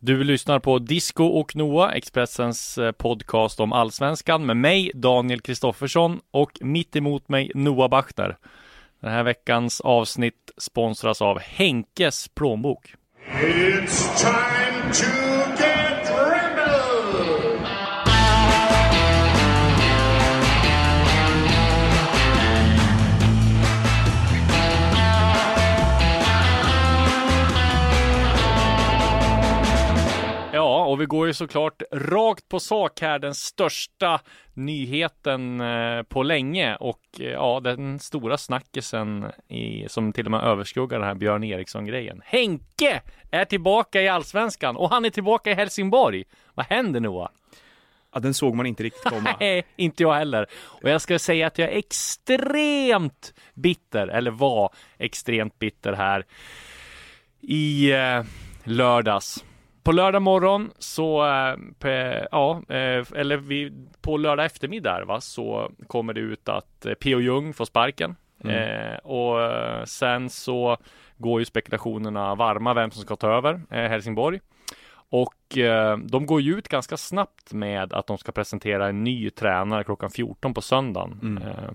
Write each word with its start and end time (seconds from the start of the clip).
Du 0.00 0.24
lyssnar 0.24 0.58
på 0.58 0.78
Disco 0.78 1.24
och 1.24 1.56
Noah, 1.56 1.96
Expressens 1.96 2.78
eh, 2.78 2.92
podcast 2.92 3.60
om 3.60 3.72
allsvenskan 3.72 4.46
med 4.46 4.56
mig, 4.56 4.90
Daniel 4.94 5.40
Kristoffersson 5.40 6.20
och 6.30 6.58
mitt 6.60 6.96
emot 6.96 7.28
mig 7.28 7.50
Noah 7.54 7.88
Bachner. 7.88 8.36
Den 9.00 9.12
här 9.12 9.22
veckans 9.22 9.80
avsnitt 9.80 10.50
sponsras 10.58 11.22
av 11.22 11.38
Henkes 11.38 12.28
plånbok. 12.28 12.94
It's 13.42 14.20
time 14.20 14.92
to 14.92 15.37
och 30.88 31.00
vi 31.00 31.06
går 31.06 31.26
ju 31.26 31.34
såklart 31.34 31.82
rakt 31.92 32.48
på 32.48 32.60
sak 32.60 33.00
här. 33.00 33.18
Den 33.18 33.34
största 33.34 34.20
nyheten 34.54 35.60
eh, 35.60 36.02
på 36.02 36.22
länge 36.22 36.76
och 36.76 37.00
eh, 37.20 37.26
ja, 37.26 37.60
den 37.60 37.98
stora 37.98 38.38
snackisen 38.38 39.26
i, 39.48 39.88
som 39.88 40.12
till 40.12 40.24
och 40.24 40.30
med 40.30 40.42
överskuggar 40.42 40.98
den 40.98 41.08
här 41.08 41.14
Björn 41.14 41.44
Eriksson-grejen. 41.44 42.22
Henke 42.24 43.02
är 43.30 43.44
tillbaka 43.44 44.02
i 44.02 44.08
Allsvenskan 44.08 44.76
och 44.76 44.90
han 44.90 45.04
är 45.04 45.10
tillbaka 45.10 45.50
i 45.50 45.54
Helsingborg. 45.54 46.24
Vad 46.54 46.66
händer 46.66 47.00
Noah? 47.00 47.28
Ja, 48.14 48.20
den 48.20 48.34
såg 48.34 48.54
man 48.54 48.66
inte 48.66 48.82
riktigt 48.82 49.04
komma. 49.04 49.36
Nej, 49.40 49.64
inte 49.76 50.02
jag 50.02 50.14
heller. 50.14 50.46
Och 50.52 50.90
jag 50.90 51.00
ska 51.00 51.18
säga 51.18 51.46
att 51.46 51.58
jag 51.58 51.72
är 51.72 51.78
extremt 51.78 53.34
bitter, 53.54 54.08
eller 54.08 54.30
var 54.30 54.72
extremt 54.98 55.58
bitter 55.58 55.92
här 55.92 56.24
i 57.40 57.92
eh, 57.92 58.22
lördags. 58.64 59.44
På 59.88 59.92
lördag 59.92 60.22
morgon 60.22 60.70
så, 60.78 61.26
eh, 61.26 62.22
ja, 62.30 62.62
eh, 62.68 63.06
eller 63.14 63.36
vi, 63.36 63.72
på 64.00 64.16
lördag 64.16 64.46
eftermiddag 64.46 65.04
va, 65.04 65.20
så 65.20 65.70
kommer 65.86 66.12
det 66.12 66.20
ut 66.20 66.48
att 66.48 66.86
eh, 66.86 66.94
P.O. 66.94 67.20
Jung 67.20 67.54
får 67.54 67.64
sparken. 67.64 68.16
Eh, 68.44 68.96
och 68.96 69.38
sen 69.88 70.30
så 70.30 70.76
går 71.16 71.40
ju 71.40 71.44
spekulationerna 71.44 72.34
varma 72.34 72.74
vem 72.74 72.90
som 72.90 73.02
ska 73.02 73.16
ta 73.16 73.30
över 73.30 73.60
eh, 73.70 73.88
Helsingborg. 73.88 74.40
Och 75.10 75.58
eh, 75.58 75.98
de 75.98 76.26
går 76.26 76.40
ju 76.40 76.58
ut 76.58 76.68
ganska 76.68 76.96
snabbt 76.96 77.52
med 77.52 77.92
att 77.92 78.06
de 78.06 78.18
ska 78.18 78.32
presentera 78.32 78.88
en 78.88 79.04
ny 79.04 79.30
tränare 79.30 79.84
klockan 79.84 80.10
14 80.10 80.54
på 80.54 80.60
söndagen. 80.60 81.40
Eh, 81.44 81.72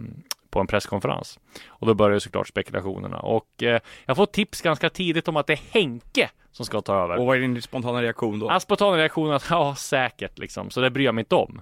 på 0.54 0.60
en 0.60 0.68
presskonferens. 0.68 1.40
Och 1.68 1.88
då 1.88 1.94
börjar 1.94 2.14
ju 2.14 2.20
såklart 2.20 2.48
spekulationerna. 2.48 3.18
Och 3.18 3.64
eh, 3.64 3.80
jag 4.06 4.18
får 4.18 4.26
tips 4.26 4.62
ganska 4.62 4.90
tidigt 4.90 5.28
om 5.28 5.38
att 5.38 5.48
det 5.48 5.54
är 5.54 5.62
Henke 5.72 6.30
som 6.52 6.66
ska 6.66 6.82
ta 6.82 7.04
över. 7.04 7.18
Och 7.18 7.26
vad 7.26 7.38
är 7.38 7.42
din 7.42 7.62
spontana 7.62 8.02
reaktion 8.02 8.40
då? 8.40 8.50
Hans 8.50 8.64
spontana 8.64 8.98
reaktion 8.98 9.32
att 9.32 9.48
ja, 9.50 9.76
säkert 9.76 10.40
liksom. 10.40 10.70
Så 10.70 10.82
det 10.82 10.90
bryr 10.90 11.06
jag 11.06 11.16
mig 11.16 11.22
inte 11.22 11.36
om. 11.36 11.62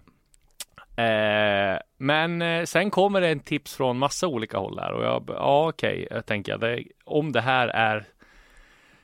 Eh, 0.95 1.79
men 1.97 2.41
eh, 2.41 2.63
sen 2.63 2.91
kommer 2.91 3.21
det 3.21 3.27
en 3.27 3.39
tips 3.39 3.75
från 3.75 3.97
massa 3.97 4.27
olika 4.27 4.57
håll 4.57 4.79
här 4.79 4.91
och 4.91 5.03
jag, 5.03 5.23
ja 5.27 5.69
okej, 5.69 6.07
jag 6.11 6.25
tänker 6.25 6.51
jag, 6.51 6.59
det, 6.59 6.83
om 7.05 7.31
det 7.31 7.41
här 7.41 7.67
är 7.67 8.05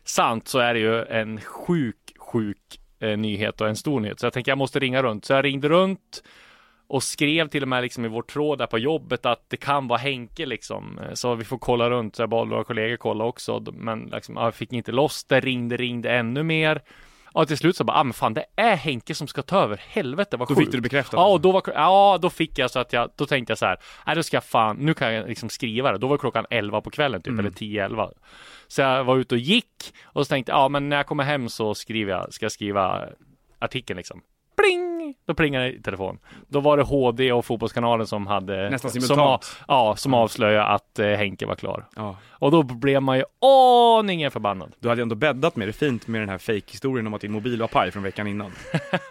sant 0.04 0.48
så 0.48 0.60
är 0.60 0.74
det 0.74 0.80
ju 0.80 1.04
en 1.04 1.42
sjuk, 1.42 2.14
sjuk 2.18 2.80
eh, 3.00 3.18
nyhet 3.18 3.62
och 3.62 3.68
en 3.68 3.76
stor 3.76 4.00
nyhet. 4.00 4.20
Så 4.20 4.26
jag 4.26 4.34
tänker 4.34 4.52
jag 4.52 4.58
måste 4.58 4.80
ringa 4.80 5.04
runt. 5.04 5.26
Så 5.26 5.34
jag 5.34 5.46
ringde 5.46 5.70
runt 5.70 6.24
och 6.90 7.04
skrev 7.04 7.48
till 7.48 7.62
och 7.62 7.68
med 7.70 7.82
liksom 7.84 8.06
i 8.06 8.08
vår 8.08 8.22
tråd 8.22 8.58
där 8.58 8.68
på 8.68 8.80
jobbet 8.80 9.26
att 9.26 9.50
det 9.50 9.58
kan 9.58 9.88
vara 9.88 10.00
Henke 10.00 10.46
liksom. 10.46 11.00
Eh, 11.00 11.14
Så 11.14 11.36
vi 11.36 11.44
får 11.44 11.58
kolla 11.58 11.90
runt. 11.90 12.16
Så 12.16 12.22
jag 12.22 12.30
bad 12.30 12.50
våra 12.50 12.64
kollegor 12.64 12.98
kolla 12.98 13.24
också. 13.24 13.64
Men 13.74 14.04
liksom, 14.14 14.36
ja, 14.36 14.44
jag 14.44 14.56
fick 14.56 14.74
inte 14.74 14.92
loss 14.92 15.24
det. 15.24 15.40
Ringde, 15.40 15.78
ringde 15.78 16.12
ännu 16.12 16.44
mer. 16.44 16.82
Ja, 17.34 17.46
till 17.46 17.58
slut 17.58 17.76
så 17.76 17.84
bara, 17.84 17.98
ah, 17.98 18.04
men 18.04 18.14
fan 18.14 18.34
det 18.34 18.46
är 18.56 18.76
Henke 18.76 19.16
som 19.16 19.28
ska 19.28 19.42
ta 19.42 19.60
över. 19.60 19.82
Helvete 19.88 20.38
vad 20.38 20.48
Då 20.48 20.56
sjukt. 20.56 20.60
fick 20.66 20.72
du 20.72 20.78
det 20.78 20.82
bekräftat, 20.82 21.14
Ja, 21.14 21.20
alltså? 21.20 21.34
och 21.34 21.42
då 21.42 21.52
var, 21.52 21.64
ja, 21.76 22.18
då 22.22 22.30
fick 22.30 22.60
jag 22.60 22.72
så 22.72 22.80
att 22.80 22.94
jag, 22.94 23.10
då 23.16 23.26
tänkte 23.26 23.52
jag 23.52 23.58
så 23.58 23.66
här, 23.66 23.78
nej 24.06 24.16
då 24.16 24.24
ska 24.24 24.38
jag 24.38 24.44
fan, 24.44 24.78
nu 24.78 24.94
kan 24.94 25.14
jag 25.14 25.28
liksom 25.28 25.50
skriva 25.50 25.92
det. 25.92 25.98
Då 25.98 26.08
var 26.08 26.18
klockan 26.18 26.46
11 26.50 26.82
på 26.82 26.90
kvällen 26.90 27.22
typ, 27.22 27.40
eller 27.40 27.50
10-11. 27.50 28.12
Så 28.68 28.82
jag 28.82 29.04
var 29.04 29.18
ute 29.18 29.36
och 29.36 29.40
gick 29.40 29.94
och 30.04 30.26
så 30.28 30.30
tänkte 30.30 30.52
jag, 30.52 30.60
ja 30.60 30.70
men 30.70 30.90
när 30.90 30.98
jag 30.98 31.08
kommer 31.08 31.24
hem 31.24 31.50
så 31.50 31.76
skriver 31.76 32.12
jag, 32.14 32.34
ska 32.34 32.46
jag 32.46 32.52
skriva 32.52 33.06
artikeln 33.60 33.98
liksom. 33.98 34.22
Pling! 35.08 35.16
Då 35.28 35.34
plingade 35.34 35.66
det 35.66 35.74
i 35.74 35.82
telefon. 35.82 36.20
Då 36.48 36.60
var 36.60 36.78
det 36.78 36.84
HD 36.84 37.32
och 37.32 37.46
Fotbollskanalen 37.46 38.08
som 38.08 38.28
hade 38.28 38.70
Nästan 38.70 38.92
som, 38.92 39.02
simultant. 39.02 39.58
Ja, 39.68 39.96
som 39.96 40.14
avslöjade 40.14 40.66
att 40.66 41.00
eh, 41.00 41.08
Henke 41.08 41.46
var 41.46 41.56
klar. 41.56 41.86
Ja. 41.96 42.16
Och 42.40 42.52
då 42.52 42.64
blev 42.64 43.02
man 43.02 43.18
ju 43.18 43.24
aningen 44.00 44.32
förbannad. 44.32 44.74
Du 44.80 44.90
hade 44.90 45.02
ändå 45.02 45.16
bäddat 45.16 45.56
med 45.56 45.68
det 45.68 45.74
fint 45.74 46.08
med 46.08 46.22
den 46.22 46.30
här 46.30 46.38
fake-historien 46.38 47.08
om 47.08 47.14
att 47.14 47.22
din 47.22 47.32
mobil 47.32 47.62
var 47.62 47.68
paj 47.68 47.92
från 47.92 48.04
veckan 48.04 48.28
innan. 48.28 48.48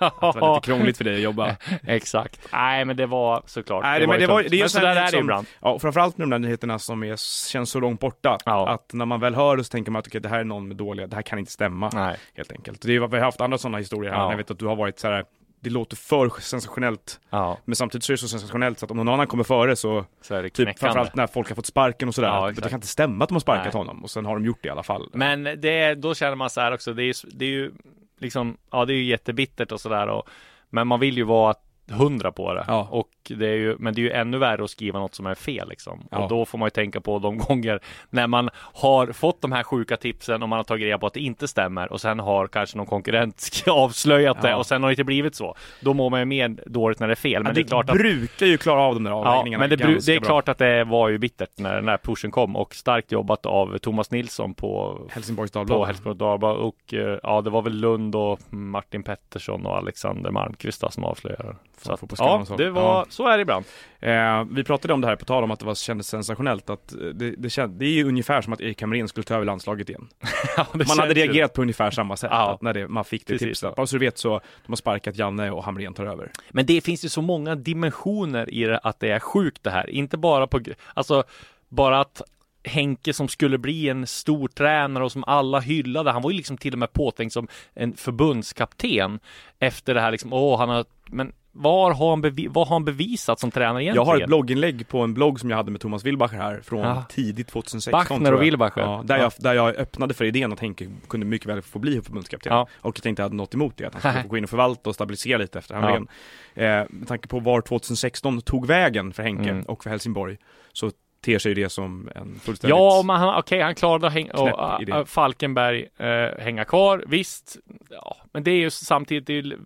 Att 0.00 0.34
det 0.34 0.40
var 0.40 0.54
lite 0.54 0.66
krångligt 0.66 0.96
för 0.96 1.04
dig 1.04 1.14
att 1.14 1.20
jobba. 1.20 1.56
Exakt. 1.86 2.48
Nej, 2.52 2.84
men 2.84 2.96
det 2.96 3.06
var 3.06 3.42
såklart. 3.46 3.82
Nej, 3.82 4.00
det, 4.00 4.06
men 4.06 4.20
det, 4.20 4.26
var, 4.26 4.42
det 4.42 4.48
är 4.48 4.52
ju 4.52 4.60
men 4.60 4.68
sån 4.68 4.80
så 4.80 4.86
där 4.86 4.94
här 4.94 5.00
är 5.00 5.04
det 5.04 5.10
som- 5.10 5.20
ibland. 5.20 5.46
Ja, 5.60 5.78
framförallt 5.78 6.18
med 6.18 6.24
de 6.24 6.30
där 6.30 6.38
nyheterna 6.38 6.78
som 6.78 7.02
är, 7.04 7.16
känns 7.50 7.70
så 7.70 7.80
långt 7.80 8.00
borta. 8.00 8.38
Ja. 8.44 8.68
Att 8.68 8.92
när 8.92 9.04
man 9.04 9.20
väl 9.20 9.34
hör 9.34 9.56
det 9.56 9.64
så 9.64 9.70
tänker 9.70 9.90
man 9.90 10.00
att 10.00 10.06
okej, 10.06 10.20
det 10.20 10.28
här 10.28 10.40
är 10.40 10.44
någon 10.44 10.68
med 10.68 10.76
dåliga, 10.76 11.06
det 11.06 11.14
här 11.16 11.22
kan 11.22 11.38
inte 11.38 11.52
stämma. 11.52 11.90
Nej. 11.94 12.16
Helt 12.34 12.52
enkelt. 12.52 12.82
Det 12.82 12.94
är, 12.96 13.06
vi 13.06 13.16
har 13.16 13.24
haft 13.24 13.40
andra 13.40 13.58
sådana 13.58 13.78
historier 13.78 14.12
här. 14.12 14.18
Ja. 14.18 14.30
Jag 14.30 14.36
vet 14.36 14.50
att 14.50 14.58
du 14.58 14.66
har 14.66 14.76
varit 14.76 14.98
så 14.98 15.08
här. 15.08 15.24
Det 15.66 15.72
låter 15.72 15.96
för 15.96 16.40
sensationellt. 16.40 17.20
Ja, 17.30 17.58
Men 17.64 17.76
samtidigt 17.76 18.04
så 18.04 18.12
är 18.12 18.14
det 18.14 18.18
så 18.18 18.28
sensationellt 18.28 18.78
så 18.78 18.84
att 18.84 18.90
om 18.90 18.96
någon 18.96 19.08
annan 19.08 19.26
kommer 19.26 19.44
före 19.44 19.76
så, 19.76 20.04
så 20.20 20.34
är 20.34 20.42
det 20.42 20.48
typ 20.48 20.54
knäckande. 20.54 20.80
framförallt 20.80 21.14
när 21.14 21.26
folk 21.26 21.48
har 21.48 21.54
fått 21.54 21.66
sparken 21.66 22.08
och 22.08 22.14
sådär. 22.14 22.28
Ja, 22.28 22.50
det 22.50 22.60
kan 22.60 22.74
inte 22.74 22.86
stämma 22.86 23.24
att 23.24 23.28
de 23.28 23.34
har 23.34 23.40
sparkat 23.40 23.74
Nej. 23.74 23.80
honom 23.80 24.04
och 24.04 24.10
sen 24.10 24.24
har 24.26 24.34
de 24.34 24.44
gjort 24.44 24.58
det 24.62 24.66
i 24.66 24.70
alla 24.70 24.82
fall. 24.82 25.10
Men 25.12 25.44
det, 25.44 25.94
då 25.94 26.14
känner 26.14 26.36
man 26.36 26.50
så 26.50 26.60
här 26.60 26.72
också, 26.72 26.92
det 26.92 27.02
är, 27.02 27.14
det 27.36 27.44
är 27.44 27.48
ju 27.48 27.72
liksom, 28.18 28.56
ja 28.70 28.84
det 28.84 28.92
är 28.92 28.96
ju 28.96 29.04
jättebittert 29.04 29.72
och 29.72 29.80
sådär 29.80 30.08
och 30.08 30.28
Men 30.70 30.86
man 30.86 31.00
vill 31.00 31.16
ju 31.16 31.22
vara 31.24 31.54
hundra 31.90 32.32
på 32.32 32.54
det. 32.54 32.64
Ja. 32.68 32.88
Och 32.90 33.08
det 33.28 33.46
är 33.48 33.54
ju, 33.56 33.76
men 33.78 33.94
det 33.94 34.00
är 34.00 34.02
ju 34.02 34.10
ännu 34.10 34.38
värre 34.38 34.64
att 34.64 34.70
skriva 34.70 34.98
något 34.98 35.14
som 35.14 35.26
är 35.26 35.34
fel 35.34 35.68
liksom. 35.68 36.06
Ja. 36.10 36.18
Och 36.18 36.28
då 36.28 36.44
får 36.44 36.58
man 36.58 36.66
ju 36.66 36.70
tänka 36.70 37.00
på 37.00 37.18
de 37.18 37.38
gånger 37.48 37.80
när 38.10 38.26
man 38.26 38.50
har 38.56 39.06
fått 39.12 39.40
de 39.42 39.52
här 39.52 39.62
sjuka 39.62 39.96
tipsen 39.96 40.42
och 40.42 40.48
man 40.48 40.56
har 40.56 40.64
tagit 40.64 40.84
reda 40.84 40.98
på 40.98 41.06
att 41.06 41.14
det 41.14 41.20
inte 41.20 41.48
stämmer 41.48 41.92
och 41.92 42.00
sen 42.00 42.18
har 42.20 42.46
kanske 42.46 42.76
någon 42.76 42.86
konkurrent 42.86 43.50
avslöjat 43.66 44.42
det 44.42 44.50
Ja. 44.50 44.56
och 44.56 44.66
sen 44.66 44.82
har 44.82 44.90
det 44.90 44.92
inte 44.92 45.04
blivit 45.04 45.34
så. 45.34 45.54
Då 45.80 45.94
mår 45.94 46.10
man 46.10 46.20
ju 46.20 46.24
mer 46.26 46.56
dåligt 46.66 47.00
när 47.00 47.06
det 47.06 47.12
är 47.12 47.14
fel. 47.14 47.42
Men 47.42 47.50
Ja, 47.50 47.54
det 47.54 47.60
är 47.60 47.68
klart 47.68 47.90
att 47.90 47.96
brukar 47.96 48.46
ju 48.46 48.58
klara 48.58 48.80
av 48.82 48.94
de 48.94 49.04
där 49.04 49.10
Ja, 49.10 49.16
avvägningarna 49.16 49.60
men 49.62 49.70
det, 49.70 49.76
bru- 49.84 50.06
det 50.06 50.14
är 50.14 50.20
bra. 50.20 50.26
klart 50.28 50.48
att 50.48 50.58
det 50.58 50.84
var 50.84 51.08
ju 51.08 51.18
bittert 51.18 51.50
när 51.58 51.74
den 51.74 51.88
här 51.88 51.98
pushen 51.98 52.30
kom 52.30 52.56
och 52.56 52.74
starkt 52.74 53.12
jobbat 53.12 53.46
av 53.46 53.78
Thomas 53.78 54.10
Nilsson 54.10 54.54
på 54.54 55.00
Helsingborgs 55.10 55.52
på 55.52 55.58
Dagblad. 55.58 55.86
Helsingborg 55.86 56.18
Dagblad 56.18 56.56
och 56.56 56.94
eh, 56.94 57.18
ja, 57.22 57.40
det 57.40 57.50
var 57.50 57.62
väl 57.62 57.72
Lund 57.80 58.16
och 58.16 58.38
Martin 58.50 59.02
Pettersson 59.02 59.66
och 59.66 59.76
Alexander 59.76 60.30
Malmqvist 60.30 60.84
som 60.90 61.04
avslöjade. 61.04 61.56
Så 61.82 61.92
att, 61.92 62.02
ja, 62.18 62.44
det 62.58 62.70
var, 62.70 62.82
Ja. 62.82 63.06
så 63.08 63.28
är 63.28 63.36
det 63.38 63.42
ibland. 63.42 63.64
Eh, 64.00 64.44
vi 64.50 64.64
pratade 64.64 64.94
om 64.94 65.00
det 65.00 65.06
här 65.06 65.16
på 65.16 65.24
tal 65.24 65.44
om 65.44 65.50
att 65.50 65.60
det 65.60 65.66
var, 65.66 65.74
kändes 65.74 66.08
sensationellt 66.08 66.70
att 66.70 66.92
eh, 66.92 66.98
det, 66.98 67.30
det, 67.30 67.50
känd, 67.50 67.78
det 67.78 67.84
är 67.86 67.90
ju 67.90 68.04
ungefär 68.08 68.42
som 68.42 68.52
att 68.52 68.60
Erik 68.60 68.82
Hamrén 68.82 69.08
skulle 69.08 69.24
ta 69.24 69.34
över 69.34 69.44
landslaget 69.44 69.88
igen. 69.88 70.08
Ja, 70.56 70.66
det 70.74 70.88
Man 70.88 70.98
hade 70.98 71.14
reagerat 71.14 71.52
på 71.52 71.62
ungefär 71.62 71.90
samma 71.90 72.16
sätt 72.16 72.30
Ja. 72.32 72.58
när 72.60 72.74
det, 72.74 72.88
man 72.88 73.04
fick 73.04 73.26
det 73.26 73.32
Precis 73.32 73.48
tipset. 73.48 73.76
Bara 73.76 73.86
så 73.86 73.96
du 73.96 74.00
vet 74.00 74.18
så, 74.18 74.28
de 74.66 74.68
har 74.72 74.76
sparkat 74.76 75.16
Janne 75.16 75.50
och 75.50 75.64
Hamrén 75.64 75.94
tar 75.94 76.06
över. 76.06 76.30
Men 76.50 76.66
det 76.66 76.80
finns 76.80 77.04
ju 77.04 77.08
så 77.08 77.22
många 77.22 77.54
dimensioner 77.54 78.54
i 78.54 78.64
det 78.64 78.78
att 78.78 79.00
det 79.00 79.08
är 79.10 79.18
sjukt 79.18 79.62
det 79.64 79.70
här. 79.70 79.90
Inte 79.90 80.16
bara 80.16 80.46
på, 80.46 80.60
alltså 80.94 81.24
bara 81.68 82.00
att 82.00 82.22
Henke 82.66 83.12
som 83.12 83.28
skulle 83.28 83.58
bli 83.58 83.88
en 83.88 84.06
stor 84.06 84.48
tränare 84.48 85.04
och 85.04 85.12
som 85.12 85.24
alla 85.26 85.60
hyllade. 85.60 86.10
Han 86.10 86.22
var 86.22 86.30
ju 86.30 86.36
liksom 86.36 86.56
till 86.56 86.72
och 86.72 86.78
med 86.78 86.92
påtänkt 86.92 87.32
som 87.32 87.48
en 87.74 87.96
förbundskapten 87.96 89.20
efter 89.58 89.94
det 89.94 90.00
här 90.00 90.10
liksom. 90.10 90.32
Åh, 90.32 90.58
han 90.58 90.68
har, 90.68 90.84
men 91.06 91.32
var 91.58 91.92
har 91.92 92.10
han, 92.10 92.20
bevi, 92.20 92.46
vad 92.46 92.68
har 92.68 92.74
han 92.74 92.84
bevisat 92.84 93.40
som 93.40 93.50
tränare 93.50 93.84
egentligen? 93.84 94.06
Jag 94.06 94.12
har 94.12 94.20
ett 94.20 94.26
blogginlägg 94.26 94.88
på 94.88 95.00
en 95.00 95.14
blogg 95.14 95.40
som 95.40 95.50
jag 95.50 95.56
hade 95.56 95.70
med 95.70 95.80
Thomas 95.80 96.04
Wilbacher 96.04 96.36
här 96.36 96.60
från 96.64 96.80
Ja. 96.80 97.04
tidigt 97.08 97.48
2016 97.48 97.92
Bachner 97.92 98.32
och 98.34 98.42
Wilbacher. 98.42 98.80
Ja, 98.80 99.02
där, 99.04 99.16
Ja. 99.16 99.22
Jag, 99.22 99.32
där 99.38 99.54
jag 99.54 99.76
öppnade 99.76 100.14
för 100.14 100.24
idén 100.24 100.52
att 100.52 100.60
Henke 100.60 100.88
kunde 101.08 101.26
mycket 101.26 101.48
väl 101.48 101.62
få 101.62 101.78
bli 101.78 102.02
förbundskapten. 102.02 102.52
Ja. 102.52 102.68
Och 102.80 102.96
jag 102.96 103.02
tänkte 103.02 103.22
att 103.22 103.24
jag 103.24 103.24
hade 103.24 103.36
något 103.36 103.54
emot 103.54 103.76
det, 103.76 103.84
att 103.86 103.92
han 103.94 104.00
skulle 104.12 104.22
få 104.22 104.28
gå 104.28 104.36
in 104.36 104.44
och 104.44 104.50
förvalta 104.50 104.88
och 104.90 104.94
stabilisera 104.94 105.38
lite 105.38 105.58
efter 105.58 105.74
Hamrén. 105.74 106.08
Eh, 106.54 106.64
med 106.90 107.08
tanke 107.08 107.28
på 107.28 107.40
var 107.40 107.60
2016 107.60 108.40
tog 108.40 108.66
vägen 108.66 109.12
för 109.12 109.22
Henke 109.22 109.50
Mm. 109.50 109.62
och 109.64 109.82
för 109.82 109.90
Helsingborg 109.90 110.36
så 110.72 110.90
ter 111.26 111.38
sig 111.38 111.54
det 111.54 111.68
som 111.68 112.08
en 112.14 112.40
fullständigt 112.40 112.78
Ja, 112.78 113.02
men 113.04 113.16
han, 113.16 113.38
okej, 113.38 113.60
han 113.60 113.74
klarade 113.74 114.06
att 114.06 114.12
Knäpp 114.12 114.34
och, 114.34 114.88
äh, 114.88 115.04
Falkenberg 115.04 115.88
äh, 115.96 116.42
hänga 116.44 116.64
kvar, 116.64 117.04
visst. 117.06 117.56
Ja, 117.90 118.16
men 118.32 118.44
det 118.44 118.50
är 118.50 118.58
ju 118.58 118.70
samtidigt 118.70 119.26
det 119.26 119.38
är 119.38 119.58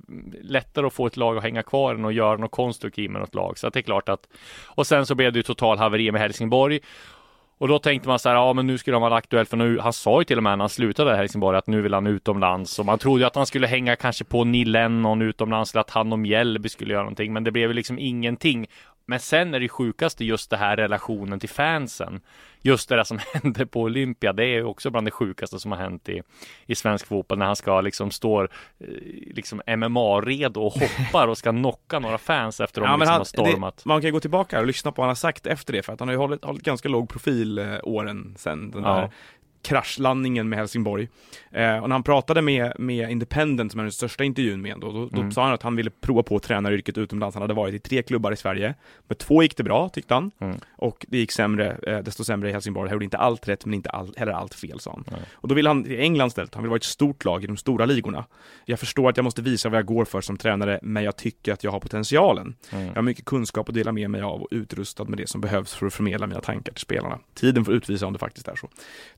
lättare 0.43 0.87
att 0.87 0.93
få 0.93 1.07
ett 1.07 1.17
lag 1.17 1.37
att 1.37 1.43
hänga 1.43 1.63
kvar 1.63 1.95
än 1.95 2.05
att 2.05 2.15
göra 2.15 2.37
något 2.37 2.51
konstruktivt 2.51 3.11
med 3.11 3.21
något 3.21 3.35
lag. 3.35 3.59
Så 3.59 3.67
att 3.67 3.75
det 3.75 3.81
är 3.81 3.83
klart 3.83 4.09
att, 4.09 4.29
och 4.67 4.87
sen 4.87 5.07
så 5.07 5.15
blev 5.15 5.33
det 5.33 5.39
ju 5.39 5.43
total 5.43 5.79
haveri 5.79 6.13
med 6.13 6.21
Helsingborg. 6.21 6.81
Och 7.61 7.69
då 7.69 7.79
tänkte 7.79 8.09
man 8.09 8.19
så 8.19 8.29
här, 8.29 8.37
ja 8.37 8.53
men 8.53 8.67
nu 8.67 8.79
skulle 8.79 8.95
han 8.95 9.03
vara 9.03 9.17
aktuell 9.17 9.47
för 9.47 9.57
nu, 9.57 9.79
han 9.79 9.93
sa 9.93 10.21
ju 10.21 10.25
till 10.25 10.37
och 10.37 10.43
med 10.43 10.59
när 10.59 10.63
han 10.63 10.69
slutade 10.69 11.15
i 11.15 11.17
Helsingborg 11.17 11.59
att 11.59 11.67
nu 11.67 11.81
vill 11.81 11.95
han 11.95 12.07
utomlands 12.07 12.79
och 12.79 12.87
man 12.87 12.99
trodde 12.99 13.21
ju 13.21 13.27
att 13.27 13.37
han 13.37 13.47
skulle 13.47 13.67
hänga 13.67 13.97
kanske 13.97 14.25
på 14.25 14.45
Neil 14.45 14.73
Lennon 14.73 15.23
utomlands 15.23 15.75
eller 15.75 15.81
att 15.81 15.91
han 15.91 16.13
och 16.13 16.19
Mjällby 16.19 16.69
skulle 16.69 16.93
göra 16.93 17.03
någonting 17.03 17.33
men 17.33 17.45
det 17.45 17.51
blev 17.51 17.71
ju 17.71 17.75
liksom 17.75 17.99
ingenting 17.99 18.67
Men 19.11 19.21
sen 19.21 19.55
är 19.55 19.61
det 19.61 19.69
sjukaste 19.69 20.25
just 20.25 20.51
det 20.51 20.57
här 20.57 20.77
relationen 20.77 21.41
till 21.41 21.49
fansen. 21.49 22.21
Just 22.63 22.89
det 22.89 22.97
där 22.97 23.05
som 23.05 23.19
hände 23.35 23.67
på 23.67 23.81
Olympia, 23.81 24.33
det 24.33 24.45
är 24.45 24.47
ju 24.49 24.65
också 24.65 24.91
bland 24.91 25.07
det 25.07 25.11
sjukaste 25.11 25.59
som 25.59 25.73
har 25.73 25.79
hänt 25.79 26.09
i, 26.09 26.23
i 26.67 26.75
svensk 26.75 27.07
fotboll 27.07 27.39
när 27.39 27.47
han 27.47 27.57
ska 27.57 27.81
liksom 27.81 28.11
står 28.11 28.45
eh, 28.81 28.87
liksom 29.35 29.63
MMA-redo 29.67 30.61
och 30.61 30.73
hoppar 30.73 31.29
och 31.29 31.39
ska 31.39 31.51
knocka 31.51 31.99
några 31.99 32.19
fans 32.19 32.61
efter 32.61 32.81
de 32.81 32.87
Ja, 32.91 32.97
liksom 32.97 33.11
han, 33.11 33.21
har 33.21 33.25
stormat. 33.25 33.77
det, 33.77 33.83
man 33.89 34.03
kan 34.03 34.13
gå 34.13 34.21
tillbaka 34.21 34.61
och 34.61 34.67
lyssna 34.67 34.93
på 34.93 35.03
vad 35.03 35.05
han 35.07 35.11
har 35.11 35.15
sagt 35.15 35.47
efter 35.47 35.73
det 35.73 35.83
för 35.83 35.93
att 35.93 36.01
han 36.01 36.09
har 36.09 36.13
ju 36.15 36.19
hållit, 36.19 36.45
hållit 36.45 36.63
ganska 36.63 36.89
låg 36.89 37.09
profil 37.09 37.59
eh, 37.59 37.75
åren 37.83 38.35
sen 38.39 38.71
den 38.71 38.83
Ja. 38.83 38.95
där 38.97 39.11
kraschlandningen 39.63 40.49
med 40.49 40.59
Helsingborg. 40.59 41.09
Eh, 41.51 41.77
och 41.79 41.89
när 41.89 41.95
han 41.95 42.03
pratade 42.03 42.43
med, 42.43 42.73
med 42.79 43.11
Independent, 43.11 43.73
som 43.73 43.81
är 43.81 43.85
den 43.85 43.93
största 43.93 44.25
intervjun 44.25 44.63
med 44.63 44.77
då, 44.81 44.93
då, 44.93 45.07
då 45.07 45.21
Mm. 45.21 45.33
sa 45.33 45.45
han 45.45 45.53
att 45.55 45.63
han 45.63 45.77
ville 45.77 45.91
prova 45.91 46.23
på 46.23 46.39
tränaryrket 46.39 46.99
utomlands. 46.99 47.35
Han 47.35 47.43
hade 47.43 47.55
varit 47.55 47.75
i 47.75 47.79
tre 47.79 48.03
klubbar 48.03 48.33
i 48.33 48.37
Sverige. 48.37 48.75
Med 49.09 49.19
två 49.19 49.43
gick 49.43 49.57
det 49.57 49.63
bra, 49.63 49.89
tyckte 49.89 50.15
han. 50.15 50.31
Mm. 50.39 50.57
Och 50.77 51.07
det 51.09 51.19
gick 51.19 51.33
sämre, 51.33 51.77
eh, 51.87 51.99
desto 51.99 52.25
sämre 52.25 52.49
i 52.49 52.53
Helsingborg. 52.53 52.89
Han 52.89 52.95
gjorde 52.95 53.05
inte 53.05 53.19
allt 53.19 53.49
rätt, 53.49 53.65
men 53.65 53.75
inte 53.75 53.91
all, 53.91 54.15
heller 54.17 54.33
allt 54.33 54.55
fel, 54.55 54.81
sa 54.81 54.91
han. 54.91 55.05
Nej. 55.11 55.21
Och 55.33 55.49
då 55.49 55.55
vill 55.55 55.67
han 55.67 55.85
till 55.85 56.01
England 56.01 56.29
istället. 56.29 56.55
Han 56.55 56.63
vill 56.63 56.69
vara 56.71 56.77
ett 56.77 56.85
stort 56.85 57.25
lag 57.25 57.45
i 57.45 57.47
de 57.47 57.57
stora 57.57 57.85
ligorna. 57.87 58.25
Jag 58.65 58.79
förstår 58.81 59.11
att 59.11 59.17
jag 59.17 59.25
måste 59.25 59.43
visa 59.43 59.69
vad 59.69 59.79
jag 59.79 59.87
går 59.87 60.05
för 60.05 60.21
som 60.21 60.37
tränare, 60.37 60.79
men 60.83 61.05
jag 61.05 61.17
tycker 61.17 61.53
att 61.53 61.65
jag 61.65 61.71
har 61.71 61.81
potentialen. 61.81 62.55
Mm. 62.73 62.87
Jag 62.87 62.95
har 62.95 63.03
mycket 63.03 63.25
kunskap 63.25 63.69
att 63.69 63.75
dela 63.75 63.93
med 63.93 64.11
mig 64.11 64.21
av 64.23 64.43
och 64.43 64.49
utrustad 64.51 65.05
med 65.05 65.19
det 65.19 65.29
som 65.29 65.41
behövs 65.41 65.75
för 65.75 65.87
att 65.87 65.95
förmedla 65.95 66.27
mina 66.27 66.41
tankar 66.41 66.73
till 66.73 66.81
spelarna. 66.83 67.19
Tiden 67.35 67.65
får 67.65 67.75
utvisa 67.75 68.07
om 68.07 68.13
det 68.13 68.19
faktiskt 68.19 68.49
är 68.49 68.57
så. 68.57 68.69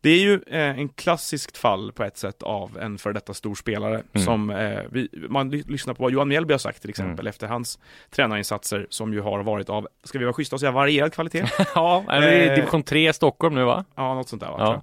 Det 0.01 0.11
är 0.11 0.21
ju 0.21 0.32
eh, 0.35 0.79
en 0.79 0.89
klassiskt 0.89 1.57
fall 1.57 1.93
på 1.93 2.05
ett 2.05 2.17
sätt 2.17 2.43
av 2.43 2.79
en 2.79 2.99
för 2.99 3.13
detta 3.13 3.35
stor 3.35 3.55
spelare 3.55 4.03
Mm. 4.13 4.25
som 4.25 4.51
eh, 4.51 4.79
vi, 4.91 5.09
man 5.29 5.51
ly- 5.51 5.65
lyssnar 5.69 5.95
på 5.95 6.03
vad 6.03 6.13
Johan 6.13 6.29
Mjällby 6.29 6.55
har 6.55 6.59
sagt 6.59 6.81
till 6.81 6.91
exempel 6.91 7.13
Mm. 7.21 7.27
efter 7.27 7.47
hans 7.47 7.79
tränarinsatser 8.11 8.87
som 8.91 9.13
ju 9.13 9.21
har 9.21 9.43
varit 9.43 9.69
av, 9.71 9.89
ska 10.05 10.19
vi 10.19 10.25
vara 10.25 10.35
schyssta 10.35 10.57
och 10.57 10.61
säga 10.61 10.73
varierad 10.73 11.13
kvalitet? 11.13 11.45
Ja, 11.75 12.05
är 12.09 12.23
i 12.33 12.49
Eh, 12.49 12.55
division 12.55 12.83
3 12.83 13.09
i 13.09 13.13
Stockholm 13.13 13.55
nu 13.55 13.65
va? 13.65 13.85
ja, 13.95 14.15
något 14.15 14.29
sånt 14.29 14.43
där 14.43 14.51
va? 14.51 14.57
Ja. 14.59 14.83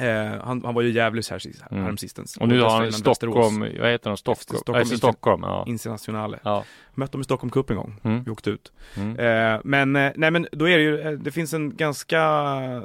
Eh, 0.00 0.44
han, 0.44 0.62
han 0.64 0.74
var 0.74 0.82
ju 0.82 0.88
i 0.88 0.92
Gävle 0.92 1.22
här 1.30 1.40
Mm. 1.70 1.82
häromsistens. 1.82 2.36
Och 2.36 2.48
nu 2.48 2.60
har 2.60 2.70
han 2.70 2.92
Stockholm, 2.92 3.60
vad 3.60 3.90
heter 3.90 4.10
de? 4.10 4.16
Stockholm? 4.16 4.58
Stockholm 4.58 4.84
FC 4.86 4.96
Stockholm, 4.96 5.42
ja. 5.42 5.64
Internationale. 5.66 6.38
ja. 6.42 6.64
Mött 6.94 7.12
dem 7.12 7.20
i 7.20 7.24
Stockholm 7.24 7.50
Cup 7.50 7.70
en 7.70 7.76
gång. 7.76 8.00
Mm. 8.04 8.24
Vi 8.24 8.30
åkte 8.30 8.50
ut. 8.50 8.72
Mm. 8.96 9.18
Eh, 9.54 9.60
men, 9.64 9.96
eh, 9.96 10.12
nej 10.16 10.30
men 10.30 10.46
då 10.52 10.68
är 10.68 10.76
det 10.78 10.82
ju, 10.84 11.00
eh, 11.00 11.10
det 11.12 11.30
finns 11.30 11.54
en 11.54 11.76
ganska, 11.76 12.20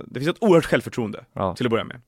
det 0.05 0.19
finns 0.19 0.27
ett 0.27 0.43
oerhört 0.43 0.65
självförtroende 0.65 1.25
Ja. 1.33 1.55
till 1.55 1.65
att 1.65 1.69
börja 1.71 1.83
med. 1.83 2.01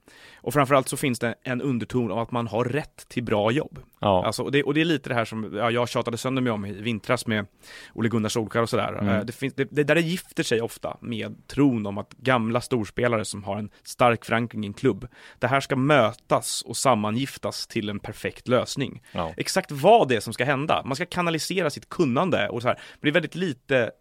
Och 0.48 0.54
framförallt 0.54 0.90
så 0.90 0.98
finns 0.98 1.20
det 1.20 1.36
en 1.44 1.62
underton 1.62 2.12
av 2.12 2.20
att 2.20 2.32
man 2.32 2.48
har 2.48 2.66
rätt 2.66 3.10
till 3.10 3.24
bra 3.24 3.52
jobb. 3.52 3.80
Ja. 4.00 4.26
Alltså, 4.26 4.44
och, 4.44 4.52
det, 4.52 4.64
och 4.64 4.74
det 4.74 4.82
är 4.82 4.86
lite 4.86 5.10
det 5.10 5.16
här 5.16 5.26
som 5.26 5.54
ja, 5.54 5.72
jag 5.72 5.90
tjatade 5.90 6.18
sönder 6.18 6.42
mig 6.42 6.52
om 6.52 6.66
i 6.66 6.72
vintras 6.72 7.28
med 7.28 7.46
Ole 7.94 8.10
Gunnar 8.10 8.30
Solskjaer 8.30 8.64
och 8.64 8.70
sådär. 8.70 8.94
Mm. 8.94 9.08
Eh, 9.08 9.26
det, 9.26 9.34
finns, 9.34 9.54
det, 9.54 9.68
det 9.72 9.84
där 9.84 9.96
det 9.96 10.02
gifter 10.02 10.44
sig 10.44 10.62
ofta 10.62 10.98
med 11.02 11.48
tron 11.48 11.86
om 11.86 11.98
att 11.98 12.14
gamla 12.14 12.62
storspelare 12.62 13.26
som 13.26 13.44
har 13.44 13.58
en 13.58 13.70
stark 13.84 14.26
förankring 14.26 14.64
i 14.64 14.68
en 14.68 14.74
klubb, 14.74 15.08
det 15.40 15.48
här 15.48 15.60
ska 15.60 15.76
mötas 15.76 16.62
och 16.62 16.78
sammangiftas 16.78 17.68
till 17.68 17.90
en 17.90 18.00
perfekt 18.00 18.48
lösning 18.48 19.04
ja. 19.12 19.34
exakt 19.38 19.72
vad 19.72 20.08
det 20.08 20.16
är 20.16 20.20
som 20.20 20.34
ska 20.34 20.46
hända. 20.46 20.82
Man 20.86 20.96
ska 20.96 21.06
kanalisera 21.06 21.70
sitt 21.70 21.90
kunnande 21.90 22.50
och 22.50 22.62
så 22.62 22.68
här. 22.68 22.76
Men 22.76 23.00
det 23.02 23.10
är 23.10 23.14
väldigt 23.14 23.36
lite 23.36 23.92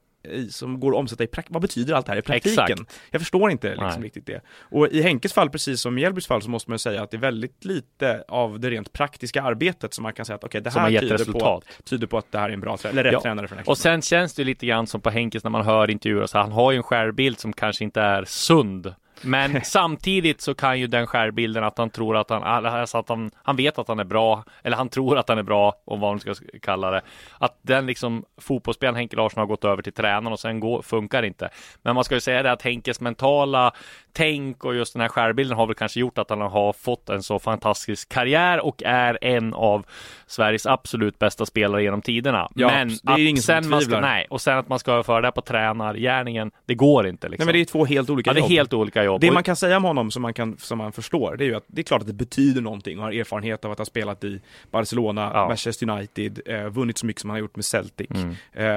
som 0.50 0.80
går 0.80 0.92
att 0.92 0.98
omsätta 0.98 1.24
i 1.24 1.26
praktiken. 1.26 1.52
Vad 1.54 1.62
betyder 1.62 1.94
allt 1.94 2.06
det 2.06 2.12
här 2.12 2.18
i 2.18 2.22
praktiken? 2.22 2.64
Exakt. 2.64 3.00
Jag 3.10 3.20
förstår 3.20 3.50
inte 3.50 3.74
liksom 3.76 4.02
riktigt 4.02 4.26
det. 4.26 4.40
Och 4.60 4.88
i 4.88 5.02
Henkes 5.02 5.32
fall, 5.32 5.50
precis 5.50 5.80
som 5.80 5.92
i 5.92 6.00
Mjällbys 6.00 6.26
fall, 6.26 6.42
så 6.42 6.50
måste 6.50 6.70
man 6.70 6.78
säga 6.78 7.02
att 7.02 7.10
det 7.10 7.16
är 7.16 7.20
väldigt 7.20 7.64
lite 7.64 8.24
av 8.28 8.60
det 8.60 8.70
rent 8.70 8.92
praktiska 8.92 9.42
arbetet 9.42 9.94
som 9.94 10.02
man 10.02 10.12
kan 10.12 10.26
säga 10.26 10.36
att 10.36 10.44
okej, 10.44 10.60
det 10.60 10.70
Som 10.70 10.82
har 10.82 10.90
här 10.90 11.00
tyder 11.00 11.16
på, 11.16 11.22
resultat. 11.22 11.64
tyder 11.84 12.06
på 12.06 12.18
att 12.18 12.32
det 12.32 12.38
här 12.38 12.48
är 12.48 12.52
en 12.52 12.60
bra 12.60 12.78
eller 12.84 13.04
rätt 13.04 13.12
Ja. 13.12 13.20
tränare 13.20 13.48
för 13.48 13.56
den 13.56 13.64
här 13.64 13.70
Och 13.70 13.78
sen 13.78 14.02
känns 14.02 14.34
det 14.34 14.44
lite 14.44 14.66
grann 14.66 14.86
som 14.86 15.00
på 15.00 15.10
Henkes 15.10 15.44
när 15.44 15.50
man 15.50 15.64
hör 15.64 15.90
intervjuer, 15.90 16.26
så 16.26 16.38
han 16.38 16.52
har 16.52 16.72
ju 16.72 16.76
en 16.76 16.82
skärbild 16.82 17.38
som 17.38 17.52
kanske 17.52 17.84
inte 17.84 18.00
är 18.00 18.24
sund. 18.24 18.94
Men 19.22 19.60
samtidigt 19.64 20.40
så 20.40 20.54
kan 20.54 20.80
ju 20.80 20.86
den 20.86 21.06
skärbilden 21.06 21.64
att 21.64 21.78
han 21.78 21.90
tror 21.90 22.16
att 22.16 22.30
han, 22.30 22.42
alltså 22.42 22.98
att 22.98 23.08
han, 23.08 23.30
han 23.42 23.56
vet 23.56 23.78
att 23.78 23.88
han 23.88 24.00
är 24.00 24.04
bra, 24.04 24.44
eller 24.62 24.76
han 24.76 24.88
tror 24.88 25.18
att 25.18 25.28
han 25.28 25.38
är 25.38 25.42
bra, 25.42 25.74
om 25.84 26.00
vad 26.00 26.10
man 26.10 26.20
ska 26.20 26.34
kalla 26.62 26.90
det. 26.90 27.02
Att 27.38 27.58
den 27.62 27.86
liksom 27.86 28.24
fotbollsspelaren 28.40 28.96
Henke 28.96 29.16
Larsson 29.16 29.40
har 29.40 29.46
gått 29.46 29.64
över 29.64 29.82
till 29.82 29.92
tränaren 29.92 30.32
och 30.32 30.40
sen 30.40 30.60
går, 30.60 30.82
funkar 30.82 31.22
inte. 31.22 31.48
Men 31.82 31.94
man 31.94 32.04
ska 32.04 32.14
ju 32.14 32.20
säga 32.20 32.42
det 32.42 32.52
att 32.52 32.62
Henkes 32.62 33.00
mentala 33.00 33.72
tänk 34.12 34.64
och 34.64 34.74
just 34.74 34.92
den 34.92 35.02
här 35.02 35.08
skärbilden 35.08 35.56
har 35.56 35.66
väl 35.66 35.74
kanske 35.74 36.00
gjort 36.00 36.18
att 36.18 36.30
han 36.30 36.40
har 36.40 36.72
fått 36.72 37.08
en 37.08 37.22
så 37.22 37.38
fantastisk 37.38 38.08
karriär 38.08 38.60
och 38.60 38.82
är 38.82 39.18
en 39.24 39.54
av 39.54 39.86
Sveriges 40.26 40.66
absolut 40.66 41.18
bästa 41.18 41.46
spelare 41.46 41.82
genom 41.82 42.02
tiderna. 42.02 42.48
Ja, 42.54 42.68
Men 42.68 42.88
det 42.88 43.12
är 43.12 43.18
ingen 43.18 43.38
att 43.38 43.44
som 43.44 43.62
sen 43.62 43.70
man 43.70 43.80
ska, 43.80 43.86
tvivlar. 43.86 44.00
nej, 44.00 44.26
och 44.30 44.40
sen 44.40 44.58
att 44.58 44.68
man 44.68 44.78
ska 44.78 44.92
överföra 44.92 45.20
det 45.20 45.32
på 45.32 45.40
tränargärningen, 45.40 46.50
det 46.66 46.74
går 46.74 47.06
inte 47.06 47.28
liksom. 47.28 47.46
Nej 47.46 47.52
men 47.54 47.60
det 47.60 47.68
är 47.68 47.72
två 47.72 47.84
helt 47.84 48.10
olika 48.10 48.30
ja, 48.30 48.34
det 48.34 48.40
är 48.40 48.48
helt 48.48 48.72
olika 48.72 49.04
jobb. 49.06 49.20
Det 49.20 49.30
man 49.30 49.42
kan 49.42 49.56
säga 49.56 49.76
om 49.76 49.84
honom 49.84 50.10
som 50.10 50.22
man, 50.22 50.34
kan, 50.34 50.56
som 50.58 50.78
man 50.78 50.92
förstår, 50.92 51.36
det 51.36 51.44
är 51.44 51.46
ju 51.46 51.54
att 51.54 51.64
det 51.66 51.80
är 51.80 51.82
klart 51.82 52.00
att 52.00 52.06
det 52.06 52.12
betyder 52.12 52.60
någonting 52.60 52.98
och 52.98 53.04
har 53.04 53.12
erfarenhet 53.12 53.64
av 53.64 53.70
att 53.72 53.78
ha 53.78 53.84
spelat 53.84 54.24
i 54.24 54.40
Barcelona, 54.70 55.30
Ja. 55.34 55.48
Manchester 55.48 55.90
United, 55.90 56.40
eh, 56.46 56.66
vunnit 56.68 56.98
så 56.98 57.06
mycket 57.06 57.20
som 57.20 57.30
han 57.30 57.34
har 57.34 57.40
gjort 57.40 57.56
med 57.56 57.64
Celtic 57.64 58.10
Mm. 58.10 58.34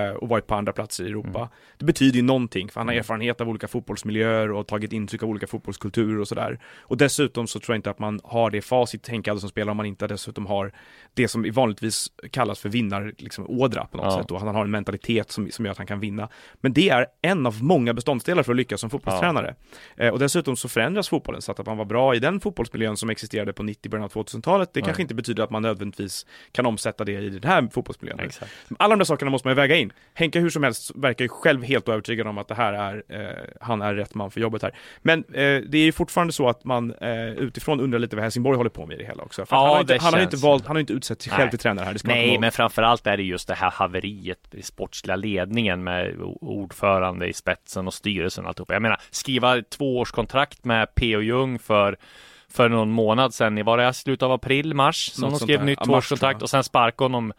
eh, 0.10 0.14
och 0.16 0.30
varit 0.30 0.48
på 0.48 0.56
andra 0.56 0.74
platser 0.74 1.04
i 1.04 1.08
Europa. 1.08 1.50
Det 1.78 1.86
betyder 1.86 2.16
ju 2.18 2.22
någonting, 2.24 2.70
för 2.70 2.80
han 2.80 2.88
har 2.88 2.94
Mm. 2.94 3.00
erfarenhet 3.00 3.42
av 3.42 3.50
olika 3.50 3.68
fotbollsmiljöer 3.68 4.52
och 4.52 4.68
tagit 4.68 4.94
intryck 4.94 5.24
av 5.24 5.30
olika 5.30 5.48
fotbollskulturer 5.48 6.20
och 6.20 6.28
sådär. 6.28 6.60
Och 6.80 6.98
dessutom 6.98 7.48
så 7.48 7.60
tror 7.60 7.74
jag 7.74 7.78
inte 7.78 7.90
att 7.90 8.00
man 8.00 8.20
har 8.24 8.50
det 8.52 8.62
facit 8.62 9.04
tänkande 9.04 9.40
som 9.40 9.50
spelare 9.50 9.72
om 9.72 9.78
man 9.78 9.86
inte 9.86 10.08
dessutom 10.08 10.46
har 10.46 10.72
det 11.14 11.28
som 11.28 11.52
vanligtvis 11.52 12.08
kallas 12.32 12.60
för 12.60 12.70
vinnar, 12.70 13.14
liksom 13.18 13.46
ådra 13.50 13.86
på 13.86 13.98
något 13.98 14.06
Ja. 14.06 14.22
sätt 14.22 14.32
och 14.32 14.40
han 14.40 14.56
har 14.56 14.64
en 14.66 14.72
mentalitet 14.72 15.32
som, 15.32 15.52
som 15.52 15.66
gör 15.66 15.72
att 15.72 15.78
han 15.78 15.88
kan 15.88 16.00
vinna. 16.00 16.30
Men 16.62 16.74
det 16.74 16.90
är 16.90 17.06
en 17.22 17.46
av 17.46 17.64
många 17.64 17.94
beståndsdelar 17.94 18.44
för 18.44 18.52
att 18.52 18.58
lyckas 18.58 18.82
som 18.82 18.90
fotbollstränare. 18.90 19.56
Eh, 19.98 20.14
och 20.20 20.24
dessutom 20.24 20.56
så 20.56 20.70
förändras 20.70 21.10
fotbollen 21.10 21.42
så 21.42 21.52
att, 21.52 21.60
att 21.60 21.66
man 21.66 21.78
var 21.78 21.86
bra 21.86 22.16
i 22.16 22.20
den 22.20 22.40
fotbollsmiljön 22.40 22.98
som 22.98 23.10
existerade 23.10 23.54
på 23.54 23.64
90 23.64 23.90
början 23.90 24.04
av 24.04 24.12
2000-talet, 24.12 24.74
det 24.74 24.80
Nej. 24.80 24.86
kanske 24.86 25.02
inte 25.02 25.16
betyder 25.16 25.44
att 25.44 25.50
man 25.50 25.62
nödvändigtvis 25.62 26.26
kan 26.52 26.66
omsätta 26.66 27.04
det 27.04 27.12
i 27.12 27.30
den 27.30 27.52
här 27.52 27.70
fotbollsmiljön. 27.72 28.20
Exakt. 28.20 28.52
Alla 28.80 28.92
de 28.92 29.00
där 29.00 29.06
sakerna 29.06 29.32
måste 29.32 29.48
man 29.48 29.52
ju 29.52 29.56
väga 29.56 29.76
in. 29.76 29.94
Henke 30.14 30.40
hur 30.40 30.50
som 30.50 30.64
helst 30.64 30.92
verkar 30.96 31.26
ju 31.26 31.30
själv 31.30 31.64
helt 31.64 31.90
övertygad 31.90 32.28
om 32.28 32.38
att 32.38 32.48
det 32.48 32.56
här 32.56 32.74
är, 32.74 33.04
eh, 33.08 33.38
han 33.62 33.82
är 33.82 33.96
rätt 33.96 34.16
man 34.16 34.32
för 34.32 34.42
jobbet 34.42 34.62
här. 34.62 34.76
Men 35.02 35.20
eh, 35.20 35.62
det 35.68 35.78
är 35.78 35.86
ju 35.86 35.92
fortfarande 35.92 36.34
så 36.34 36.50
att 36.50 36.64
man 36.64 36.94
eh, 36.94 37.30
utifrån 37.30 37.80
undrar 37.80 38.00
lite 38.00 38.16
vad 38.16 38.24
Helsingborg 38.24 38.58
håller 38.58 38.70
på 38.70 38.86
med 38.86 38.96
i 38.96 38.98
det 38.98 39.08
hela 39.08 39.24
också. 39.24 39.46
För 39.46 39.56
Ja, 39.56 39.62
han, 39.62 39.70
har 39.70 39.82
inte, 39.82 39.94
det 39.94 40.02
han 40.02 40.14
har 40.14 40.20
ju 40.20 40.24
inte 40.24 40.38
valt, 40.38 40.66
han 40.66 40.76
har 40.76 40.80
inte 40.80 40.94
utsett 40.94 41.22
sig 41.22 41.32
själv 41.32 41.44
Nej. 41.44 41.50
till 41.50 41.60
tränare 41.60 41.86
här, 41.86 41.98
Nej, 42.04 42.40
men 42.40 42.52
framförallt 42.52 43.08
är 43.08 43.18
det 43.18 43.24
just 43.24 43.48
det 43.48 43.54
här 43.54 43.72
haveriet 43.72 44.40
i 44.52 44.62
sportsliga 44.62 45.16
ledningen 45.16 45.84
med 45.84 46.16
ordförande 46.42 47.28
i 47.28 47.34
spetsen 47.34 47.88
och 47.88 47.94
styrelsen 47.94 48.44
och 48.44 48.50
alltihopa. 48.50 48.74
Jag 48.74 48.82
menar, 48.82 49.02
skriva 49.12 49.58
ett 49.58 49.70
tvåårskontrakt 50.10 50.66
med 50.66 50.96
P.O. 50.96 51.22
Jung 51.22 51.60
för 51.60 51.98
för 52.52 52.70
någon 52.70 52.92
månad 52.92 53.34
sedan, 53.34 53.66
var 53.66 53.78
det 53.78 53.90
i 53.90 53.94
slutet 53.94 54.24
av 54.24 54.32
april, 54.32 54.74
mars, 54.74 55.12
som 55.12 55.30
Något 55.30 55.40
de 55.40 55.46
skrev 55.46 55.66
nytt 55.66 55.84
tvåårskontrakt 55.84 56.42
och 56.42 56.50
sen 56.50 56.64
sparka 56.64 57.04
honom 57.04 57.34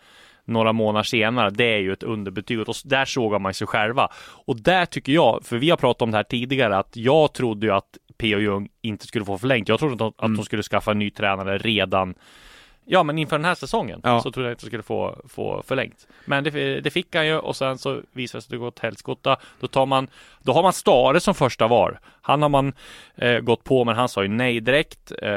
några 0.44 0.72
månader 0.72 1.03
senare. 1.03 1.50
Det 1.50 1.65
är 1.65 1.79
ju 1.79 1.93
ett 1.93 2.03
underbetyg 2.03 2.60
och 2.60 2.74
där 2.84 3.05
sågar 3.05 3.39
man 3.39 3.55
sig 3.55 3.67
själva. 3.67 4.08
Och 4.46 4.60
där 4.60 4.86
tycker 4.86 5.12
jag, 5.12 5.41
för 5.44 5.58
vi 5.58 5.70
har 5.70 5.77
pratat 5.77 6.03
om 6.03 6.10
det 6.10 6.17
här 6.17 6.24
tidigare, 6.24 6.77
att 6.79 6.96
jag 6.96 7.32
trodde 7.32 7.67
ju 7.67 7.72
att 7.72 7.98
P.O. 8.19 8.39
Jung 8.39 8.69
inte 8.82 9.06
skulle 9.06 9.24
få 9.24 9.39
förlängt. 9.39 9.69
Jag 9.69 9.79
trodde 9.79 10.06
att, 10.06 10.15
att 10.19 10.24
Mm. 10.24 10.36
de 10.36 10.44
skulle 10.44 10.62
skaffa 10.62 10.91
en 10.91 10.98
ny 10.98 11.10
tränare 11.10 11.58
redan 11.58 12.15
Ja 12.93 13.03
men 13.03 13.19
inför 13.19 13.39
den 13.39 13.44
här 13.44 13.55
säsongen 13.55 14.01
Ja. 14.05 14.20
så 14.20 14.32
trodde 14.32 14.49
jag 14.49 14.55
inte 14.55 14.67
skulle 14.67 14.82
få, 14.82 15.17
få 15.29 15.63
förlängt. 15.67 16.06
Men 16.25 16.44
det, 16.44 16.81
det 16.81 16.91
fick 16.91 17.15
han 17.15 17.27
ju 17.27 17.39
och 17.39 17.56
sen 17.56 17.79
så 17.79 17.91
visade 17.91 18.05
det 18.23 18.29
sig 18.29 18.39
att 18.39 18.49
det 18.49 18.56
gått 18.56 18.79
helskotta. 18.79 19.37
Då 19.61 19.67
tar 19.67 19.87
man, 19.87 20.09
då 20.43 20.53
har 20.53 20.63
man 20.63 20.73
Stare 20.73 21.20
som 21.20 21.35
första 21.35 21.69
var. 21.69 22.01
Han 22.23 22.43
har 22.43 22.49
man 22.49 22.73
eh, 23.17 23.39
gått 23.39 23.65
på 23.65 23.85
men 23.85 23.97
han 23.97 24.09
sa 24.09 24.23
ju 24.23 24.29
nej 24.29 24.61
direkt. 24.61 25.13
Eh, 25.23 25.29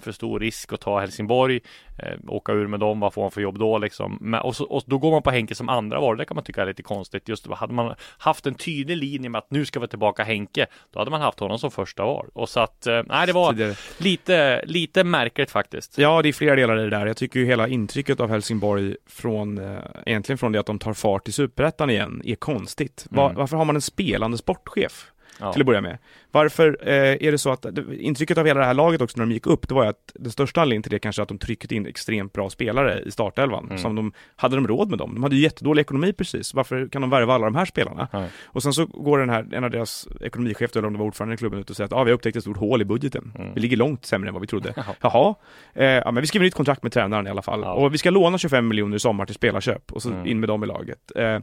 för 0.00 0.12
stor 0.12 0.40
risk 0.40 0.72
att 0.72 0.80
ta 0.80 1.00
Helsingborg. 1.00 1.60
Eh, 1.98 2.18
åka 2.28 2.52
ur 2.52 2.66
med 2.66 2.80
dem, 2.80 3.00
vad 3.00 3.14
får 3.14 3.22
man 3.22 3.30
för 3.30 3.40
jobb 3.40 3.58
då 3.58 3.78
liksom? 3.78 4.18
Men, 4.20 4.40
och, 4.40 4.56
så, 4.56 4.64
och 4.64 4.82
då 4.86 4.98
går 4.98 5.10
man 5.10 5.22
på 5.22 5.30
Henke 5.30 5.54
som 5.54 5.68
andra 5.68 6.00
var. 6.00 6.14
Det 6.16 6.24
kan 6.24 6.34
man 6.34 6.44
tycka 6.44 6.62
är 6.62 6.66
lite 6.66 6.82
konstigt. 6.82 7.28
Just 7.28 7.46
hade 7.46 7.72
man 7.72 7.94
haft 8.18 8.46
en 8.46 8.54
tydlig 8.54 8.96
linje 8.96 9.28
med 9.28 9.38
att 9.38 9.50
nu 9.50 9.64
ska 9.66 9.80
vi 9.80 9.88
tillbaka 9.88 10.24
Henke. 10.24 10.66
Då 10.92 10.98
hade 10.98 11.10
man 11.10 11.20
haft 11.20 11.40
honom 11.40 11.58
som 11.58 11.70
första 11.70 12.04
var. 12.04 12.26
Och 12.34 12.48
så 12.48 12.60
att, 12.60 12.86
eh, 12.86 13.02
nej 13.06 13.26
det 13.26 13.32
var 13.32 13.52
Tidigare. 13.52 13.74
lite, 13.98 14.62
lite 14.66 15.04
märkligt 15.04 15.50
faktiskt. 15.50 15.98
Ja, 15.98 16.22
det 16.22 16.28
är 16.28 16.32
flera 16.32 16.56
delar 16.56 16.78
i 16.78 16.82
det 16.82 16.90
där. 16.90 17.06
Jag 17.06 17.16
tycker 17.16 17.40
ju 17.40 17.46
hela 17.46 17.68
intrycket 17.68 18.20
av 18.20 18.28
Helsingborg 18.30 18.96
från, 19.06 19.58
eh, 19.58 19.78
egentligen 20.06 20.38
från 20.38 20.52
det 20.52 20.58
att 20.60 20.66
de 20.66 20.78
tar 20.78 20.92
fart 20.92 21.28
i 21.28 21.32
Superettan 21.32 21.90
igen, 21.90 22.22
är 22.24 22.34
konstigt. 22.34 23.06
Va- 23.10 23.24
Mm. 23.24 23.36
Varför 23.36 23.56
har 23.56 23.64
man 23.64 23.74
en 23.76 23.82
spelande 23.82 24.38
sportchef? 24.38 25.06
Ja. 25.40 25.52
Till 25.52 25.62
att 25.62 25.66
börja 25.66 25.80
med. 25.80 25.98
Varför 26.30 26.78
eh, 26.82 26.94
är 26.94 27.32
det 27.32 27.38
så 27.38 27.50
att, 27.50 27.66
intrycket 27.98 28.38
av 28.38 28.46
hela 28.46 28.60
det 28.60 28.66
här 28.66 28.74
laget 28.74 29.00
också 29.00 29.18
när 29.18 29.26
de 29.26 29.32
gick 29.32 29.46
upp, 29.46 29.68
det 29.68 29.74
var 29.74 29.82
ju 29.82 29.88
att 29.88 30.12
den 30.14 30.32
största 30.32 30.60
anledningen 30.60 30.82
till 30.82 30.92
det 30.92 30.98
kanske 30.98 31.20
är 31.20 31.22
att 31.22 31.28
de 31.28 31.38
tryckte 31.38 31.74
in 31.74 31.86
extremt 31.86 32.32
bra 32.32 32.50
spelare 32.50 33.02
i 33.02 33.10
startelvan. 33.10 33.64
Mm. 33.64 33.78
Som 33.78 33.94
de, 33.94 34.12
hade 34.36 34.56
de 34.56 34.68
råd 34.68 34.90
med 34.90 34.98
dem? 34.98 35.14
De 35.14 35.22
hade 35.22 35.36
ju 35.36 35.42
jättedålig 35.42 35.80
ekonomi 35.80 36.12
precis. 36.12 36.54
Varför 36.54 36.88
kan 36.88 37.00
de 37.02 37.10
värva 37.10 37.34
alla 37.34 37.44
de 37.44 37.54
här 37.54 37.64
spelarna? 37.64 38.08
Nej. 38.12 38.28
Och 38.44 38.62
sen 38.62 38.72
så 38.72 38.86
går 38.86 39.18
den 39.18 39.30
här, 39.30 39.46
en 39.52 39.64
av 39.64 39.70
deras 39.70 40.08
ekonomichef, 40.20 40.76
eller 40.76 40.86
om 40.86 40.92
det 40.92 40.98
var 40.98 41.06
ordförande 41.06 41.34
i 41.34 41.38
klubben, 41.38 41.60
ut 41.60 41.70
och 41.70 41.76
säger 41.76 41.86
att 41.86 41.92
ah, 41.92 42.04
vi 42.04 42.10
har 42.10 42.14
upptäckt 42.14 42.36
ett 42.36 42.42
stort 42.42 42.56
hål 42.56 42.82
i 42.82 42.84
budgeten. 42.84 43.32
Mm. 43.38 43.54
Vi 43.54 43.60
ligger 43.60 43.76
långt 43.76 44.04
sämre 44.04 44.28
än 44.28 44.34
vad 44.34 44.40
vi 44.40 44.46
trodde. 44.46 44.72
Ja. 44.76 44.82
Jaha, 45.00 45.34
eh, 45.74 45.84
ja, 45.86 46.10
men 46.10 46.20
vi 46.20 46.26
skriver 46.26 46.44
nytt 46.46 46.54
kontrakt 46.54 46.82
med 46.82 46.92
tränaren 46.92 47.26
i 47.26 47.30
alla 47.30 47.42
fall. 47.42 47.60
Ja. 47.62 47.72
Och 47.72 47.94
vi 47.94 47.98
ska 47.98 48.10
låna 48.10 48.38
25 48.38 48.68
miljoner 48.68 48.96
i 48.96 49.00
sommar 49.00 49.26
till 49.26 49.34
spelarköp 49.34 49.92
och 49.92 50.02
så 50.02 50.08
Mm. 50.08 50.26
in 50.26 50.40
med 50.40 50.48
dem 50.48 50.64
i 50.64 50.66
laget. 50.66 51.12
Eh, 51.16 51.38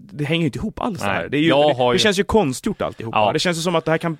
det 0.00 0.24
hänger 0.24 0.40
ju 0.40 0.46
inte 0.46 0.58
ihop 0.58 0.80
alls 0.80 1.00
det 1.00 1.06
Nej, 1.06 1.14
här. 1.16 1.28
Det, 1.28 1.38
ju, 1.38 1.50
det, 1.52 1.74
det 1.78 1.92
ju- 1.92 1.98
känns 1.98 2.18
ju 2.18 2.24
konstgjort 2.24 2.82
alltihopa. 2.82 3.18
Ja. 3.18 3.32
Det 3.32 3.38
känns 3.38 3.58
ju 3.58 3.62
som 3.62 3.74
att 3.74 3.84
det 3.84 3.90
här 3.90 3.98
kan 3.98 4.16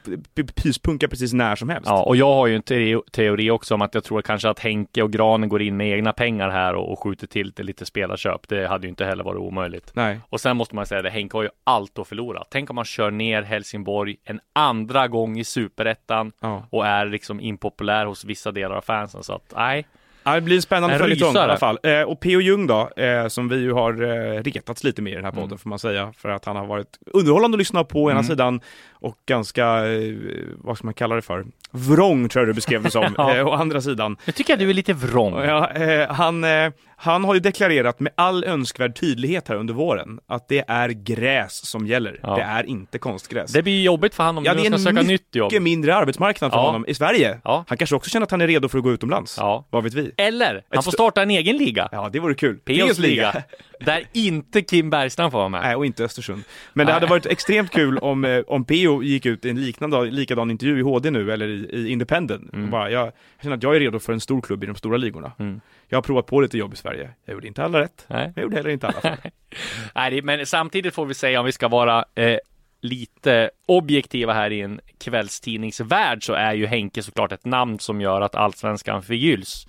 pyspunka 0.55 1.09
precis 1.09 1.33
när 1.33 1.57
som 1.57 1.69
helst. 1.69 1.87
Ja, 1.89 2.03
och 2.03 2.17
jag 2.17 2.35
har 2.35 2.47
ju 2.47 2.57
en 2.57 2.63
teori, 2.63 3.01
teori 3.13 3.51
också 3.51 3.75
om 3.75 3.83
att 3.83 3.95
jag 3.95 4.05
tror 4.05 4.23
kanske 4.23 4.49
att 4.49 4.59
Henke 4.59 5.03
och 5.03 5.13
Granen 5.13 5.49
går 5.49 5.63
in 5.63 5.77
med 5.77 5.91
egna 5.91 6.13
pengar 6.13 6.51
här 6.51 6.75
och, 6.75 6.93
och 6.93 7.03
skjuter 7.03 7.27
till 7.27 7.53
till 7.53 7.67
lite 7.67 7.87
spelarköp. 7.87 8.49
Det 8.49 8.67
hade 8.69 8.87
ju 8.87 8.89
inte 8.89 9.05
heller 9.05 9.25
varit 9.25 9.39
omöjligt. 9.41 9.91
Nej. 9.95 10.21
Och 10.29 10.41
sen 10.41 10.57
måste 10.57 10.75
man 10.75 10.87
säga 10.87 11.03
det, 11.03 11.11
Henke 11.11 11.37
har 11.37 11.43
ju 11.43 11.51
allt 11.65 11.99
att 11.99 12.09
förlora. 12.09 12.45
Tänk 12.51 12.71
om 12.71 12.77
man 12.77 12.85
kör 12.85 13.11
ner 13.11 13.43
Helsingborg 13.43 14.17
en 14.25 14.41
andra 14.53 15.09
gång 15.09 15.39
i 15.39 15.45
superettan 15.45 16.33
Ja. 16.41 16.67
och 16.71 16.87
är 16.87 17.07
liksom 17.07 17.41
impopulär 17.41 18.07
hos 18.07 18.25
vissa 18.25 18.53
delar 18.53 18.77
av 18.77 18.81
fansen. 18.81 19.23
Så 19.23 19.33
att 19.35 19.53
nej, 19.57 19.87
Ja, 20.25 20.35
det 20.35 20.41
blir 20.41 20.57
en 20.57 20.63
spännande 20.63 20.99
följetong 20.99 21.35
i 21.35 21.39
alla 21.39 21.57
fall. 21.57 21.79
Eh, 21.83 22.03
och 22.03 22.21
P.O. 22.21 22.41
Jung 22.41 22.67
då, 22.67 22.91
eh, 22.97 23.29
som 23.29 23.49
vi 23.49 23.57
ju 23.57 23.73
har 23.73 24.03
eh, 24.03 24.43
retats 24.43 24.85
lite 24.85 25.03
med 25.03 25.13
i 25.13 25.17
den 25.17 25.25
här 25.25 25.33
podden 25.33 25.47
Mm. 25.49 25.59
får 25.59 25.69
man 25.71 25.79
säga, 25.79 26.13
för 26.17 26.29
att 26.29 26.45
han 26.45 26.57
har 26.57 26.67
varit 26.67 26.99
underhållande 27.07 27.55
att 27.55 27.59
lyssna 27.59 27.85
på 27.85 28.03
å 28.05 28.11
ena 28.11 28.19
Mm. 28.21 28.29
sidan 28.29 28.61
och 29.05 29.17
ganska, 29.27 29.87
eh, 29.93 30.15
vad 30.57 30.77
ska 30.79 30.87
man 30.87 30.95
kalla 30.95 31.15
det 31.15 31.23
för, 31.23 31.45
vrång 31.71 32.29
tror 32.29 32.41
jag 32.43 32.49
du 32.49 32.55
beskrev 32.55 32.83
det 32.83 32.91
som, 32.91 33.15
Ja. 33.17 33.37
eh, 33.37 33.47
å 33.47 33.51
andra 33.53 33.81
sidan. 33.81 34.17
nu 34.25 34.33
tycker 34.33 34.53
jag 34.53 34.61
du 34.61 34.71
är 34.71 34.75
lite 34.75 34.93
vrång. 34.93 35.35
Ja, 35.45 35.71
eh, 35.71 36.11
han, 36.13 36.45
eh, 36.45 36.73
han 36.97 37.25
har 37.25 37.35
ju 37.35 37.41
deklarerat 37.41 38.01
med 38.01 38.13
all 38.17 38.45
önskvärd 38.45 39.01
tydlighet 39.01 39.49
här 39.49 39.57
under 39.57 39.75
våren 39.75 40.19
att 40.29 40.49
det 40.49 40.65
är 40.69 40.89
gräs 40.89 41.67
som 41.67 41.87
gäller. 41.87 42.21
Ja. 42.23 42.37
Det 42.37 42.43
är 42.43 42.65
inte 42.67 42.99
konstgräs. 42.99 43.53
Det 43.53 43.63
blir 43.63 43.83
jobbigt 43.83 44.15
för 44.15 44.25
honom 44.25 44.39
om 44.39 44.45
Ja, 44.45 44.55
det 44.55 44.61
är 44.67 44.71
nu 44.71 44.77
en 44.77 44.81
ska 44.83 44.91
söka 44.91 45.03
nytt 45.03 45.35
jobb. 45.35 45.53
Mycket 45.53 45.63
mindre 45.63 45.95
arbetsmarknad 45.97 46.51
för 46.51 46.59
Ja. 46.59 46.67
honom 46.67 46.85
i 46.89 46.95
Sverige. 46.95 47.39
Ja. 47.45 47.65
Han 47.69 47.79
kanske 47.79 47.97
också 47.97 48.11
känner 48.11 48.25
att 48.25 48.31
han 48.31 48.41
är 48.41 48.47
redo 48.47 48.69
för 48.69 48.79
att 48.79 48.85
gå 48.85 48.93
utomlands. 48.93 49.37
Ja. 49.39 49.67
Vad 49.71 49.85
vet 49.85 49.95
vi? 49.95 50.13
Eller, 50.17 50.53
han 50.71 50.83
får 50.83 50.91
st- 50.91 50.97
starta 50.97 51.23
en 51.23 51.31
egen 51.31 51.57
liga. 51.57 51.89
Ja, 51.93 52.09
det 52.13 52.21
vore 52.21 52.35
kul. 52.35 52.57
P.O.s 52.65 52.99
liga. 52.99 53.43
Där 53.81 54.03
inte 54.13 54.63
Kim 54.63 54.91
Bergstrand 54.91 55.33
får 55.33 55.39
vara 55.39 55.49
med. 55.49 55.61
Nej, 55.63 55.77
och 55.77 55.87
inte 55.87 56.05
Östersund. 56.05 56.43
Men 56.73 56.87
det 56.87 56.93
hade 56.93 57.07
varit 57.07 57.27
extremt 57.27 57.71
kul 57.71 57.99
om, 57.99 58.25
eh, 58.25 58.43
om 58.47 58.65
Gick 59.03 59.27
ut 59.27 59.45
i 59.45 59.51
en 59.51 59.61
liknande, 59.61 60.05
likadan 60.05 60.51
intervju 60.51 60.79
i 60.79 60.83
HD 60.83 61.11
nu, 61.11 61.33
eller 61.33 61.49
i, 61.49 61.69
i 61.73 61.89
Independent. 61.89 62.53
Och 62.53 62.59
bara, 62.59 62.91
jag, 62.91 63.07
jag 63.07 63.13
känner 63.43 63.57
att 63.57 63.63
jag 63.63 63.77
är 63.77 63.81
redo 63.81 63.99
för 63.99 64.13
en 64.13 64.21
stor 64.21 64.41
klubb 64.41 64.65
i 64.65 64.67
de 64.67 64.77
stora 64.77 64.97
ligorna. 64.97 65.33
Mm. 65.39 65.61
Jag 65.89 65.97
har 65.97 66.03
provat 66.03 66.27
på 66.27 66.41
lite 66.41 66.59
jobb 66.59 66.73
i 66.73 66.77
Sverige. 66.77 67.11
Jag 67.25 67.35
gjorde 67.35 67.47
inte 67.47 67.65
alla 67.65 67.81
rätt. 67.81 68.05
Nej. 68.09 68.33
Jag 68.37 68.43
gjorde 68.43 68.57
heller 68.57 68.71
inte 68.71 68.87
alla 68.87 69.01
fel. 69.01 69.31
Nej, 69.95 70.23
men 70.23 70.47
samtidigt 70.47 70.95
får 70.95 71.07
vi 71.07 71.15
säga 71.15 71.41
om 71.41 71.47
vi 71.47 71.53
ska 71.53 71.69
vara 71.69 72.05
eh, 72.15 72.39
lite 72.85 73.51
objektiva 73.67 74.33
här 74.33 74.51
i 74.51 74.61
en 74.61 74.81
kvällstidningsvärld 74.99 76.25
så 76.25 76.33
är 76.33 76.55
ju 76.55 76.67
Henke 76.67 77.03
såklart 77.03 77.33
ett 77.33 77.45
namn 77.45 77.79
som 77.79 78.01
gör 78.01 78.21
att 78.21 78.35
allsvenskan 78.35 79.03
förgylls. 79.03 79.67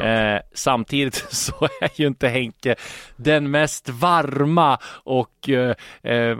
Eh, 0.00 0.40
samtidigt 0.54 1.14
så 1.30 1.68
är 1.80 2.00
ju 2.00 2.06
inte 2.06 2.28
Henke 2.28 2.74
den 3.16 3.50
mest 3.50 3.88
varma 3.88 4.78
och 5.04 5.48
eh, 5.48 5.74
eh, 6.02 6.38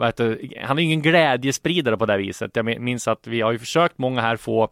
han 0.62 0.78
är 0.78 0.82
ingen 0.82 1.02
glädjespridare 1.02 1.96
på 1.96 2.06
det 2.06 2.16
viset. 2.16 2.50
Jag 2.56 2.64
min- 2.64 2.84
minns 2.84 3.08
att 3.08 3.26
vi 3.26 3.40
har 3.40 3.52
ju 3.52 3.58
försökt 3.58 3.98
många 3.98 4.20
här 4.20 4.36
få 4.36 4.70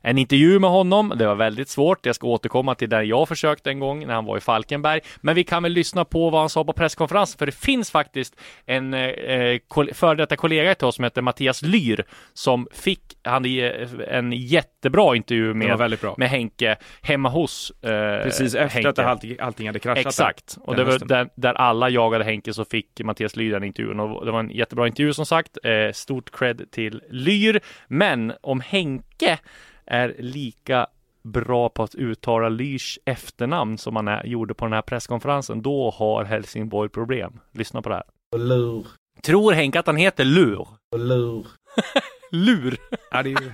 en 0.00 0.18
intervju 0.18 0.58
med 0.58 0.70
honom. 0.70 1.12
Det 1.18 1.26
var 1.26 1.34
väldigt 1.34 1.68
svårt. 1.68 2.06
Jag 2.06 2.14
ska 2.14 2.26
återkomma 2.26 2.74
till 2.74 2.88
där 2.88 3.02
jag 3.02 3.28
försökte 3.28 3.70
en 3.70 3.80
gång 3.80 4.06
när 4.06 4.14
han 4.14 4.24
var 4.24 4.36
i 4.36 4.40
Falkenberg. 4.40 5.00
Men 5.20 5.34
vi 5.34 5.44
kan 5.44 5.62
väl 5.62 5.72
lyssna 5.72 6.04
på 6.04 6.30
vad 6.30 6.40
han 6.40 6.48
sa 6.48 6.64
på 6.64 6.72
presskonferensen, 6.72 7.38
för 7.38 7.46
det 7.46 7.52
finns 7.52 7.90
faktiskt 7.90 8.36
en 8.66 8.94
eh, 8.94 9.58
kol- 9.68 9.94
före 9.94 10.14
detta 10.14 10.36
kollega 10.36 10.74
till 10.74 10.86
oss 10.86 10.94
som 10.94 11.04
heter 11.04 11.22
Mattias 11.22 11.62
Lyr 11.62 12.04
som 12.32 12.68
fick 12.72 13.00
han 13.22 13.32
hade 13.32 13.70
en 14.08 14.32
jättebra 14.32 15.16
intervju 15.16 15.54
med, 15.54 15.98
med 16.16 16.28
Henke 16.28 16.76
hemma 17.02 17.28
hos 17.28 17.72
eh, 17.82 18.22
Precis 18.22 18.54
efter 18.54 18.68
Henke. 18.68 18.88
att 18.88 18.98
allting, 18.98 19.36
allting 19.40 19.66
hade 19.66 19.78
kraschat. 19.78 20.06
Exakt, 20.06 20.58
och 20.60 20.76
det 20.76 20.84
var 20.84 20.98
där, 20.98 21.28
där 21.36 21.54
alla 21.54 21.88
jagade 21.88 22.24
Henke 22.24 22.52
så 22.52 22.64
fick 22.64 23.00
Mattias 23.04 23.36
Lyr 23.36 23.52
den 23.52 23.64
intervjun 23.64 24.00
och 24.00 24.26
det 24.26 24.32
var 24.32 24.40
en 24.40 24.50
jättebra 24.50 24.86
intervju 24.86 25.12
som 25.12 25.26
sagt. 25.26 25.58
Eh, 25.64 25.92
stort 25.92 26.30
cred 26.38 26.70
till 26.70 27.02
Lyr. 27.10 27.60
Men 27.88 28.32
om 28.40 28.60
Henke 28.60 29.38
är 29.86 30.16
lika 30.18 30.86
bra 31.22 31.68
på 31.68 31.82
att 31.82 31.94
uttala 31.94 32.48
Lyrs 32.48 32.98
efternamn 33.04 33.78
som 33.78 33.96
han 33.96 34.08
är, 34.08 34.24
gjorde 34.26 34.54
på 34.54 34.64
den 34.64 34.72
här 34.72 34.82
presskonferensen, 34.82 35.62
då 35.62 35.90
har 35.90 36.24
Helsingborg 36.24 36.88
problem. 36.88 37.40
Lyssna 37.52 37.82
på 37.82 37.88
det 37.88 37.94
här. 37.94 38.04
Lur, 38.38 38.86
Tror 39.22 39.52
Henke 39.52 39.78
att 39.78 39.86
han 39.86 39.96
heter 39.96 40.24
Lur? 40.24 40.68
lur. 40.96 41.46
Lur? 42.30 42.78
Ja, 43.10 43.22
det 43.22 43.32
är 43.32 43.42
ju... 43.42 43.52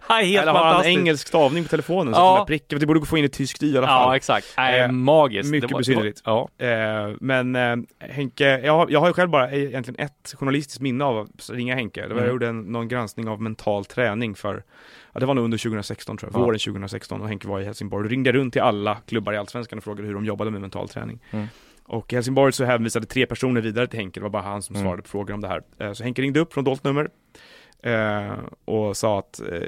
Han 0.00 0.20
är 0.20 0.24
helt 0.24 0.42
Eller 0.42 0.52
har 0.52 0.64
han 0.74 0.84
engelsk 0.84 1.28
stavning 1.28 1.62
på 1.64 1.68
telefonen? 1.68 2.14
Så 2.14 2.20
Ja. 2.20 2.32
att 2.34 2.38
ja. 2.38 2.44
prickar, 2.46 2.78
det 2.78 2.86
borde 2.86 3.00
gå 3.00 3.06
få 3.06 3.18
in 3.18 3.24
ett 3.24 3.32
tyskt 3.32 3.62
i 3.62 3.66
i 3.66 3.78
alla 3.78 3.86
fall. 3.86 4.08
Ja, 4.10 4.16
exakt. 4.16 4.54
Eh, 4.58 4.90
magiskt. 4.92 5.50
mycket 5.50 5.70
var- 5.70 5.78
besynnerligt. 5.78 6.22
Ja. 6.24 6.48
Eh, 6.58 6.68
men 7.20 7.56
eh, 7.56 7.76
Henke, 7.98 8.60
jag, 8.64 8.72
har- 8.72 8.86
jag 8.90 9.00
har 9.00 9.06
ju 9.06 9.12
själv 9.12 9.30
bara 9.30 9.50
egentligen 9.52 10.00
ett 10.06 10.34
journalistiskt 10.38 10.80
minne 10.80 11.04
av 11.04 11.18
att 11.18 11.50
ringa 11.50 11.74
Henke. 11.74 12.00
Det 12.00 12.06
var, 12.08 12.12
Mm. 12.14 12.24
Jag 12.24 12.32
gjorde 12.32 12.48
en, 12.48 12.60
någon 12.60 12.88
granskning 12.88 13.28
av 13.28 13.42
mental 13.42 13.84
träning 13.84 14.34
för, 14.34 14.62
ja, 15.12 15.20
det 15.20 15.26
var 15.26 15.34
nog 15.34 15.44
under 15.44 15.58
2016 15.58 16.16
tror 16.16 16.30
jag, 16.32 16.40
Ja. 16.40 16.44
våren 16.44 16.58
2016 16.58 17.20
och 17.20 17.28
Henke 17.28 17.48
var 17.48 17.60
i 17.60 17.64
Helsingborg. 17.64 18.04
Då 18.04 18.08
ringde 18.08 18.28
jag 18.30 18.34
runt 18.36 18.52
till 18.52 18.62
alla 18.62 18.94
klubbar 19.06 19.32
i 19.32 19.36
Allsvenskan 19.36 19.78
och 19.78 19.84
frågade 19.84 20.06
hur 20.06 20.14
de 20.14 20.24
jobbade 20.24 20.50
med 20.50 20.60
mental 20.60 20.88
träning. 20.88 21.20
Mm. 21.30 21.46
Och 21.86 22.12
i 22.12 22.16
Helsingborg 22.16 22.52
så 22.52 22.64
hänvisade 22.64 23.06
tre 23.06 23.26
personer 23.26 23.60
vidare 23.60 23.86
till 23.86 23.98
Henke, 23.98 24.20
det 24.20 24.24
var 24.24 24.30
bara 24.30 24.42
han 24.42 24.62
som 24.62 24.76
Mm. 24.76 24.84
svarade 24.86 25.02
på 25.02 25.08
frågor 25.08 25.34
om 25.34 25.40
det 25.40 25.48
här. 25.48 25.94
Så 25.94 26.04
Henke 26.04 26.22
ringde 26.22 26.40
upp 26.40 26.52
från 26.54 26.64
dolt 26.64 26.84
nummer 26.84 27.08
eh, 27.92 28.32
och 28.64 28.96
sa 28.96 29.18
att 29.18 29.40
eh, 29.40 29.58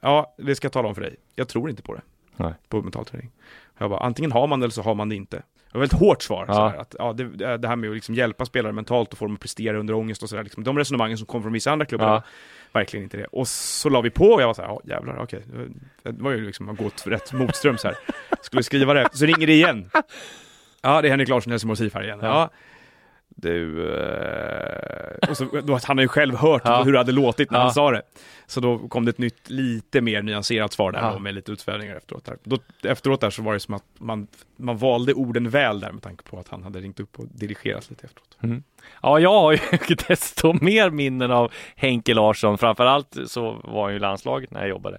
Ja, 0.00 0.34
det 0.38 0.54
ska 0.54 0.64
jag 0.66 0.72
tala 0.72 0.88
om 0.88 0.94
för 0.94 1.02
dig. 1.02 1.16
Jag 1.34 1.48
tror 1.48 1.70
inte 1.70 1.82
på 1.82 1.94
det. 1.94 2.00
Nej. 2.36 2.52
På 2.68 2.82
mental 2.82 3.04
träning. 3.04 3.30
Jag 3.78 3.90
bara, 3.90 4.00
antingen 4.00 4.32
har 4.32 4.46
man 4.46 4.60
det 4.60 4.64
eller 4.64 4.72
så 4.72 4.82
har 4.82 4.94
man 4.94 5.08
det 5.08 5.14
inte. 5.14 5.42
Det 5.72 5.78
var 5.78 5.84
ett 5.84 5.92
hårt 5.92 6.22
svar. 6.22 6.44
Ja. 6.48 6.54
Så 6.54 6.68
här, 6.68 6.76
att, 6.78 6.94
ja, 6.98 7.12
det, 7.12 7.56
det 7.56 7.68
här 7.68 7.76
med 7.76 7.90
att 7.90 7.94
liksom 7.96 8.14
hjälpa 8.14 8.44
spelare 8.46 8.72
mentalt 8.72 9.12
och 9.12 9.18
få 9.18 9.24
dem 9.24 9.34
att 9.34 9.40
prestera 9.40 9.78
under 9.78 9.94
ångest 9.94 10.22
och 10.22 10.28
sådär. 10.28 10.42
Liksom, 10.42 10.64
de 10.64 10.78
resonemangen 10.78 11.18
som 11.18 11.26
kom 11.26 11.42
från 11.42 11.52
vissa 11.52 11.70
andra 11.72 11.86
klubbar, 11.86 12.06
Ja. 12.08 12.22
verkligen 12.72 13.04
inte 13.04 13.16
det. 13.16 13.24
Och 13.26 13.48
så 13.48 13.88
la 13.88 14.00
vi 14.00 14.10
på 14.10 14.24
och 14.26 14.42
jag 14.42 14.46
var 14.46 14.54
så 14.54 14.62
här, 14.62 14.68
ja 14.68 14.80
jävlar, 14.84 15.18
okej. 15.22 15.42
Det 15.46 15.58
var- 15.58 16.12
Det 16.12 16.22
var 16.22 16.30
ju 16.30 16.46
liksom, 16.46 16.68
att 16.68 16.76
gått 16.78 17.06
rätt 17.06 17.32
motströms 17.32 17.84
här. 17.84 17.94
Skulle 18.40 18.62
skriva 18.62 18.94
det, 18.94 19.08
så 19.12 19.24
ringer 19.26 19.46
det 19.46 19.52
igen. 19.52 19.90
Ja, 20.84 21.02
det 21.02 21.08
är 21.08 21.10
Henrik 21.10 21.28
Larsson, 21.28 21.50
Helsingborgs 21.50 21.80
IF 21.80 21.94
här 21.94 22.04
igen. 22.04 22.18
Ja. 22.22 22.50
Du, 23.36 23.86
eh... 23.94 25.28
och 25.30 25.36
så, 25.36 25.44
då, 25.64 25.78
han 25.84 25.98
har 25.98 26.02
ju 26.02 26.08
själv 26.08 26.34
hört 26.36 26.62
Ja. 26.64 26.82
hur 26.82 26.92
det 26.92 26.98
hade 26.98 27.12
låtit 27.12 27.50
när 27.50 27.58
Ja. 27.58 27.62
han 27.64 27.72
sa 27.74 27.90
det. 27.90 28.02
Så 28.46 28.60
då 28.60 28.78
kom 28.78 29.04
det 29.04 29.10
ett 29.10 29.18
nytt, 29.18 29.50
lite 29.50 30.00
mer 30.00 30.22
nyanserat 30.22 30.72
svar 30.72 30.92
där 30.92 31.00
Ja. 31.00 31.12
då, 31.12 31.18
med 31.18 31.34
lite 31.34 31.52
utsvävningar 31.52 31.96
efteråt. 31.96 32.24
Där. 32.24 32.36
Då, 32.44 32.58
efteråt 32.82 33.20
där 33.20 33.30
så 33.30 33.42
var 33.42 33.52
det 33.52 33.60
som 33.60 33.74
att 33.74 33.84
man, 33.98 34.26
man 34.56 34.76
valde 34.76 35.14
orden 35.14 35.50
väl 35.50 35.80
där 35.80 35.92
med 35.92 36.02
tanke 36.02 36.22
på 36.24 36.38
att 36.38 36.48
han 36.48 36.62
hade 36.62 36.80
ringt 36.80 37.00
upp 37.00 37.18
och 37.18 37.26
dirigerat 37.34 37.90
lite 37.90 38.06
efteråt. 38.06 38.62
Ja, 39.02 39.18
jag 39.18 39.32
har 39.40 39.52
ju 39.52 39.58
desto 40.08 40.52
mer 40.64 40.90
minnen 40.90 41.30
av 41.30 41.52
Henke 41.76 42.14
Larsson. 42.14 42.58
Framförallt 42.58 43.16
så 43.26 43.60
var 43.64 43.82
han 43.84 43.92
ju 43.92 43.98
landslaget 43.98 44.50
när 44.50 44.60
jag 44.60 44.68
jobbade. 44.68 44.98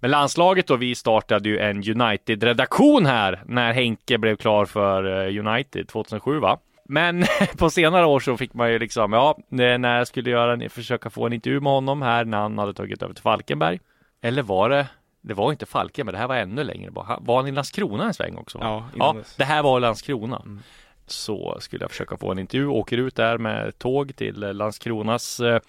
Men 0.00 0.10
landslaget 0.10 0.66
då, 0.66 0.76
vi 0.76 0.94
startade 0.94 1.48
ju 1.48 1.58
en 1.58 1.76
United-redaktion 1.76 3.06
här 3.06 3.42
när 3.46 3.72
Henke 3.72 4.18
blev 4.18 4.36
klar 4.36 4.64
för 4.64 5.26
eh, 5.28 5.46
United 5.46 5.88
2007 5.88 6.38
va? 6.38 6.58
Men 6.88 7.24
på 7.58 7.70
senare 7.70 8.06
år 8.06 8.20
så 8.20 8.36
fick 8.36 8.54
man 8.54 8.72
ju 8.72 8.78
liksom, 8.78 9.12
ja, 9.12 9.38
när 9.48 9.98
jag 9.98 10.06
skulle 10.08 10.30
göra 10.30 10.52
en, 10.52 10.70
försöka 10.70 11.10
få 11.10 11.26
en 11.26 11.32
intervju 11.32 11.60
med 11.60 11.72
honom 11.72 12.02
här 12.02 12.24
när 12.24 12.38
han 12.38 12.58
hade 12.58 12.74
tagit 12.74 13.02
över 13.02 13.14
till 13.14 13.22
Falkenberg. 13.22 13.80
Eller 14.22 14.42
var 14.42 14.70
det, 14.70 14.86
det 15.20 15.34
var 15.34 15.50
inte 15.52 15.66
Falkenberg, 15.66 16.12
det 16.14 16.18
här 16.18 16.28
var 16.28 16.36
ännu 16.36 16.64
längre. 16.64 16.90
Han- 17.06 17.24
Var 17.24 17.36
han 17.36 17.46
i 17.46 17.52
Landskrona 17.52 18.04
en 18.04 18.14
sväng 18.14 18.36
också? 18.36 18.58
Ja, 18.60 18.84
ja 18.98 19.16
det 19.36 19.44
här 19.44 19.62
var 19.62 19.80
Landskrona. 19.80 20.36
Mm. 20.44 20.60
Så 21.06 21.56
skulle 21.60 21.82
jag 21.84 21.90
försöka 21.90 22.16
få 22.16 22.32
en 22.32 22.38
intervju, 22.38 22.66
åker 22.66 22.98
ut 22.98 23.14
där 23.16 23.38
med 23.38 23.78
tåg 23.78 24.16
till 24.16 24.42
eh, 24.42 24.54
Landskronas 24.54 25.40
eh, 25.40 25.60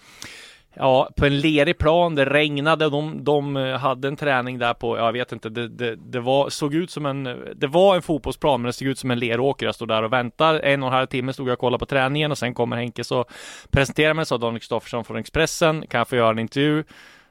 Ja, 0.73 1.09
på 1.15 1.25
en 1.25 1.39
lerig 1.39 1.77
plan, 1.77 2.15
det 2.15 2.25
regnade, 2.25 2.89
de, 2.89 3.23
de 3.23 3.57
eh, 3.57 3.77
hade 3.77 4.07
en 4.07 4.15
träning 4.15 4.59
där 4.59 4.73
på, 4.73 4.97
jag 4.97 5.11
vet 5.11 5.31
inte, 5.31 5.49
det, 5.49 5.67
det, 5.67 5.95
det 5.95 6.19
var, 6.19 6.49
såg 6.49 6.75
ut 6.75 6.91
som 6.91 7.05
en, 7.05 7.23
det 7.55 7.67
var 7.67 7.95
en 7.95 8.01
fotbollsplan 8.01 8.61
men 8.61 8.69
det 8.69 8.73
såg 8.73 8.87
ut 8.87 8.99
som 8.99 9.11
en 9.11 9.19
leråker. 9.19 9.65
Jag 9.65 9.75
stod 9.75 9.87
där 9.87 10.03
och 10.03 10.13
väntade, 10.13 10.59
en 10.59 10.83
och 10.83 10.89
en 10.89 10.93
halv 10.93 11.07
timme 11.07 11.33
stod 11.33 11.47
jag 11.47 11.53
och 11.53 11.59
kollade 11.59 11.79
på 11.79 11.85
träningen 11.85 12.31
och 12.31 12.37
sen 12.37 12.53
kommer 12.53 12.75
Henke 12.75 13.03
så 13.03 13.25
presenterar 13.69 14.13
mig, 14.13 14.25
sa 14.25 14.37
Daniel 14.37 14.59
Kristoffersson 14.59 15.05
från 15.05 15.17
Expressen, 15.17 15.87
kan 15.87 15.97
jag 15.97 16.07
få 16.07 16.15
göra 16.15 16.29
en 16.29 16.39
intervju? 16.39 16.83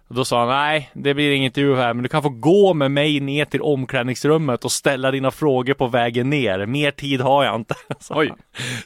Och 0.09 0.15
då 0.15 0.25
sa 0.25 0.39
han, 0.39 0.49
nej, 0.49 0.91
det 0.93 1.15
blir 1.15 1.31
ingen 1.31 1.45
intervju 1.45 1.77
här, 1.77 1.95
men 1.95 2.03
du 2.03 2.09
kan 2.09 2.23
få 2.23 2.29
gå 2.29 2.75
med 2.75 2.91
mig 2.91 3.21
ner 3.21 3.45
till 3.45 3.63
omklädningsrummet 3.63 4.65
och 4.65 4.73
ställa 4.73 5.11
dina 5.11 5.31
frågor 5.31 5.75
på 5.75 5.87
vägen 5.87 6.31
ner. 6.31 6.67
Mer 6.67 6.91
tid 6.91 7.21
har 7.21 7.45
jag 7.45 7.55
inte. 7.55 7.75
sa 8.01 8.19
Oj. 8.19 8.33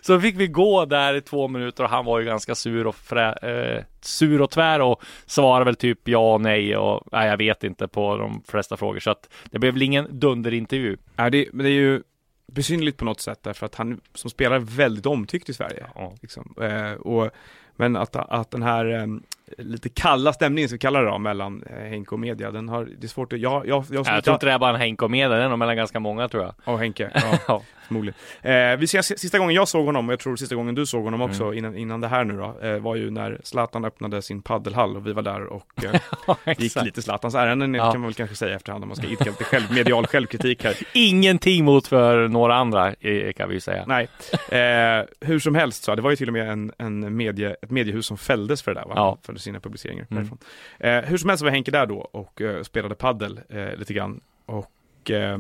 Så 0.01 0.21
fick 0.21 0.37
vi 0.37 0.47
gå 0.47 0.85
där 0.85 1.15
i 1.15 1.21
två 1.21 1.49
minuter 1.49 1.85
och 1.85 1.91
han 1.91 2.05
var 2.05 2.19
ju 2.19 2.27
ganska 2.27 2.55
sur 2.55 2.87
och, 2.87 2.95
frä, 2.95 3.33
eh, 3.33 3.85
sur 4.01 4.43
och 4.43 4.51
tvär 4.51 4.81
och 4.81 5.03
svarade 5.27 5.65
väl 5.65 5.77
typ 5.77 6.09
ja 6.09 6.35
och 6.35 6.41
nej 6.41 6.77
och 6.77 7.09
nej, 7.13 7.29
jag 7.29 7.37
vet 7.37 7.65
inte 7.65 7.89
på 7.89 8.17
de 8.17 8.43
flesta 8.49 8.77
frågor. 8.77 9.01
Så 9.01 9.11
att 9.11 9.29
det 9.45 9.59
blev 9.59 9.73
väl 9.73 9.83
ingen 9.83 10.07
dunderintervju. 10.11 10.97
Ja, 11.17 11.31
det, 11.31 11.49
men 11.53 11.65
det 11.65 11.71
är 11.71 11.81
ju 11.81 12.03
besynnerligt 12.47 12.99
på 12.99 13.05
något 13.05 13.21
sätt 13.21 13.39
därför 13.43 13.67
att 13.67 13.75
han 13.75 14.01
som 14.15 14.31
spelare 14.31 14.57
är 14.57 14.77
väldigt 14.77 15.07
omtyckt 15.07 15.49
i 15.49 15.55
Sverige. 15.55 15.87
Ja. 15.95 16.15
Liksom. 16.23 16.55
Eh, 16.61 16.93
och, 16.93 17.31
men 17.77 17.97
att, 17.97 18.17
att 18.17 18.51
den 18.51 18.63
här 18.63 19.21
lite 19.59 19.89
kalla 19.89 20.33
stämningen, 20.33 20.69
ska 20.69 20.75
vi 20.75 20.79
kalla 20.79 21.01
det 21.01 21.07
då, 21.11 21.19
mellan 21.19 21.63
eh, 21.63 21.89
Henke 21.89 22.15
och 22.15 22.21
media. 22.21 22.51
Den 22.51 22.69
har, 22.69 22.89
det 22.99 23.07
är 23.07 23.09
svårt 23.09 23.33
att, 23.33 23.39
jag, 23.41 23.67
jag, 23.67 23.85
jag, 23.91 24.07
Jag 24.07 24.25
tror 24.25 24.35
inte 24.35 24.47
det 24.47 24.53
är 24.53 24.59
bara 24.59 24.71
en 24.71 24.81
Henke 24.81 25.05
och 25.05 25.11
media, 25.11 25.29
det 25.29 25.43
är 25.45 25.49
nog 25.49 25.59
mellan 25.59 25.77
ganska 25.77 26.01
många 26.01 26.29
tror 26.29 26.43
jag. 26.43 26.55
Ja, 26.65 26.77
Henke. 26.77 27.11
Ja, 27.49 27.63
förmodligen. 27.87 28.15
Eh, 28.43 28.77
vi 28.77 28.87
ser, 28.87 29.03
sista 29.03 29.39
gången 29.39 29.55
jag 29.55 29.69
såg 29.69 29.87
honom, 29.87 30.09
och 30.09 30.13
jag 30.13 30.21
tror 30.21 30.37
sista 30.37 30.55
gången 30.55 30.75
du 30.75 30.87
såg 30.87 31.05
honom 31.05 31.23
också, 31.23 31.43
Mm. 31.45 31.59
innan, 31.59 31.77
innan 31.77 32.01
det 32.01 32.09
här 32.09 32.25
nu 32.25 32.37
då, 32.37 32.67
eh, 32.69 32.79
var 32.79 32.97
ju 32.97 33.11
när 33.11 33.41
Zlatan 33.43 33.85
öppnade 33.85 34.23
sin 34.23 34.43
paddelhall 34.43 34.97
och 34.97 35.07
vi 35.07 35.13
var 35.13 35.23
där 35.23 35.47
och 35.47 35.85
eh, 35.85 36.55
gick 36.59 36.83
lite 36.83 37.03
Zlatans 37.03 37.35
ärenden, 37.35 37.75
Ja. 37.75 37.93
kan 37.93 38.01
man 38.01 38.09
väl 38.09 38.15
kanske 38.15 38.37
säga 38.37 38.57
efterhand 38.57 38.85
om 38.85 38.89
man 38.89 38.97
ska 38.97 39.07
idka 39.07 39.25
lite 39.25 39.45
själv, 39.45 39.73
medial 39.73 40.07
självkritik 40.07 40.65
här. 40.65 40.75
Ingenting 40.93 41.65
mot 41.65 41.87
för 41.87 42.29
några 42.29 42.55
andra 42.55 42.89
eh, 43.01 43.33
kan 43.33 43.49
vi 43.49 43.55
ju 43.55 43.61
säga. 43.61 43.85
Nej, 43.87 44.09
eh, 44.49 45.05
hur 45.21 45.39
som 45.39 45.55
helst 45.55 45.85
så, 45.85 45.95
det 45.95 46.03
var 46.03 46.11
ju 46.11 46.17
till 46.17 46.29
och 46.29 46.33
med 46.33 46.49
en, 46.51 46.73
en 46.79 47.17
medie, 47.17 47.57
ett 47.63 47.71
mediehus 47.71 48.07
som 48.07 48.19
fälldes 48.19 48.63
för 48.63 48.75
det 48.75 48.81
där, 48.81 48.87
va? 48.89 48.93
Ja. 48.97 49.19
för 49.23 49.33
sina 49.43 49.61
publiceringar 49.61 50.07
Mm. 50.11 50.23
därifrån. 50.23 50.39
Eh, 50.81 51.11
hur 51.11 51.17
som 51.19 51.29
helst 51.29 51.45
var 51.45 51.51
Henke 51.51 51.71
där 51.71 51.87
då 51.87 51.97
och 51.99 52.41
eh, 52.41 52.63
spelade 52.63 52.95
paddel 52.95 53.41
eh, 53.49 53.77
lite 53.77 53.95
grann 53.95 54.21
och 54.47 55.11
eh, 55.11 55.39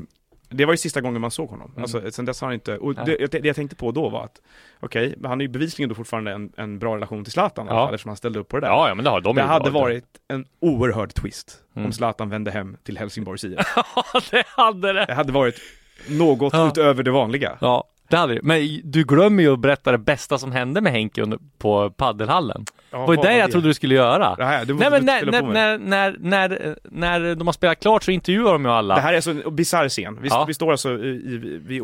det 0.54 0.64
var 0.64 0.72
ju 0.72 0.76
sista 0.76 1.00
gången 1.00 1.20
man 1.20 1.30
såg 1.30 1.50
honom. 1.50 1.70
Mm. 1.70 1.82
Alltså, 1.82 2.10
sen 2.10 2.24
dess 2.24 2.40
har 2.40 2.48
han 2.48 2.54
inte, 2.54 2.78
och 2.78 2.94
det, 2.94 3.32
det 3.32 3.44
jag 3.46 3.56
tänkte 3.56 3.76
på 3.76 3.90
då 3.92 4.08
var 4.08 4.24
att, 4.24 4.40
okej, 4.80 5.14
men 5.16 5.28
han 5.30 5.38
har 5.38 5.42
ju 5.42 5.48
bevisligen 5.48 5.88
då 5.88 5.94
fortfarande 5.94 6.32
en, 6.32 6.52
en 6.56 6.78
bra 6.78 6.94
relation 6.94 7.24
till 7.24 7.32
Zlatan 7.32 7.66
Ja. 7.66 7.84
eftersom 7.84 8.08
han 8.08 8.16
ställde 8.16 8.38
upp 8.38 8.48
på 8.48 8.56
det 8.56 8.66
där. 8.66 8.68
Ja, 8.72 8.88
ja 8.88 8.94
men 8.94 9.04
det 9.04 9.10
har 9.10 9.20
de 9.20 9.36
det 9.36 9.42
hade 9.42 9.70
bra. 9.70 9.80
varit 9.80 10.04
en 10.28 10.46
oerhörd 10.60 11.14
twist 11.14 11.58
Mm. 11.76 11.86
om 11.86 11.92
Zlatan 11.92 12.28
vände 12.30 12.50
hem 12.50 12.76
till 12.82 12.98
Helsingborgs 12.98 13.44
IF. 13.44 13.58
Ja, 13.76 14.20
det 14.30 14.44
hade 14.46 14.92
det. 14.92 15.04
Det 15.06 15.14
hade 15.14 15.32
varit 15.32 15.54
något 16.08 16.52
Ja. 16.52 16.68
utöver 16.68 17.02
det 17.02 17.10
vanliga. 17.10 17.58
Ja, 17.60 17.84
det 18.12 18.18
hade 18.20 18.34
det. 18.34 18.40
Men 18.42 18.80
du 18.84 19.04
glömmer 19.04 19.42
ju 19.42 19.52
att 19.52 19.58
berätta 19.58 19.92
det 19.92 19.98
bästa 19.98 20.38
som 20.38 20.52
hände 20.52 20.80
med 20.80 20.92
Henke 20.92 21.22
under, 21.22 21.38
på 21.58 21.90
paddelhallen. 21.90 22.64
Det 22.90 22.96
var 22.96 23.16
det 23.16 23.22
var 23.22 23.30
jag 23.30 23.50
trodde 23.50 23.68
du 23.68 23.74
skulle 23.74 23.94
göra. 23.94 24.34
Det 24.36 24.44
här, 24.44 24.64
det 24.64 24.74
Nej 24.74 24.90
men 24.90 25.04
när, 25.04 25.16
spela 25.16 25.32
när, 25.32 25.40
på 25.40 25.46
med. 25.46 25.80
när, 25.80 26.16
när, 26.18 26.48
när, 26.48 26.76
när 26.84 27.34
de 27.34 27.48
har 27.48 27.52
spelat 27.52 27.80
klart 27.80 28.02
så 28.02 28.10
intervjuar 28.10 28.52
de 28.52 28.64
ju 28.64 28.70
alla. 28.70 28.94
Det 28.94 29.00
här 29.00 29.12
är 29.12 29.16
alltså 29.16 29.30
en 29.30 29.56
bisarr 29.56 29.88
scen. 29.88 30.18
Vi, 30.22 30.28
Ja. 30.28 30.44
vi 30.44 30.54
står 30.54 30.70
alltså 30.72 30.90
i, 30.98 31.60
vid 31.66 31.82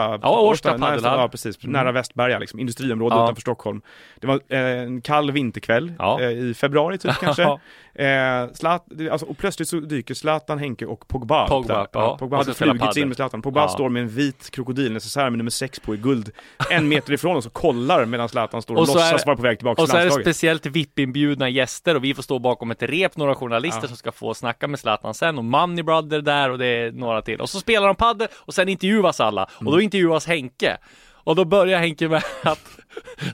Årsta, 0.00 0.18
Ja, 0.22 0.40
Årsta 0.40 0.76
nära, 0.76 0.90
paddelhall. 0.90 1.18
ja, 1.18 1.28
precis, 1.28 1.64
Mm. 1.64 1.72
nära 1.72 1.92
Västberga 1.92 2.38
liksom, 2.38 2.60
industriområde 2.60 3.16
Ja. 3.16 3.24
utanför 3.24 3.40
Stockholm. 3.40 3.80
Det 4.20 4.26
var 4.26 4.40
eh, 4.48 4.60
en 4.60 5.00
kall 5.02 5.30
vinterkväll 5.30 5.92
Ja. 5.98 6.20
eh, 6.20 6.28
i 6.30 6.54
februari 6.54 6.98
typ 6.98 7.12
kanske. 7.20 7.58
Eh, 7.96 8.52
Zlat, 8.52 8.86
alltså, 9.10 9.26
och 9.26 9.38
plötsligt 9.38 9.68
så 9.68 9.80
dyker 9.80 10.14
Zlatan, 10.14 10.58
Henke 10.58 10.86
och 10.86 11.08
Pogba, 11.08 11.48
Pogba, 11.48 11.74
där. 11.74 11.86
ja. 11.92 12.16
Pogba 12.18 12.36
Och 12.36 12.44
hade 12.44 12.54
flugits 12.54 12.96
in 12.96 13.08
med 13.08 13.16
Zlatan. 13.16 13.42
Pogba 13.42 13.68
står 13.68 13.88
med 13.88 14.02
en 14.02 14.08
vit 14.08 14.50
krokodilnecessär 14.50 15.30
med 15.30 15.38
nummer 15.38 15.50
sex 15.50 15.80
på 15.80 15.94
i 15.94 15.98
guld, 15.98 16.30
en 16.70 16.88
meter 16.88 17.12
ifrån 17.12 17.36
oss 17.36 17.46
och 17.46 17.52
kollar 17.52 18.04
medan 18.04 18.28
Zlatan 18.28 18.62
står 18.62 18.74
och, 18.74 18.80
Och 18.80 18.86
låtsas 18.86 19.26
vara 19.26 19.36
på 19.36 19.42
väg 19.42 19.58
tillbaka 19.58 19.82
Och 19.82 19.88
till 19.88 19.90
så 19.92 19.96
är 19.96 20.00
det 20.00 20.04
landslaget. 20.04 20.26
speciellt 20.36 20.66
VIP-inbjudna 20.66 21.48
gäster 21.48 21.94
och 21.96 22.04
vi 22.04 22.14
får 22.14 22.22
stå 22.22 22.38
bakom 22.38 22.70
ett 22.70 22.82
rep, 22.82 23.16
några 23.16 23.34
journalister 23.34 23.86
som 23.88 23.96
ska 23.96 24.12
få 24.12 24.34
snacka 24.34 24.68
med 24.68 24.78
Zlatan 24.80 25.14
sen 25.14 25.38
och 25.38 25.44
Money 25.44 25.82
Brother 25.82 26.20
där 26.20 26.50
och 26.50 26.58
det 26.58 26.66
är 26.66 26.92
några 26.92 27.22
till. 27.22 27.40
Och 27.40 27.48
så 27.50 27.60
spelar 27.60 27.86
de 27.86 27.96
padel 27.96 28.28
och 28.34 28.54
sen 28.54 28.68
intervjuas 28.68 29.20
alla 29.20 29.46
och 29.58 29.64
då 29.72 29.80
intervjuas 29.84 30.26
Henke. 30.26 30.76
Och 31.26 31.36
då 31.36 31.44
börjar 31.44 31.78
Henke 31.78 32.08
med 32.08 32.22
att 32.42 32.60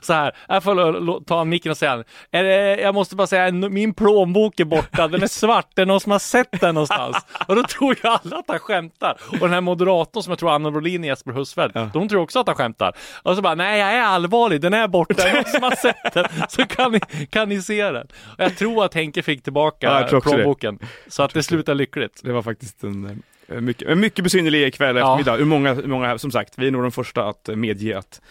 så 0.01 0.13
här, 0.13 0.35
jag 0.47 0.63
får 0.63 1.23
ta 1.25 1.43
micken 1.43 1.71
och 1.71 1.77
säga 1.77 2.03
är 2.31 2.43
det, 2.43 2.81
jag 2.81 2.95
måste 2.95 3.15
bara 3.15 3.27
säga, 3.27 3.51
min 3.51 3.93
plånbok 3.93 4.59
är 4.59 4.65
borta, 4.65 5.07
den 5.07 5.23
är 5.23 5.27
svart, 5.27 5.67
det 5.75 5.81
är 5.81 5.85
någon 5.85 5.99
som 5.99 6.11
har 6.11 6.19
sett 6.19 6.61
den 6.61 6.75
någonstans. 6.75 7.17
Och 7.47 7.55
då 7.55 7.63
tror 7.63 7.95
ju 8.03 8.09
alla 8.09 8.37
att 8.37 8.45
han 8.47 8.59
skämtar. 8.59 9.17
Och 9.31 9.37
den 9.39 9.49
här 9.53 9.61
moderatorn 9.61 10.23
som 10.23 10.31
jag 10.31 10.39
tror 10.39 10.51
Anna 10.51 10.71
Brolin 10.71 11.01
och 11.01 11.07
Jesper 11.07 11.31
Husfeldt, 11.31 11.75
Ja. 11.75 11.89
de 11.93 12.09
tror 12.09 12.21
också 12.21 12.39
att 12.39 12.47
han 12.47 12.55
skämtar. 12.55 12.93
Och 13.23 13.35
så 13.35 13.41
bara, 13.41 13.55
nej 13.55 13.79
jag 13.79 13.93
är 13.93 14.01
allvarlig, 14.01 14.61
den 14.61 14.73
är 14.73 14.87
borta, 14.87 15.13
det 15.17 15.23
är 15.29 15.33
någon 15.35 15.43
som 15.45 15.63
har 15.63 15.75
sett 15.75 16.13
den, 16.13 16.25
så 16.49 16.65
kan 16.65 16.91
ni, 16.91 16.99
kan 17.29 17.49
ni 17.49 17.61
se 17.61 17.83
den. 17.91 18.07
Och 18.37 18.43
jag 18.43 18.57
tror 18.57 18.85
att 18.85 18.93
Henke 18.93 19.23
fick 19.23 19.39
Ja, 19.39 19.43
tillbaka 19.43 19.99
det. 20.11 20.21
plånboken. 20.21 20.79
Så 21.07 21.23
att 21.23 21.33
det 21.33 21.43
slutar 21.43 21.75
lyckligt. 21.75 22.21
Det 22.23 22.33
var 22.33 22.41
faktiskt 22.41 22.83
en, 22.83 23.05
eh, 23.05 23.11
mycket, 23.59 23.87
en 23.89 23.99
mycket 23.99 24.23
besynnerlig 24.23 24.73
kväll 24.73 24.95
och 24.95 25.01
Ja. 25.01 25.19
eftermiddag. 25.19 25.37
Hur 25.37 25.45
många, 25.45 25.73
hur 25.73 25.87
många, 25.87 26.17
som 26.17 26.31
sagt, 26.31 26.53
vi 26.57 26.67
är 26.67 26.71
nog 26.71 26.81
de 26.81 26.91
första 26.91 27.23
att 27.27 27.49
eh, 27.49 27.55
medge 27.55 27.97
att 27.97 28.21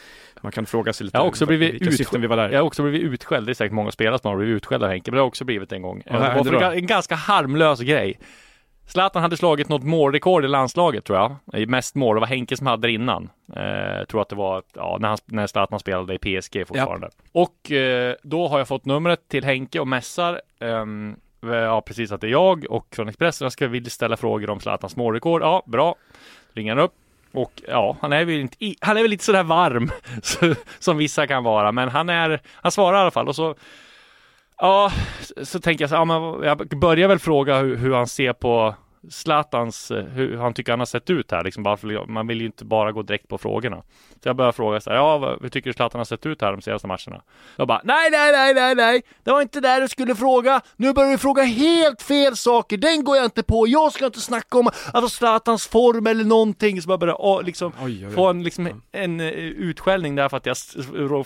man 0.42 0.52
kan 0.52 0.66
fråga 0.66 0.92
sig 0.92 1.04
lite 1.04 1.16
Jag 1.16 1.22
har 1.22 1.28
också 1.28 1.46
blivit 1.46 1.74
vilka 1.74 1.92
syften 1.92 2.20
vi 2.20 2.26
var 2.26 2.36
där. 2.36 2.50
Jag 2.50 2.58
har 2.58 2.66
också 2.66 2.82
blivit 2.82 3.02
utskälld, 3.02 3.46
det 3.46 3.52
är 3.52 3.54
säkert 3.54 3.72
många 3.72 3.90
spelare 3.90 4.18
som 4.18 4.28
har 4.30 4.36
blivit 4.38 4.56
utskälld 4.56 4.84
av 4.84 4.90
Henke, 4.90 5.10
men 5.10 5.16
det 5.16 5.22
har 5.22 5.26
också 5.28 5.44
blivit 5.44 5.72
en 5.72 5.82
gång. 5.82 6.02
Ja, 6.06 6.42
det 6.44 6.50
var 6.50 6.72
en, 6.72 6.86
ganska 6.86 7.14
harmlös 7.14 7.80
grej. 7.80 8.18
Zlatan 8.86 9.22
hade 9.22 9.36
slagit 9.36 9.68
något 9.68 9.82
målrekord 9.82 10.44
i 10.44 10.48
landslaget 10.48 11.04
tror 11.04 11.18
jag. 11.18 11.60
I 11.62 11.66
mest 11.66 11.94
mål, 11.94 12.16
det 12.16 12.20
var 12.20 12.26
Henke 12.26 12.56
som 12.56 12.66
hade 12.66 12.88
det 12.88 12.92
innan. 12.92 13.30
Eh, 13.56 14.04
tror 14.06 14.22
att 14.22 14.28
det 14.28 14.36
var 14.36 14.62
ja, 14.74 14.96
när, 15.00 15.08
han, 15.08 15.18
när 15.26 15.46
Zlatan 15.46 15.80
spelade 15.80 16.14
i 16.14 16.40
PSG 16.40 16.66
fortfarande. 16.68 17.08
Och 17.32 17.72
eh, 17.72 18.14
då 18.22 18.48
har 18.48 18.58
jag 18.58 18.68
fått 18.68 18.84
numret 18.84 19.28
till 19.28 19.44
Henke 19.44 19.80
och 19.80 19.88
mässar. 19.88 20.40
ehm, 20.60 21.16
Eh, 21.42 21.50
ja, 21.50 21.80
precis 21.80 22.12
att 22.12 22.20
det 22.20 22.26
är 22.26 22.30
jag 22.30 22.66
och 22.70 22.86
från 22.96 23.08
Expressen. 23.08 23.44
Jag 23.44 23.52
ska 23.52 23.68
vill 23.68 23.90
ställa 23.90 24.16
frågor 24.16 24.50
om 24.50 24.60
Zlatans 24.60 24.96
målrekord. 24.96 25.42
Ja, 25.42 25.62
bra. 25.66 25.94
Ringer 26.54 26.74
han 26.76 26.84
upp. 26.84 26.92
Och 27.32 27.62
ja, 27.68 27.96
han 28.00 28.12
är 28.12 28.24
väl 28.24 28.34
inte, 28.40 28.64
i- 28.64 28.76
han 28.80 28.96
är 28.96 29.02
väl 29.02 29.10
lite 29.10 29.24
sådär 29.24 29.42
varm 29.42 29.90
som 30.78 30.96
vissa 30.96 31.26
kan 31.26 31.44
vara, 31.44 31.72
men 31.72 31.88
han 31.88 32.08
är, 32.08 32.40
han 32.54 32.72
svarar 32.72 32.98
i 32.98 33.00
alla 33.00 33.10
fall 33.10 33.28
och 33.28 33.36
så 33.36 33.54
Ja, 34.62 34.92
så 35.42 35.60
tänker 35.60 35.82
jag 35.82 35.88
så, 35.90 35.94
ja, 35.96 36.04
men 36.04 36.42
jag 36.42 36.68
börjar 36.68 37.08
väl 37.08 37.18
fråga 37.18 37.58
hur, 37.58 37.76
hur 37.76 37.94
han 37.94 38.06
ser 38.06 38.32
på 38.32 38.74
Zlatans, 39.08 39.90
eh, 39.90 40.04
hur 40.04 40.36
han 40.36 40.54
tycker 40.54 40.72
han 40.72 40.78
har 40.78 40.86
sett 40.86 41.10
ut 41.10 41.30
här, 41.30 41.44
liksom 41.44 41.62
bara 41.62 41.76
för, 41.76 42.06
man 42.06 42.26
vill 42.26 42.40
ju 42.40 42.46
inte 42.46 42.64
bara 42.64 42.92
gå 42.92 43.02
direkt 43.02 43.28
på 43.28 43.38
frågorna. 43.38 43.82
Så 44.22 44.28
jag 44.28 44.36
börjar 44.36 44.52
fråga 44.52 44.80
så 44.80 44.90
här, 44.90 44.96
ja, 44.96 45.36
hur 45.40 45.48
tycker 45.48 45.70
du 45.70 45.74
Zlatan 45.74 45.98
har 45.98 46.04
sett 46.04 46.26
ut 46.26 46.42
här 46.42 46.52
de 46.52 46.62
senaste 46.62 46.86
matcherna? 46.86 47.22
Jag 47.56 47.68
bara, 47.68 47.80
nej, 47.84 48.10
nej, 48.10 48.32
nej, 48.32 48.54
nej, 48.54 48.74
nej, 48.74 49.02
det 49.24 49.30
var 49.30 49.42
inte 49.42 49.60
där 49.60 49.80
du 49.80 49.88
skulle 49.88 50.14
fråga. 50.14 50.60
Nu 50.76 50.92
börjar 50.92 51.10
du 51.10 51.18
fråga 51.18 51.42
helt 51.42 52.02
fel 52.02 52.36
saker, 52.36 52.76
den 52.76 53.04
går 53.04 53.16
jag 53.16 53.24
inte 53.24 53.42
på. 53.42 53.68
Jag 53.68 53.92
ska 53.92 54.06
inte 54.06 54.20
snacka 54.20 54.58
om 54.58 54.70
alltså, 54.92 55.08
Zlatans 55.08 55.66
form 55.66 56.06
eller 56.06 56.24
någonting. 56.24 56.82
Så 56.82 56.90
jag 56.90 57.00
börjar 57.00 57.20
åh, 57.20 57.42
liksom 57.42 57.72
Oj, 57.82 58.06
oj, 58.06 58.14
få 58.14 58.26
en, 58.28 58.42
liksom, 58.42 58.82
en 58.92 59.20
eh, 59.20 59.28
utskällning 59.36 60.14
där 60.14 60.28
för 60.28 60.36
att 60.36 60.46
jag 60.46 60.56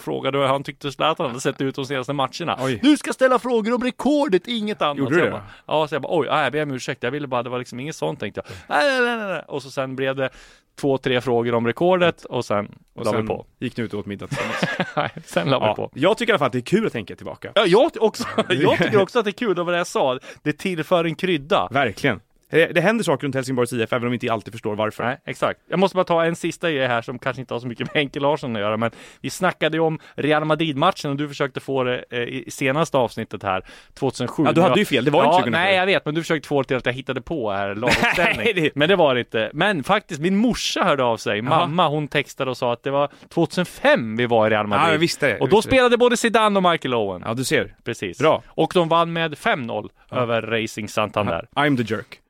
frågade 0.01 0.39
hur 0.39 0.47
han 0.47 0.65
tyckte 0.65 0.93
Zlatan 0.93 1.27
hade 1.27 1.41
sett 1.41 1.61
ut 1.61 1.75
de 1.75 1.85
senaste 1.85 2.13
matcherna. 2.13 2.59
Oj. 2.61 2.81
Du 2.83 2.97
ska 2.97 3.13
ställa 3.13 3.39
frågor 3.39 3.75
om 3.75 3.83
rekordet, 3.85 4.49
inget 4.49 4.83
annat. 4.83 4.99
Gjorde 4.99 5.17
du 5.17 5.25
det? 5.25 5.31
Bara, 5.31 5.47
ja, 5.67 5.89
så 5.89 5.95
jag 5.95 6.03
bara, 6.03 6.19
oj, 6.19 6.27
nej, 6.31 6.43
jag 6.43 6.53
ber 6.53 6.63
om 6.63 6.71
ursäkt, 6.71 7.03
jag 7.03 7.11
ville 7.11 7.27
bara, 7.27 7.43
det 7.43 7.51
var 7.51 7.64
liksom 7.65 7.81
inget 7.81 7.97
sånt 7.97 8.21
tänkte 8.21 8.43
jag. 8.45 8.57
Nej, 8.69 9.01
nej, 9.01 9.17
nej, 9.17 9.27
nej. 9.27 9.43
Och 9.49 9.63
så 9.63 9.71
sen 9.71 9.97
blev 9.97 10.17
det 10.17 10.31
två, 10.77 10.99
tre 10.99 11.21
frågor 11.21 11.55
om 11.55 11.67
rekordet 11.67 12.25
och 12.25 12.45
sen 12.45 12.79
och 12.95 13.05
la 13.05 13.11
vi 13.11 13.17
sen 13.17 13.27
på. 13.27 13.47
gick 13.59 13.77
ni 13.77 13.85
ut 13.85 13.95
och 13.95 14.01
åt 14.01 14.07
middag 14.07 14.27
tillsammans. 14.27 14.65
Nej, 14.97 15.11
sen 15.25 15.51
la 15.51 15.59
vi 15.59 15.67
ja. 15.67 15.75
på. 15.75 15.91
Jag 15.95 16.19
tycker 16.19 16.33
i 16.33 16.35
alla 16.35 16.39
fall 16.39 16.47
att 16.47 16.53
det 16.53 16.59
är 16.59 16.61
kul 16.61 16.87
att 16.87 16.93
tänka 16.93 17.17
tillbaka. 17.17 17.53
Ja, 17.55 17.67
jag, 17.67 17.91
också, 18.01 18.25
jag 18.49 18.79
tycker 18.79 19.03
också 19.03 19.19
att 19.19 19.25
det 19.25 19.31
är 19.31 19.33
kul, 19.33 19.59
och 19.59 19.67
vad 19.67 19.79
jag 19.79 19.87
sa, 19.87 20.19
det 20.43 20.53
tillför 20.53 21.05
en 21.05 21.15
krydda. 21.15 21.69
Verkligen. 21.71 22.21
Det, 22.55 22.67
det 22.67 22.81
händer 22.81 23.05
saker 23.05 23.25
runt 23.25 23.35
Helsingborgs 23.35 23.73
IF, 23.73 23.93
även 23.93 24.05
om 24.05 24.11
vi 24.11 24.15
inte 24.15 24.33
alltid 24.33 24.55
förstår 24.55 24.77
varför. 24.77 25.05
Nej, 25.05 25.21
exakt. 25.25 25.61
Jag 25.69 25.79
måste 25.79 25.95
bara 25.95 26.05
ta 26.05 26.25
en 26.25 26.37
sista 26.37 26.71
grej 26.71 26.87
här 26.87 27.03
som 27.03 27.19
kanske 27.19 27.41
inte 27.41 27.55
har 27.55 27.61
så 27.61 27.67
mycket 27.67 27.87
med 27.87 27.95
Henke 27.95 28.21
Larsson 28.21 28.57
att 28.57 28.63
göra, 28.63 28.77
men 28.77 28.91
vi 29.21 29.31
snackade 29.31 29.77
ju 29.77 29.81
om 29.81 29.99
Real 30.15 30.45
Madrid-matchen 30.45 31.11
och 31.11 31.17
du 31.17 31.29
försökte 31.29 31.61
få 31.61 31.85
det 31.85 32.05
eh, 32.11 32.19
i 32.19 32.51
senaste 32.51 32.99
avsnittet 32.99 33.43
här, 33.43 33.65
2007. 33.95 34.43
Ja, 34.47 34.53
du 34.53 34.61
hade 34.61 34.79
ju 34.79 34.85
fel, 34.85 35.05
det 35.05 35.11
var 35.11 35.21
ja, 35.21 35.25
inte 35.25 35.37
2007. 35.37 35.65
Nej, 35.65 35.77
jag 35.77 35.87
vet, 35.87 36.05
men 36.05 36.15
du 36.15 36.21
försökte 36.21 36.49
få 36.49 36.63
det 36.63 36.69
till 36.69 36.77
att 36.77 36.87
jag 36.87 36.93
hittade 36.93 37.21
på 37.21 37.53
här 37.53 37.75
laguppställning. 37.75 38.71
Men 38.75 38.89
det 38.89 38.97
var 38.97 39.15
det 39.15 39.21
inte. 39.21 39.51
Men 39.53 39.85
faktiskt, 39.85 40.21
min 40.21 40.37
morsa 40.37 40.85
hörde 40.85 41.05
av 41.05 41.17
sig. 41.17 41.43
Mamma, 41.43 41.89
hon 41.89 42.09
textade 42.09 42.51
och 42.51 42.57
sa 42.57 42.73
att 42.73 42.83
det 42.83 42.91
var 42.91 43.11
2005 43.29 44.17
vi 44.17 44.27
var 44.27 44.47
i 44.47 44.51
Real 44.51 44.67
Madrid. 44.67 44.89
Ja, 44.89 44.93
jag 44.93 44.99
visste 44.99 45.27
det. 45.27 45.39
och 45.41 45.49
då 45.49 45.57
visste 45.57 45.71
det. 45.71 45.75
spelade 45.75 45.97
både 45.97 46.17
Zidane 46.17 46.59
och 46.59 46.71
Michael 46.71 46.95
Owen. 46.95 47.23
Ja, 47.27 47.35
du 47.35 47.45
ser. 47.45 47.75
Precis. 47.85 48.19
Bra. 48.19 48.43
Och 48.47 48.71
de 48.75 48.89
vann 48.89 49.13
med 49.13 49.35
5-0 49.35 49.89
över 50.11 50.43
Racing 50.43 50.89
Santander. 50.89 51.49
I'm 51.55 51.77
the 51.77 51.95
jerk. 51.95 52.21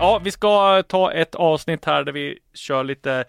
Ja, 0.00 0.20
vi 0.24 0.30
ska 0.30 0.82
ta 0.82 1.12
ett 1.12 1.34
avsnitt 1.34 1.84
här 1.84 2.04
där 2.04 2.12
vi 2.12 2.38
kör 2.54 2.84
lite 2.84 3.24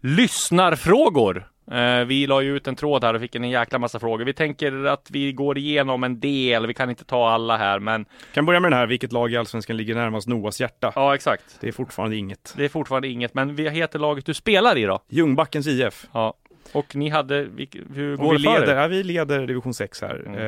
lyssnarfrågor. 0.00 1.48
Eh, 1.70 2.04
vi 2.04 2.26
la 2.26 2.42
ju 2.42 2.56
ut 2.56 2.66
en 2.66 2.76
tråd 2.76 3.04
här 3.04 3.14
och 3.14 3.20
fick 3.20 3.34
en 3.34 3.50
jäkla 3.50 3.78
massa 3.78 4.00
frågor. 4.00 4.24
Vi 4.24 4.32
tänker 4.32 4.84
att 4.84 5.08
vi 5.10 5.32
går 5.32 5.58
igenom 5.58 6.04
en 6.04 6.20
del. 6.20 6.66
Vi 6.66 6.74
kan 6.74 6.90
inte 6.90 7.04
ta 7.04 7.28
alla 7.28 7.56
här, 7.56 7.78
men 7.78 8.06
Kan 8.34 8.46
börja 8.46 8.60
med 8.60 8.70
den 8.70 8.78
här, 8.78 8.86
vilket 8.86 9.12
lag 9.12 9.32
i 9.32 9.36
Allsvenskan 9.36 9.76
ligger 9.76 9.94
närmast 9.94 10.28
Noahs 10.28 10.60
hjärta? 10.60 10.92
ja, 10.94 11.14
exakt. 11.14 11.44
Det 11.60 11.68
är 11.68 11.72
fortfarande 11.72 12.16
inget. 12.16 12.54
Det 12.56 12.64
är 12.64 12.68
fortfarande 12.68 13.08
inget, 13.08 13.34
men 13.34 13.56
vad 13.56 13.72
heter 13.72 13.98
laget 13.98 14.26
du 14.26 14.34
spelar 14.34 14.78
i 14.78 14.84
då? 14.84 15.00
Ljungbackens 15.08 15.66
IF. 15.66 16.06
Ja, 16.12 16.34
och 16.72 16.96
ni 16.96 17.08
hade, 17.08 17.34
hur 17.94 18.16
går 18.16 18.30
vi 18.32 18.36
det 18.38 18.42
för 18.44 18.60
leder, 18.60 18.76
er? 18.76 18.80
ja, 18.80 18.86
vi 18.86 19.02
leder 19.02 19.46
division 19.46 19.74
6 19.74 20.00
här. 20.00 20.22
Mm. 20.26 20.38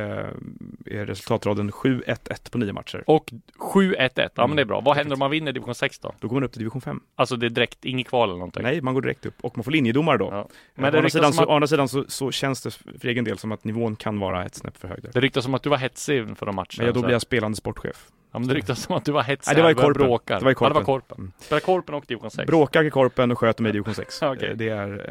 Eh, 0.86 1.06
resultatraden 1.06 1.70
7-1-1 1.70 2.50
på 2.50 2.58
nio 2.58 2.72
matcher. 2.72 3.04
Och 3.06 3.32
7-1-1, 3.74 4.30
ja 4.34 4.46
men 4.46 4.56
det 4.56 4.62
är 4.62 4.66
bra. 4.66 4.80
Vad 4.80 4.96
händer 4.96 5.12
om 5.12 5.18
man 5.18 5.30
vinner 5.30 5.52
division 5.52 5.74
6 5.74 5.98
då? 5.98 6.14
Då 6.20 6.28
går 6.28 6.34
man 6.36 6.44
upp 6.44 6.52
till 6.52 6.58
division 6.58 6.80
5. 6.80 7.00
Alltså 7.14 7.36
det 7.36 7.46
är 7.46 7.50
direkt, 7.50 7.84
inget 7.84 8.08
kval 8.08 8.28
eller 8.28 8.38
någonting? 8.38 8.62
Nej, 8.62 8.80
man 8.80 8.94
går 8.94 9.02
direkt 9.02 9.26
upp 9.26 9.34
och 9.40 9.56
man 9.56 9.64
får 9.64 9.70
linjedomare 9.70 10.18
då. 10.18 10.24
Ja. 10.24 10.48
Men 10.74 10.82
Men 10.82 10.94
å, 10.94 10.96
andra 10.96 11.10
sidan, 11.10 11.32
så, 11.32 11.42
att- 11.42 11.48
å 11.48 11.52
andra 11.52 11.66
sidan 11.66 11.88
så, 11.88 12.04
så 12.08 12.30
känns 12.30 12.62
det 12.62 12.70
för 12.70 13.08
egen 13.08 13.24
del 13.24 13.38
som 13.38 13.52
att 13.52 13.64
nivån 13.64 13.96
kan 13.96 14.18
vara 14.18 14.44
ett 14.44 14.54
snäpp 14.54 14.76
för 14.76 14.88
hög 14.88 15.02
där. 15.02 15.10
Det 15.12 15.20
ryktas 15.20 15.44
som 15.44 15.54
att 15.54 15.62
du 15.62 15.68
var 15.70 15.76
hetsig 15.76 16.38
för 16.38 16.46
de 16.46 16.54
matcherna. 16.54 16.66
Ja, 16.78 16.92
då 16.92 17.00
blir 17.02 17.12
jag 17.12 17.22
spelande 17.22 17.56
sportchef. 17.56 18.06
Ja 18.32 18.38
men 18.38 18.48
det 18.48 18.54
ryktas 18.54 18.82
som 18.82 18.96
att 18.96 19.04
du 19.04 19.12
var 19.12 19.22
hetsig. 19.22 19.48
Nej, 19.50 19.56
det 19.56 19.62
var 19.62 19.70
i 19.70 19.74
Korpen. 19.74 19.92
bråka. 19.92 20.38
Det 20.38 20.44
var 20.44 20.50
i 20.50 20.54
Ja, 20.60 20.68
det 20.68 20.74
var 20.74 20.82
Korpen. 20.82 20.84
Korpen. 20.84 21.18
Mm. 21.18 21.32
Spelar 21.38 21.60
Korpen 21.60 21.94
och 21.94 22.04
division 22.08 22.30
6. 22.30 22.46
Bråkar 22.46 22.84
i 22.84 22.90
korpen 22.90 23.30
och 23.30 23.38
sköter 23.38 23.62
mig 23.62 23.70
i 23.70 23.72
division 23.72 23.94
6. 23.94 24.22
Okej. 24.22 24.48
Eh, 24.50 24.56
Det 24.56 24.68
är... 24.68 25.10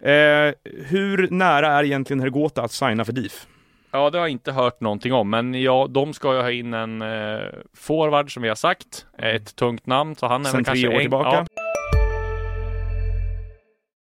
Eh, 0.00 0.12
eh, 0.12 0.52
hur 0.86 1.28
nära 1.30 1.66
är 1.72 1.84
egentligen 1.84 2.20
Hergota 2.20 2.62
att 2.62 2.72
signa 2.72 3.04
för 3.04 3.12
DIF? 3.12 3.46
Ja, 3.90 4.10
det 4.10 4.18
har 4.18 4.24
jag 4.24 4.30
inte 4.30 4.52
hört 4.52 4.80
någonting 4.80 5.12
om, 5.12 5.30
men 5.30 5.54
ja, 5.62 5.86
de 5.90 6.14
ska 6.14 6.34
ju 6.34 6.40
ha 6.40 6.50
in 6.50 6.74
en 6.74 7.02
eh, 7.02 7.38
forward 7.76 8.34
som 8.34 8.42
vi 8.42 8.48
har 8.48 8.56
sagt. 8.56 9.06
Ett 9.18 9.56
tungt 9.56 9.86
namn, 9.86 10.14
så 10.16 10.26
han 10.26 10.40
är 10.40 10.44
Sen 10.50 10.56
väl 10.56 10.64
tre 10.64 10.72
kanske 10.72 10.88
år 10.88 10.92
en- 10.94 11.00
tillbaka. 11.00 11.46
Ja, 11.54 11.62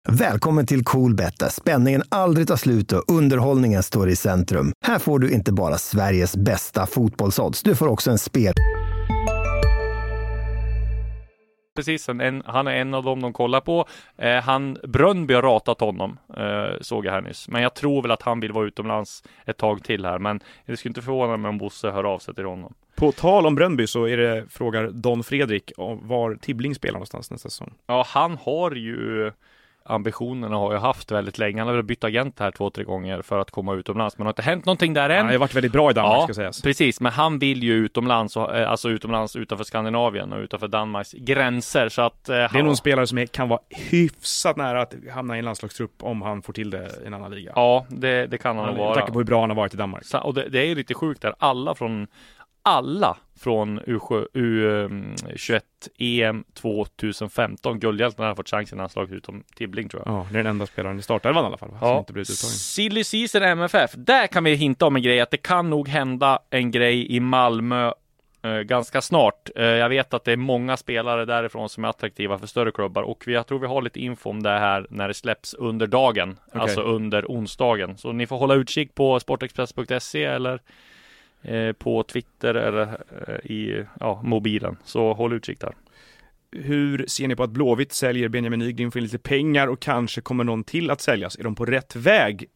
Välkommen 0.09 0.65
till 0.65 0.83
Coolbet 0.83 1.39
där 1.39 1.49
spänningen 1.49 2.01
aldrig 2.09 2.47
tar 2.47 2.55
slut 2.55 2.91
och 2.91 3.03
underhållningen 3.07 3.83
står 3.83 4.09
i 4.09 4.15
centrum. 4.15 4.71
Här 4.85 4.99
får 4.99 5.19
du 5.19 5.31
inte 5.31 5.53
bara 5.53 5.77
Sveriges 5.77 6.37
bästa 6.37 6.85
fotbollsodds, 6.85 7.63
du 7.63 7.75
får 7.75 7.87
också 7.87 8.11
en 8.11 8.17
spel... 8.17 8.53
precis. 11.75 12.09
En, 12.09 12.21
en, 12.21 12.43
han 12.45 12.67
är 12.67 12.71
en 12.71 12.93
av 12.93 13.03
dem 13.03 13.21
de 13.21 13.33
kollar 13.33 13.61
på. 13.61 13.85
Eh, 14.17 14.43
han, 14.43 14.77
Brönnby 14.83 15.33
har 15.33 15.41
ratat 15.41 15.79
honom, 15.79 16.17
eh, 16.37 16.81
såg 16.81 17.05
jag 17.05 17.11
här 17.11 17.21
nyss. 17.21 17.47
Men 17.47 17.61
jag 17.61 17.73
tror 17.73 18.01
väl 18.01 18.11
att 18.11 18.21
han 18.21 18.39
vill 18.39 18.51
vara 18.51 18.67
utomlands 18.67 19.23
ett 19.45 19.57
tag 19.57 19.83
till 19.83 20.05
här. 20.05 20.19
Men 20.19 20.39
det 20.65 20.77
skulle 20.77 20.89
inte 20.89 21.01
förvåna 21.01 21.37
mig 21.37 21.49
om 21.49 21.57
Bosse 21.57 21.91
hör 21.91 22.03
av 22.03 22.19
sig 22.19 22.35
till 22.35 22.45
honom. 22.45 22.73
På 22.95 23.11
tal 23.11 23.45
om 23.45 23.55
Brönnby 23.55 23.87
så 23.87 24.07
är 24.07 24.17
det, 24.17 24.45
frågar 24.49 24.87
Don 24.87 25.23
Fredrik 25.23 25.71
om 25.77 26.07
var 26.07 26.35
Tibbling 26.35 26.75
spelar 26.75 26.93
någonstans 26.93 27.31
nästa 27.31 27.49
säsong. 27.49 27.73
Ja, 27.87 28.05
han 28.07 28.37
har 28.37 28.71
ju 28.71 29.31
ambitionerna 29.85 30.57
har 30.57 30.73
jag 30.73 30.79
haft 30.79 31.11
väldigt 31.11 31.37
länge. 31.37 31.59
Han 31.59 31.67
har 31.67 31.75
väl 31.75 31.83
bytt 31.83 32.03
agent 32.03 32.39
här 32.39 32.51
två, 32.51 32.69
tre 32.69 32.83
gånger 32.83 33.21
för 33.21 33.39
att 33.39 33.51
komma 33.51 33.73
utomlands. 33.73 34.17
Men 34.17 34.23
det 34.25 34.27
har 34.27 34.31
inte 34.31 34.41
hänt 34.41 34.65
någonting 34.65 34.93
där 34.93 35.09
än. 35.09 35.17
Han 35.17 35.25
har 35.25 35.31
ju 35.31 35.37
varit 35.37 35.55
väldigt 35.55 35.71
bra 35.71 35.91
i 35.91 35.93
Danmark 35.93 36.19
Ja, 36.19 36.23
ska 36.23 36.33
sägas. 36.33 36.61
Precis, 36.61 37.01
men 37.01 37.11
han 37.11 37.39
vill 37.39 37.63
ju 37.63 37.73
utomlands, 37.73 38.37
eh, 38.37 38.71
alltså 38.71 38.89
utomlands 38.89 39.35
utanför 39.35 39.63
Skandinavien 39.65 40.33
och 40.33 40.39
utanför 40.39 40.67
Danmarks 40.67 41.11
gränser. 41.13 41.89
Så 41.89 42.01
att 42.01 42.29
eh, 42.29 42.35
Det 42.35 42.41
är 42.41 42.47
han, 42.49 42.59
nog 42.61 42.69
en 42.69 42.75
spelare 42.77 43.07
som 43.07 43.27
kan 43.27 43.49
vara 43.49 43.59
hyfsat 43.69 44.57
nära 44.57 44.81
att 44.81 44.93
hamna 45.13 45.35
i 45.35 45.39
en 45.39 45.45
landslagstrupp 45.45 46.03
om 46.03 46.21
han 46.21 46.41
får 46.41 46.53
till 46.53 46.69
det 46.69 46.89
i 47.03 47.07
en 47.07 47.13
annan 47.13 47.31
liga. 47.31 47.51
Ja, 47.55 47.85
det, 47.89 48.27
det 48.27 48.37
kan 48.37 48.57
han 48.57 48.65
nog 48.65 48.75
Med 48.75 48.85
vara. 48.85 48.95
tanke 48.95 49.11
på 49.11 49.19
hur 49.19 49.25
bra 49.25 49.39
han 49.41 49.49
har 49.49 49.57
varit 49.57 49.73
i 49.73 49.77
Danmark. 49.77 50.05
Så, 50.05 50.17
och 50.19 50.33
det, 50.33 50.49
det 50.49 50.59
är 50.59 50.65
ju 50.65 50.75
lite 50.75 50.93
sjukt 50.93 51.21
där. 51.21 51.33
Alla 51.39 51.75
från 51.75 52.07
alla 52.63 53.17
från 53.39 53.79
U7, 53.79 54.27
U21 54.33 55.61
EM 55.97 56.43
2015, 56.53 57.79
guldhjältarna 57.79 58.27
har 58.27 58.35
fått 58.35 58.49
chansen 58.49 58.77
i 58.77 58.81
landslaget 58.81 59.11
utom 59.11 59.43
Tibbling 59.55 59.89
tror 59.89 60.03
jag. 60.05 60.13
Ja, 60.13 60.27
det 60.31 60.39
är 60.39 60.43
den 60.43 60.51
enda 60.51 60.65
spelaren 60.65 60.99
i 60.99 61.01
startelvan 61.01 61.43
i 61.43 61.47
alla 61.47 61.57
fall, 61.57 61.69
va? 61.71 61.79
som 61.79 61.97
inte 61.97 62.13
blivit 62.13 62.29
uttagen. 62.29 62.51
Silly 62.51 63.03
season 63.03 63.43
MFF. 63.43 63.91
Där 63.97 64.27
kan 64.27 64.43
vi 64.43 64.55
hinta 64.55 64.85
om 64.85 64.95
en 64.95 65.01
grej, 65.01 65.19
att 65.19 65.31
det 65.31 65.37
kan 65.37 65.69
nog 65.69 65.87
hända 65.87 66.39
en 66.49 66.71
grej 66.71 67.15
i 67.15 67.19
Malmö 67.19 67.91
eh, 68.43 68.51
ganska 68.51 69.01
snart. 69.01 69.49
Eh, 69.55 69.65
jag 69.65 69.89
vet 69.89 70.13
att 70.13 70.23
det 70.23 70.31
är 70.31 70.37
många 70.37 70.77
spelare 70.77 71.25
därifrån 71.25 71.69
som 71.69 71.83
är 71.83 71.89
attraktiva 71.89 72.39
för 72.39 72.47
större 72.47 72.71
klubbar 72.71 73.03
och 73.03 73.23
vi, 73.27 73.33
jag 73.33 73.47
tror 73.47 73.59
vi 73.59 73.67
har 73.67 73.81
lite 73.81 73.99
info 73.99 74.29
om 74.29 74.43
det 74.43 74.49
här 74.49 74.87
när 74.89 75.07
det 75.07 75.13
släpps 75.13 75.53
under 75.53 75.87
dagen, 75.87 76.37
Okej. 76.47 76.61
alltså 76.61 76.81
under 76.81 77.25
onsdagen. 77.25 77.97
Så 77.97 78.11
ni 78.11 78.27
får 78.27 78.37
hålla 78.37 78.53
utkik 78.53 78.95
på 78.95 79.19
sportexpress.se 79.19 80.23
eller 80.23 80.61
på 81.77 82.03
Twitter 82.03 82.53
eller 82.53 82.97
eh, 83.27 83.51
i 83.51 83.85
ja, 83.99 84.21
mobilen. 84.23 84.77
Så 84.83 85.13
håll 85.13 85.33
utkik 85.33 85.59
där. 85.59 85.73
Hur 86.51 87.05
ser 87.07 87.27
ni 87.27 87.35
på 87.35 87.43
att 87.43 87.49
Blåvitt 87.49 87.93
säljer 87.93 88.29
Benjamin 88.29 88.59
Nygren 88.59 88.91
för 88.91 89.01
lite 89.01 89.17
pengar 89.17 89.67
och 89.67 89.79
kanske 89.79 90.21
kommer 90.21 90.43
någon 90.43 90.63
till 90.63 90.91
att 90.91 91.01
säljas? 91.01 91.39
Är 91.39 91.43
de 91.43 91.55
på 91.55 91.65
rätt 91.65 91.95
väg? 91.95 92.49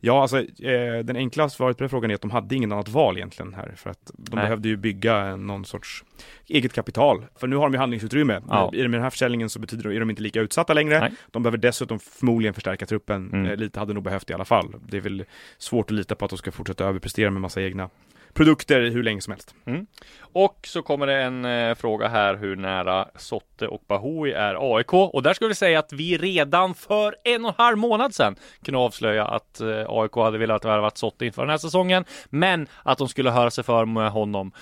Ja, 0.00 0.22
alltså 0.22 0.38
eh, 0.38 0.98
den 1.04 1.16
enkla 1.16 1.48
svaret 1.48 1.76
på 1.76 1.82
den 1.82 1.90
frågan 1.90 2.10
är 2.10 2.14
att 2.14 2.20
de 2.20 2.30
hade 2.30 2.54
ingen 2.54 2.72
annat 2.72 2.88
val 2.88 3.16
egentligen 3.16 3.54
här 3.54 3.72
för 3.76 3.90
att 3.90 4.10
de 4.18 4.36
Nej. 4.36 4.44
behövde 4.44 4.68
ju 4.68 4.76
bygga 4.76 5.36
någon 5.36 5.64
sorts 5.64 6.04
eget 6.46 6.72
kapital. 6.72 7.24
För 7.36 7.46
nu 7.46 7.56
har 7.56 7.62
de 7.62 7.72
ju 7.72 7.78
handlingsutrymme. 7.78 8.40
Ja. 8.48 8.70
I 8.74 8.82
den 8.82 8.94
här 8.94 9.10
försäljningen 9.10 9.50
så 9.50 9.58
betyder 9.58 9.90
det, 9.90 9.96
är 9.96 10.00
de 10.00 10.10
inte 10.10 10.22
lika 10.22 10.40
utsatta 10.40 10.74
längre. 10.74 11.00
Nej. 11.00 11.12
De 11.30 11.42
behöver 11.42 11.58
dessutom 11.58 11.98
förmodligen 11.98 12.54
förstärka 12.54 12.86
truppen. 12.86 13.30
Mm. 13.32 13.46
Eh, 13.46 13.56
lite 13.56 13.78
hade 13.78 13.94
nog 13.94 14.02
behövt 14.02 14.30
i 14.30 14.34
alla 14.34 14.44
fall. 14.44 14.74
Det 14.88 14.96
är 14.96 15.00
väl 15.00 15.24
svårt 15.58 15.90
att 15.90 15.96
lita 15.96 16.14
på 16.14 16.24
att 16.24 16.30
de 16.30 16.38
ska 16.38 16.52
fortsätta 16.52 16.84
överprestera 16.84 17.30
med 17.30 17.42
massa 17.42 17.62
egna 17.62 17.90
produkter 18.34 18.80
hur 18.80 19.02
länge 19.02 19.20
som 19.20 19.30
helst. 19.30 19.54
Mm. 19.66 19.86
Och 20.32 20.58
så 20.62 20.82
kommer 20.82 21.06
det 21.06 21.22
en 21.22 21.44
eh, 21.44 21.74
fråga 21.74 22.08
här 22.08 22.34
hur 22.34 22.56
nära 22.56 23.08
Sotte 23.16 23.68
och 23.68 23.82
Bahoui 23.88 24.32
är 24.32 24.76
AIK. 24.76 24.92
Och 24.92 25.22
där 25.22 25.34
skulle 25.34 25.48
vi 25.48 25.54
säga 25.54 25.78
att 25.78 25.92
vi 25.92 26.18
redan 26.18 26.74
för 26.74 27.16
en 27.24 27.44
och 27.44 27.50
en 27.50 27.64
halv 27.64 27.78
månad 27.78 28.14
sedan 28.14 28.36
kunde 28.64 28.78
avslöja 28.80 29.24
att 29.24 29.60
eh, 29.60 29.84
AIK 29.88 30.14
hade 30.14 30.38
velat 30.38 30.64
värva 30.64 30.90
Sotte 30.94 31.26
inför 31.26 31.42
den 31.42 31.50
här 31.50 31.58
säsongen. 31.58 32.04
Men 32.30 32.66
att 32.82 32.98
de 32.98 33.08
skulle 33.08 33.30
höra 33.30 33.50
sig 33.50 33.64
för 33.64 33.84
med 33.84 34.10
honom 34.10 34.52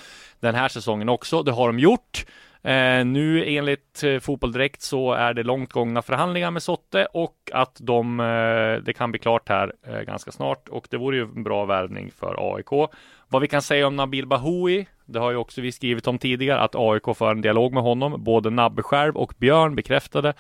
den 0.41 0.55
här 0.55 0.69
säsongen 0.69 1.09
också. 1.09 1.43
Det 1.43 1.53
har 1.53 1.67
de 1.67 1.79
gjort. 1.79 2.25
Eh, 2.63 3.05
nu 3.05 3.45
enligt 3.57 4.03
eh, 4.03 4.19
Fotboll 4.19 4.53
Direkt 4.53 4.83
så 4.83 5.13
är 5.13 5.35
det 5.35 5.43
långt 5.43 5.73
gångna 5.73 6.03
förhandlingar 6.03 6.51
med 6.51 6.63
Sotte 6.63 7.07
och 7.13 7.37
att 7.53 7.77
de, 7.81 8.21
eh, 8.21 8.85
det 8.85 8.93
kan 8.97 9.11
bli 9.11 9.19
klart 9.19 9.49
här 9.49 9.73
eh, 9.87 10.01
ganska 10.01 10.33
snart 10.33 10.69
och 10.69 10.87
det 10.91 10.97
vore 10.97 11.17
ju 11.17 11.23
en 11.23 11.43
bra 11.43 11.65
värvning 11.65 12.11
för 12.19 12.55
AIK. 12.55 12.91
Vad 13.29 13.43
vi 13.43 13.49
kan 13.49 13.63
säga 13.63 13.87
om 13.87 13.97
Nabil 13.97 14.27
Bahoui, 14.27 14.87
det 15.07 15.19
har 15.19 15.31
ju 15.31 15.37
också 15.37 15.61
vi 15.61 15.73
skrivit 15.73 16.07
om 16.07 16.19
tidigare, 16.19 16.61
att 16.61 16.75
AIK 16.75 17.17
för 17.17 17.31
en 17.31 17.41
dialog 17.41 17.73
med 17.73 17.83
honom. 17.83 18.25
Både 18.25 18.51
Nabbe 18.51 18.83
själv 18.83 19.17
och 19.17 19.35
Björn 19.39 19.75
bekräftade 19.75 20.35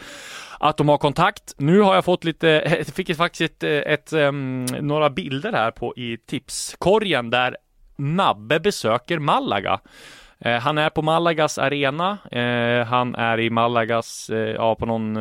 att 0.58 0.76
de 0.76 0.88
har 0.88 0.98
kontakt. 0.98 1.54
Nu 1.58 1.80
har 1.80 1.94
jag 1.94 2.04
fått 2.04 2.24
lite, 2.24 2.46
jag 2.86 2.86
fick 2.86 3.16
faktiskt 3.16 3.52
ett, 3.52 3.62
eh, 3.62 3.92
ett, 3.92 4.12
um, 4.12 4.64
några 4.64 5.10
bilder 5.10 5.52
här 5.52 5.70
på 5.70 5.96
i 5.96 6.16
tipskorgen 6.26 7.30
där 7.30 7.56
Nabbe 7.96 8.60
besöker 8.60 9.18
Malaga. 9.18 9.80
Eh, 10.40 10.60
han 10.60 10.78
är 10.78 10.90
på 10.90 11.02
Malagas 11.02 11.58
arena. 11.58 12.18
Eh, 12.30 12.86
han 12.86 13.14
är 13.14 13.40
i 13.40 13.50
Malagas, 13.50 14.30
eh, 14.30 14.38
ja 14.38 14.74
på 14.74 14.86
någon, 14.86 15.14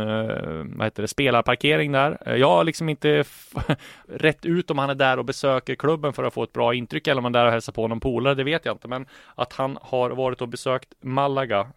vad 0.77 0.87
heter 0.87 1.01
det, 1.01 1.07
spelarparkering 1.07 1.91
där. 1.91 2.35
Jag 2.37 2.49
har 2.49 2.63
liksom 2.63 2.89
inte 2.89 3.23
rätt 4.07 4.45
ut 4.45 4.71
om 4.71 4.77
han 4.77 4.89
är 4.89 4.95
där 4.95 5.19
och 5.19 5.25
besöker 5.25 5.75
klubben 5.75 6.13
för 6.13 6.23
att 6.23 6.33
få 6.33 6.43
ett 6.43 6.53
bra 6.53 6.73
intryck 6.73 7.07
eller 7.07 7.19
om 7.19 7.25
han 7.25 7.35
är 7.35 7.39
där 7.39 7.45
och 7.45 7.51
hälsar 7.51 7.73
på 7.73 7.87
någon 7.87 7.99
polare, 7.99 8.35
det 8.35 8.43
vet 8.43 8.65
jag 8.65 8.75
inte. 8.75 8.87
Men 8.87 9.05
att 9.35 9.53
han 9.53 9.77
har 9.81 10.09
varit 10.09 10.41
och 10.41 10.47
besökt 10.47 10.93
Malaga, 11.01 11.67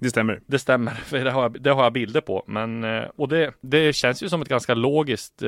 Det 0.00 0.10
stämmer. 0.10 0.40
det 0.46 0.58
stämmer, 0.58 0.90
för 0.90 1.18
det 1.24 1.30
har 1.30 1.42
jag, 1.42 1.60
det 1.62 1.70
har 1.70 1.82
jag 1.82 1.92
bilder 1.92 2.20
på. 2.20 2.44
Men, 2.46 2.84
och 3.16 3.28
det, 3.28 3.54
det 3.60 3.92
känns 3.92 4.22
ju 4.22 4.28
som 4.28 4.42
ett 4.42 4.48
ganska 4.48 4.74
logiskt, 4.74 5.42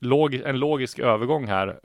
log, 0.00 0.34
en 0.34 0.58
logisk 0.58 0.98
övergång 0.98 1.46
här. 1.46 1.80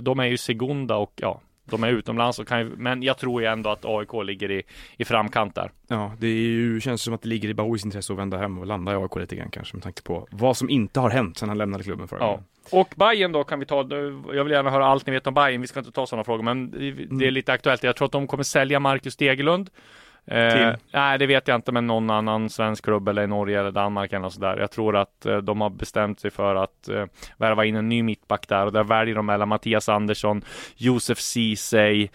De 0.00 0.20
är 0.20 0.24
ju 0.24 0.36
Segunda 0.36 0.96
och 0.96 1.12
ja, 1.16 1.40
de 1.70 1.84
är 1.84 1.88
utomlands 1.88 2.38
och 2.38 2.48
kan 2.48 2.58
ju, 2.60 2.72
men 2.76 3.02
jag 3.02 3.18
tror 3.18 3.42
ju 3.42 3.48
ändå 3.48 3.70
att 3.70 3.84
AIK 3.84 4.08
ligger 4.24 4.50
i, 4.50 4.62
i 4.96 5.04
framkant 5.04 5.54
där. 5.54 5.70
Ja, 5.88 6.12
det 6.18 6.26
är 6.26 6.30
ju, 6.34 6.80
känns 6.80 7.02
som 7.02 7.14
att 7.14 7.22
det 7.22 7.28
ligger 7.28 7.48
i 7.48 7.54
Bahouis 7.54 7.84
intresse 7.84 8.12
att 8.12 8.18
vända 8.18 8.38
hem 8.38 8.58
och 8.58 8.66
landa 8.66 8.92
i 8.92 8.94
AIK 8.96 9.16
lite 9.16 9.36
grann 9.36 9.50
kanske 9.50 9.76
med 9.76 9.82
tanke 9.82 10.02
på 10.02 10.26
vad 10.30 10.56
som 10.56 10.70
inte 10.70 11.00
har 11.00 11.10
hänt 11.10 11.38
sedan 11.38 11.48
han 11.48 11.58
lämnade 11.58 11.84
klubben 11.84 12.08
förra 12.08 12.18
Ja. 12.20 12.40
Och 12.72 12.94
Bayern 12.96 13.32
då 13.32 13.44
kan 13.44 13.58
vi 13.60 13.66
ta, 13.66 13.76
jag 14.34 14.44
vill 14.44 14.52
gärna 14.52 14.70
höra 14.70 14.86
allt 14.86 15.06
ni 15.06 15.12
vet 15.12 15.26
om 15.26 15.34
Bayern, 15.34 15.60
vi 15.60 15.66
ska 15.66 15.78
inte 15.78 15.92
ta 15.92 16.06
sådana 16.06 16.24
frågor, 16.24 16.42
men 16.42 16.70
det- 16.70 16.90
det 17.18 17.26
är 17.26 17.30
lite 17.30 17.52
aktuellt. 17.52 17.82
Jag 17.82 17.96
tror 17.96 18.06
att 18.06 18.12
de 18.12 18.26
kommer 18.26 18.42
sälja 18.44 18.80
Marcus 18.80 19.16
Degerlund. 19.16 19.70
Eh, 20.26 20.74
nej, 20.92 21.18
det 21.18 21.26
vet 21.26 21.48
jag 21.48 21.54
inte, 21.54 21.72
men 21.72 21.86
någon 21.86 22.10
annan 22.10 22.50
svensk 22.50 22.84
klubb 22.84 23.08
eller 23.08 23.22
i 23.22 23.26
Norge 23.26 23.60
eller 23.60 23.70
Danmark 23.70 24.12
eller 24.12 24.28
sådär. 24.28 24.56
Jag 24.56 24.70
tror 24.70 24.96
att 24.96 25.26
eh, 25.26 25.36
de 25.36 25.60
har 25.60 25.70
bestämt 25.70 26.20
sig 26.20 26.30
för 26.30 26.54
att 26.54 26.88
eh, 26.88 27.04
värva 27.36 27.64
in 27.64 27.76
en 27.76 27.88
ny 27.88 28.02
mittback 28.02 28.48
där 28.48 28.66
och 28.66 28.72
där 28.72 28.84
väljer 28.84 29.14
de 29.14 29.26
mellan 29.26 29.48
Mattias 29.48 29.88
Andersson, 29.88 30.42
Josef 30.76 31.18
Ceesay 31.18 32.08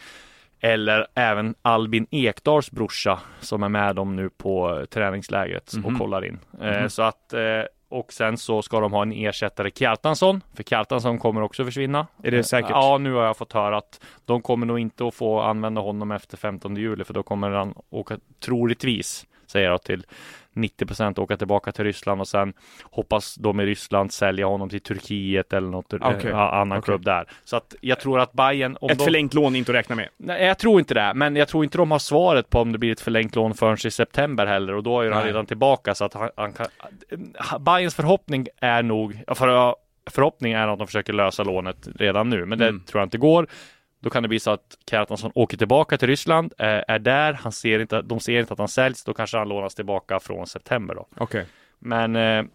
eller 0.60 1.08
även 1.16 1.56
Albin 1.62 2.08
Ekdals 2.12 2.72
brorsa 2.72 3.20
som 3.40 3.64
är 3.64 3.70
med 3.70 3.96
dem 3.96 4.16
nu 4.16 4.30
på 4.30 4.80
eh, 4.80 4.86
träningslägret 4.86 5.74
Mhm. 5.78 5.86
och 5.86 6.00
kollar 6.00 6.26
in. 6.26 6.40
Eh, 6.62 6.88
så 6.88 7.02
att 7.04 7.34
eh, 7.34 7.42
och 7.90 8.14
sen 8.14 8.38
så 8.38 8.62
ska 8.62 8.80
de 8.80 8.94
ha 8.94 9.02
en 9.02 9.12
ersättare 9.12 9.72
Kjartansson, 9.72 10.44
för 10.54 10.64
Kjartansson 10.64 11.20
kommer 11.20 11.42
också 11.42 11.66
försvinna. 11.66 12.08
Är 12.24 12.32
det 12.32 12.44
säkert? 12.44 12.70
Ja, 12.72 12.98
nu 12.98 13.14
har 13.14 13.24
jag 13.24 13.38
fått 13.38 13.54
höra 13.54 13.78
att 13.78 14.02
de 14.26 14.42
kommer 14.42 14.66
nog 14.66 14.80
inte 14.80 15.08
att 15.08 15.16
få 15.16 15.40
använda 15.40 15.82
honom 15.82 16.12
efter 16.12 16.38
15 16.38 16.76
juli, 16.76 17.04
för 17.04 17.14
då 17.14 17.24
kommer 17.24 17.52
han 17.52 17.74
åka, 17.90 18.18
troligtvis, 18.46 19.26
säger 19.48 19.70
jag 19.70 19.84
till 19.84 20.06
90% 20.56 21.20
åka 21.20 21.38
tillbaka 21.38 21.72
till 21.72 21.84
Ryssland 21.84 22.22
och 22.22 22.28
sen 22.28 22.54
hoppas 22.84 23.36
de 23.36 23.60
i 23.60 23.66
Ryssland 23.66 24.14
sälja 24.14 24.46
honom 24.46 24.70
till 24.70 24.82
Turkiet 24.82 25.54
eller 25.54 25.68
något 25.68 25.94
eh, 25.94 26.00
Okej. 26.04 26.32
annan 26.32 26.72
Okej. 26.72 26.82
klubb 26.82 27.06
där. 27.06 27.26
Så 27.44 27.58
att 27.58 27.76
jag 27.82 28.00
tror 28.00 28.20
att 28.20 28.34
Bayern 28.34 28.78
Ett 28.82 28.98
de... 28.98 29.04
förlängt 29.04 29.34
lån 29.34 29.56
är 29.56 29.60
inte 29.60 29.72
att 29.72 29.76
räkna 29.76 29.96
med. 29.96 30.10
Nej, 30.18 30.46
jag 30.46 30.58
tror 30.60 30.80
inte 30.80 30.94
det, 30.94 31.14
men 31.16 31.36
jag 31.36 31.48
tror 31.48 31.64
inte 31.64 31.78
de 31.78 31.92
har 31.92 32.00
svaret 32.00 32.50
på 32.50 32.60
om 32.60 32.72
det 32.72 32.78
blir 32.78 32.92
ett 32.92 33.02
förlängt 33.02 33.36
lån 33.36 33.54
förrän 33.54 33.78
i 33.86 33.92
september 33.92 34.46
heller 34.46 34.74
och 34.76 34.84
då 34.84 35.02
är 35.02 35.12
han 35.12 35.24
redan 35.24 35.46
tillbaka 35.46 35.96
så 35.96 36.06
att 36.06 36.14
han, 36.14 36.30
han 36.36 36.54
kan... 36.54 36.68
Bayerns 37.60 37.96
förhoppning 37.96 38.48
är 38.62 38.84
nog, 38.84 39.20
för, 39.28 39.76
förhoppning 40.10 40.54
är 40.54 40.68
att 40.68 40.78
de 40.80 40.88
försöker 40.88 41.14
lösa 41.14 41.44
lånet 41.44 41.88
redan 41.96 42.30
nu, 42.30 42.46
men 42.46 42.60
det 42.60 42.68
Mm. 42.68 42.82
tror 42.84 43.02
jag 43.02 43.06
inte 43.06 43.18
går. 43.18 43.48
Då 44.06 44.10
kan 44.10 44.24
det 44.24 44.30
bli 44.30 44.40
så 44.40 44.52
att 44.52 44.78
Kjartansson 44.90 45.32
åker 45.36 45.58
tillbaka 45.58 45.98
till 45.98 46.08
Ryssland, 46.08 46.54
eh, 46.58 46.82
är 46.88 47.00
där, 47.00 47.34
han 47.34 47.52
ser 47.52 47.80
inte, 47.80 48.02
de 48.02 48.20
ser 48.20 48.40
inte 48.40 48.54
att 48.54 48.60
han 48.60 48.68
säljs, 48.68 49.04
då 49.04 49.14
kanske 49.14 49.38
han 49.38 49.50
lånas 49.50 49.76
tillbaka 49.76 50.20
från 50.20 50.48
september 50.48 50.96
då. 50.96 51.08
Okej. 51.18 51.46
Men 51.80 52.16
eh, 52.16 52.46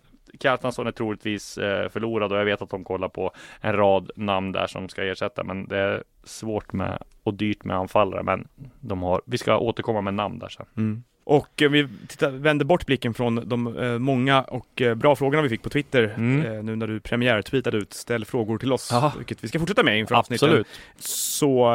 Kjartansson 0.40 0.86
är 0.86 0.92
troligtvis 0.92 1.58
eh, 1.58 1.88
förlorad 1.88 2.32
och 2.32 2.38
jag 2.38 2.44
vet 2.44 2.62
att 2.62 2.70
de 2.70 2.84
kollar 2.84 3.08
på 3.08 3.32
en 3.60 3.76
rad 3.76 4.10
namn 4.16 4.52
där 4.52 4.66
som 4.66 4.88
ska 4.88 5.04
ersätta. 5.04 5.44
Men 5.44 5.68
det 5.68 5.78
är 5.78 6.04
svårt 6.24 6.72
med 6.72 7.02
och 7.22 7.34
dyrt 7.34 7.64
med 7.64 7.76
anfallare. 7.76 8.22
Men 8.22 8.48
de 8.80 9.02
har, 9.02 9.22
vi 9.24 9.38
ska 9.38 9.58
återkomma 9.58 10.00
med 10.00 10.14
namn 10.14 10.38
där 10.38 10.48
sen. 10.48 10.66
Mm. 10.76 11.02
Och 11.24 11.62
eh, 11.62 11.70
vi 11.70 11.88
tittar, 12.08 12.30
vänder 12.30 12.64
bort 12.64 12.86
blicken 12.86 13.14
från 13.14 13.48
de 13.48 13.78
eh, 13.78 13.98
många 13.98 14.42
och 14.42 14.82
eh, 14.82 14.94
bra 14.94 15.16
frågorna 15.16 15.42
vi 15.42 15.48
fick 15.48 15.62
på 15.62 15.70
Twitter 15.70 16.14
Mm. 16.16 16.46
eh, 16.56 16.62
nu 16.62 16.76
när 16.76 16.86
du 16.86 17.00
premiärtweetade 17.00 17.76
ut 17.76 17.92
ställ 17.94 18.24
frågor 18.24 18.58
till 18.58 18.72
oss, 18.72 18.88
Ja. 18.92 19.12
vilket 19.16 19.44
vi 19.44 19.48
ska 19.48 19.58
fortsätta 19.58 19.82
med 19.82 19.98
inför 19.98 20.14
avsnitten. 20.14 20.48
Absolut. 20.48 20.66
Så 20.98 21.66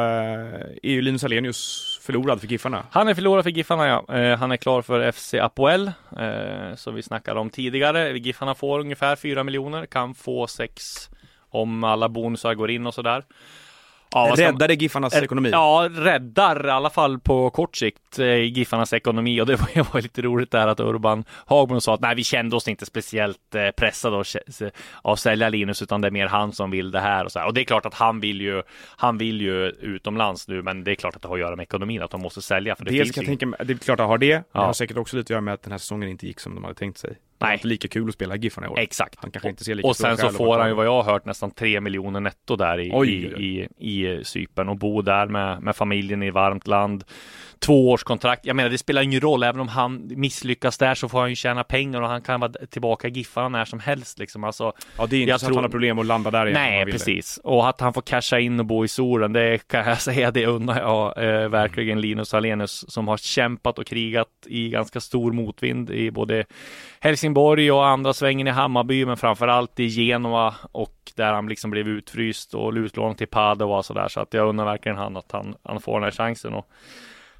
är 0.82 0.90
ju 0.90 1.02
Linus 1.02 1.24
Alenius 1.24 1.82
förlorad 2.02 2.40
för 2.40 2.46
Giffarna. 2.46 2.86
Han 2.90 3.08
är 3.08 3.14
förlorad 3.14 3.44
för 3.44 3.50
Giffarna 3.50 3.86
ja. 3.88 4.36
Han 4.36 4.52
är 4.52 4.56
klar 4.56 4.82
för 4.82 5.12
FC 5.12 5.34
Apoel, 5.34 5.92
som 6.76 6.94
vi 6.94 7.02
snackade 7.02 7.40
om 7.40 7.50
tidigare. 7.50 8.18
Giffarna 8.18 8.54
får 8.54 8.80
ungefär 8.80 9.16
4 9.16 9.44
miljoner, 9.44 9.86
kan 9.86 10.14
få 10.14 10.46
6 10.46 11.10
om 11.50 11.84
alla 11.84 12.08
bonusar 12.08 12.54
går 12.54 12.70
in 12.70 12.86
och 12.86 12.94
sådär. 12.94 13.24
Ja, 14.16 14.34
Räddade 14.36 14.74
Giffarnas 14.74 15.14
Eh, 15.14 15.22
ekonomi. 15.22 15.50
Ja, 15.52 15.88
räddar 15.92 16.66
i 16.66 16.70
alla 16.70 16.90
fall 16.90 17.20
på 17.20 17.50
kort 17.50 17.76
sikt 17.76 18.18
eh, 18.18 18.26
Giffarnas 18.34 18.92
ekonomi 18.92 19.40
och 19.40 19.46
det 19.46 19.56
var, 19.56 19.68
det 19.74 19.94
var 19.94 20.00
lite 20.00 20.22
roligt 20.22 20.50
där 20.50 20.66
att 20.68 20.80
Urban 20.80 21.24
Hagman 21.46 21.80
sa 21.80 21.94
att 21.94 22.00
nej, 22.00 22.14
vi 22.14 22.24
kände 22.24 22.56
oss 22.56 22.68
inte 22.68 22.86
speciellt 22.86 23.54
eh, 23.54 23.70
pressade 23.70 24.16
av 24.16 24.24
av 25.02 25.12
att 25.12 25.18
sälja 25.20 25.48
Linus 25.48 25.82
utan 25.82 26.00
det 26.00 26.08
är 26.08 26.12
mer 26.12 26.26
han 26.26 26.52
som 26.52 26.70
vill 26.70 26.90
det 26.90 27.00
här 27.00 27.24
och 27.24 27.32
så 27.32 27.38
här. 27.38 27.46
Och 27.46 27.54
det 27.54 27.60
är 27.60 27.64
klart 27.64 27.86
att 27.86 27.94
han 27.94 28.20
vill 28.20 28.40
ju, 28.40 28.62
han 28.96 29.18
vill 29.18 29.40
ju 29.40 29.66
utomlands 29.66 30.48
nu, 30.48 30.62
men 30.62 30.84
det 30.84 30.90
är 30.90 30.94
klart 30.94 31.16
att 31.16 31.22
det 31.22 31.28
har 31.28 31.34
att 31.34 31.40
göra 31.40 31.56
med 31.56 31.62
ekonomin, 31.62 32.02
att 32.02 32.10
de 32.10 32.20
måste 32.22 32.42
sälja 32.42 32.76
för 32.76 32.84
det 32.84 32.90
Dels 32.90 33.02
finns 33.02 33.14
kan 33.14 33.24
jag 33.24 33.28
tänka 33.28 33.46
mig, 33.46 33.60
det 33.64 33.72
är 33.72 33.78
klart 33.78 34.00
att 34.00 34.06
ha 34.06 34.18
det. 34.18 34.34
Det 34.34 34.44
Ja. 34.52 34.60
har 34.66 34.72
säkert 34.72 34.96
också 34.96 35.16
lite 35.16 35.26
att 35.26 35.30
göra 35.30 35.40
med 35.40 35.54
att 35.54 35.62
den 35.62 35.72
här 35.72 35.78
säsongen 35.78 36.08
inte 36.08 36.26
gick 36.26 36.40
som 36.40 36.54
de 36.54 36.64
hade 36.64 36.74
tänkt 36.76 36.98
sig. 36.98 37.16
Det 37.38 37.44
Nej. 37.46 37.54
inte 37.54 37.66
lika 37.66 37.88
kul 37.88 38.08
att 38.08 38.14
spela 38.14 38.36
Giffarna 38.36 38.66
i 38.66 38.70
år. 38.70 38.78
Exakt. 38.78 39.18
Han 39.22 39.30
kanske 39.30 39.48
inte 39.48 39.64
ser 39.64 39.74
lika 39.74 39.88
Och 39.88 39.96
sen 39.96 40.16
så 40.16 40.26
att 40.26 40.36
får 40.36 40.58
han 40.58 40.68
ju 40.68 40.74
vad 40.74 40.86
jag 40.86 41.02
har 41.02 41.12
hört 41.12 41.24
nästan 41.24 41.50
3 41.50 41.80
miljoner 41.80 42.20
netto 42.20 42.56
där 42.56 42.80
i, 42.80 42.90
Oj, 42.94 43.08
i, 43.38 43.68
i, 43.78 44.04
i 44.14 44.24
Cypern 44.24 44.68
och 44.68 44.76
bo 44.76 45.02
där 45.02 45.26
med, 45.26 45.62
med 45.62 45.76
familjen 45.76 46.22
i 46.22 46.30
varmt 46.30 46.66
land. 46.66 47.04
Två 47.58 47.90
års 47.90 48.02
kontrakt. 48.02 48.46
Jag 48.46 48.56
menar, 48.56 48.70
det 48.70 48.78
spelar 48.78 49.02
ingen 49.02 49.20
roll. 49.20 49.42
Även 49.42 49.60
om 49.60 49.68
han 49.68 50.02
misslyckas 50.16 50.78
där 50.78 50.94
så 50.94 51.08
får 51.08 51.20
han 51.20 51.28
ju 51.30 51.36
tjäna 51.36 51.64
pengar 51.64 52.02
och 52.02 52.08
han 52.08 52.22
kan 52.22 52.40
vara 52.40 52.52
tillbaka 52.52 53.08
i 53.08 53.10
Giffarna 53.10 53.48
när 53.48 53.64
som 53.64 53.80
helst 53.80 54.18
liksom. 54.18 54.44
Alltså, 54.44 54.72
Ja, 54.98 55.06
det 55.06 55.16
är 55.16 55.20
inte 55.20 55.30
jag 55.30 55.40
så 55.40 55.46
att 55.46 55.48
tror- 55.48 55.56
han 55.56 55.64
har 55.64 55.70
problem 55.70 55.98
att 55.98 56.06
landa 56.06 56.30
där 56.30 56.46
igen. 56.46 56.60
nej, 56.60 56.84
det. 56.84 56.92
precis. 56.92 57.40
Och 57.44 57.68
att 57.68 57.80
han 57.80 57.92
får 57.94 58.02
casha 58.02 58.38
in 58.38 58.60
och 58.60 58.66
bo 58.66 58.84
i 58.84 58.88
solen, 58.88 59.32
det 59.32 59.68
kan 59.68 59.88
jag 59.88 60.00
säga, 60.00 60.30
det 60.30 60.46
unnar 60.46 60.80
jag 60.80 61.24
eh, 61.42 61.48
verkligen 61.48 62.00
Linus 62.00 62.34
Alenius 62.34 62.84
som 62.92 63.08
har 63.08 63.16
kämpat 63.16 63.78
och 63.78 63.86
krigat 63.86 64.28
i 64.46 64.68
ganska 64.68 65.00
stor 65.00 65.32
motvind 65.32 65.90
i 65.90 66.10
både 66.10 66.44
Helsingborg 67.00 67.35
och 67.70 67.86
andra 67.86 68.12
svängen 68.12 68.46
i 68.46 68.50
Hammarby, 68.50 69.06
men 69.06 69.16
framför 69.16 69.48
allt 69.48 69.80
i 69.80 69.88
Genua 69.88 70.54
och 70.72 71.12
där 71.14 71.32
han 71.32 71.48
liksom 71.48 71.70
blev 71.70 71.88
utfryst 71.88 72.54
och 72.54 72.72
utlånad 72.72 73.18
till 73.18 73.26
Padova 73.26 73.76
och 73.76 73.84
sådär. 73.84 74.08
Så 74.08 74.20
att 74.20 74.34
jag 74.34 74.48
undrar 74.48 74.64
verkligen 74.64 74.98
han 74.98 75.16
att 75.16 75.32
han, 75.32 75.54
han 75.62 75.80
får 75.80 75.94
den 75.94 76.02
här 76.02 76.10
chansen. 76.10 76.54
Och 76.54 76.68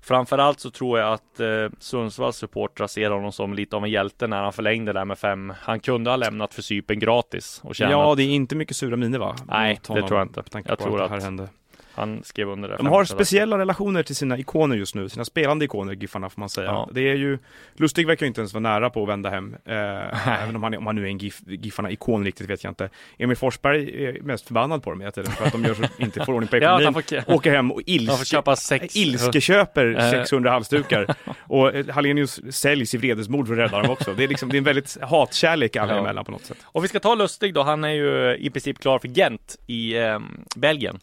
Framförallt 0.07 0.61
så 0.61 0.71
tror 0.71 0.99
jag 0.99 1.13
att 1.13 1.41
eh, 1.41 1.47
Sundsvalls 1.79 2.37
supportrar 2.37 2.87
ser 2.87 3.11
honom 3.11 3.33
som 3.33 3.55
lite 3.55 3.77
av 3.77 3.85
en 3.85 3.91
hjälte 3.91 4.27
när 4.27 4.43
han 4.43 4.53
förlängde 4.53 4.93
där 4.93 5.05
med 5.05 5.19
fem. 5.19 5.53
Han 5.61 5.81
kunde 5.81 6.11
ha 6.11 6.17
lämnat 6.17 6.55
för 6.55 6.63
Cypern 6.63 6.99
gratis 6.99 7.61
och 7.65 7.75
tjänat. 7.75 7.93
Ja, 7.93 8.15
det 8.15 8.23
är 8.23 8.29
inte 8.29 8.57
mycket 8.57 8.77
sura 8.77 8.97
miner 8.97 9.19
va? 9.19 9.37
Nej, 9.49 9.75
det 9.75 10.03
tror 10.03 10.15
jag 10.19 10.23
inte. 10.23 10.43
Jag 10.65 10.79
tror 10.79 11.03
att 11.03 11.11
det 11.11 11.17
här 11.17 11.23
hände. 11.23 11.49
Han 11.97 12.23
skrev 12.25 12.49
under 12.49 12.69
det. 12.69 12.77
De 12.77 12.87
har 12.87 13.05
50 13.05 13.13
där. 13.13 13.17
speciella 13.19 13.59
relationer 13.59 14.03
till 14.03 14.17
sina 14.17 14.39
ikoner 14.39 14.77
just 14.77 14.95
nu, 14.95 15.09
sina 15.09 15.25
spelande 15.25 15.65
ikoner, 15.65 15.93
Giffarna 15.93 16.31
får 16.31 16.41
man 16.41 16.49
säga. 16.49 16.67
Ja. 16.67 16.89
Det 16.93 17.01
är 17.01 17.15
ju, 17.15 17.39
Lustig 17.77 18.07
verkar 18.07 18.27
ju 18.27 18.29
inte 18.29 18.41
ens 18.41 18.53
vara 18.55 18.61
nära 18.63 18.91
på 18.91 19.03
att 19.03 19.09
vända 19.09 19.31
hem, 19.31 19.57
eh, 19.65 20.43
även 20.43 20.57
om 20.57 20.63
han, 20.63 20.75
om 20.77 20.87
han 20.87 20.97
nu 20.97 21.03
är 21.03 21.07
en 21.09 21.19
GIF, 21.19 21.41
Giffarna-ikon 21.47 22.25
riktigt 22.25 22.51
vet 22.51 22.65
jag 22.65 22.71
inte. 22.71 22.89
Emil 23.19 23.37
Forsberg 23.37 24.05
är 24.07 24.21
mest 24.23 24.47
förbannad 24.47 24.83
på 24.83 24.91
dem 24.91 25.01
hela 25.01 25.13
tiden, 25.13 25.33
för 25.33 25.47
att 25.47 25.53
de 25.53 25.65
gör 25.65 25.75
så, 25.75 25.83
inte 26.03 26.25
får 26.25 26.33
ordning 26.33 26.49
på 26.49 26.57
Ja, 26.57 26.81
ekonomin. 26.81 27.03
får, 27.27 27.35
Åker 27.35 27.51
hem 27.55 27.73
och 27.73 27.81
ilske, 27.87 28.57
sex. 28.57 28.97
ilskeköper 28.97 29.87
Eh. 29.99 30.11
600 30.11 30.51
halsdukar. 30.51 31.15
Och 31.49 31.75
eh, 31.75 31.87
Hallenius 31.89 32.41
säljs 32.57 32.95
i 32.95 32.99
vredesmod 32.99 33.47
för 33.47 33.55
att 33.55 33.59
rädda 33.59 33.83
dem 33.83 33.91
också. 33.91 34.15
Det 34.15 34.25
är 34.25 34.29
liksom, 34.29 34.49
det 34.49 34.57
är 34.57 34.59
en 34.59 34.65
väldigt 34.65 34.97
hatkärlek 35.03 35.77
alla 35.77 35.93
Ja. 35.95 36.01
emellan 36.01 36.25
på 36.25 36.33
något 36.33 36.45
sätt. 36.45 36.59
Och 36.65 36.85
vi 36.85 36.89
ska 36.89 37.01
ta 37.01 37.15
Lustig 37.15 37.55
då. 37.55 37.63
Han 37.63 37.85
är 37.85 37.89
ju 37.89 38.37
i 38.37 38.51
princip 38.51 38.79
klar 38.79 38.99
för 38.99 39.09
Gent 39.09 39.57
i 39.67 39.97
eh, 39.99 40.19
Belgien. 40.57 40.99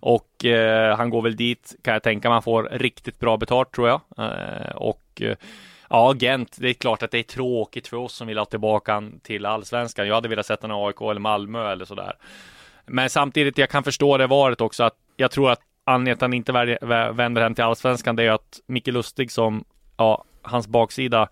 Och 0.00 0.44
eh, 0.44 0.96
han 0.96 1.10
går 1.10 1.22
väl 1.22 1.36
dit, 1.36 1.74
kan 1.82 1.92
jag 1.92 2.02
tänka 2.02 2.28
mig. 2.28 2.34
Han 2.34 2.42
får 2.42 2.62
riktigt 2.62 3.18
bra 3.18 3.36
betalt 3.36 3.72
tror 3.72 3.88
jag. 3.88 4.00
Eh, 4.18 4.76
och 4.76 5.22
eh, 5.22 5.36
ja, 5.90 6.14
Gent, 6.14 6.56
det 6.60 6.68
är 6.68 6.74
klart 6.74 7.02
att 7.02 7.10
det 7.10 7.18
är 7.18 7.22
tråkigt 7.22 7.88
för 7.88 7.96
oss 7.96 8.14
som 8.14 8.26
vill 8.26 8.38
ha 8.38 8.44
tillbaka 8.44 8.92
han 8.92 9.20
till 9.22 9.46
allsvenskan. 9.46 10.06
Jag 10.06 10.14
hade 10.14 10.28
velat 10.28 10.46
sätta 10.46 10.68
i 10.68 10.70
AIK 10.72 11.00
eller 11.00 11.20
Malmö 11.20 11.72
eller 11.72 11.84
sådär. 11.84 12.12
Men 12.86 13.10
samtidigt, 13.10 13.58
jag 13.58 13.70
kan 13.70 13.84
förstå 13.84 14.16
det 14.16 14.26
varet 14.26 14.60
också 14.60 14.84
att 14.84 14.96
jag 15.16 15.30
tror 15.30 15.50
att 15.50 15.60
anledningen 15.84 16.16
till 16.16 16.56
att 16.56 16.58
han 16.58 16.68
inte 16.68 17.12
vänder 17.12 17.42
hem 17.42 17.54
till 17.54 17.64
allsvenskan, 17.64 18.16
det 18.16 18.24
är 18.24 18.30
att 18.30 18.60
Micke 18.66 18.86
Lustig 18.86 19.30
som, 19.32 19.64
ja, 19.96 20.24
hans 20.42 20.68
baksida 20.68 21.28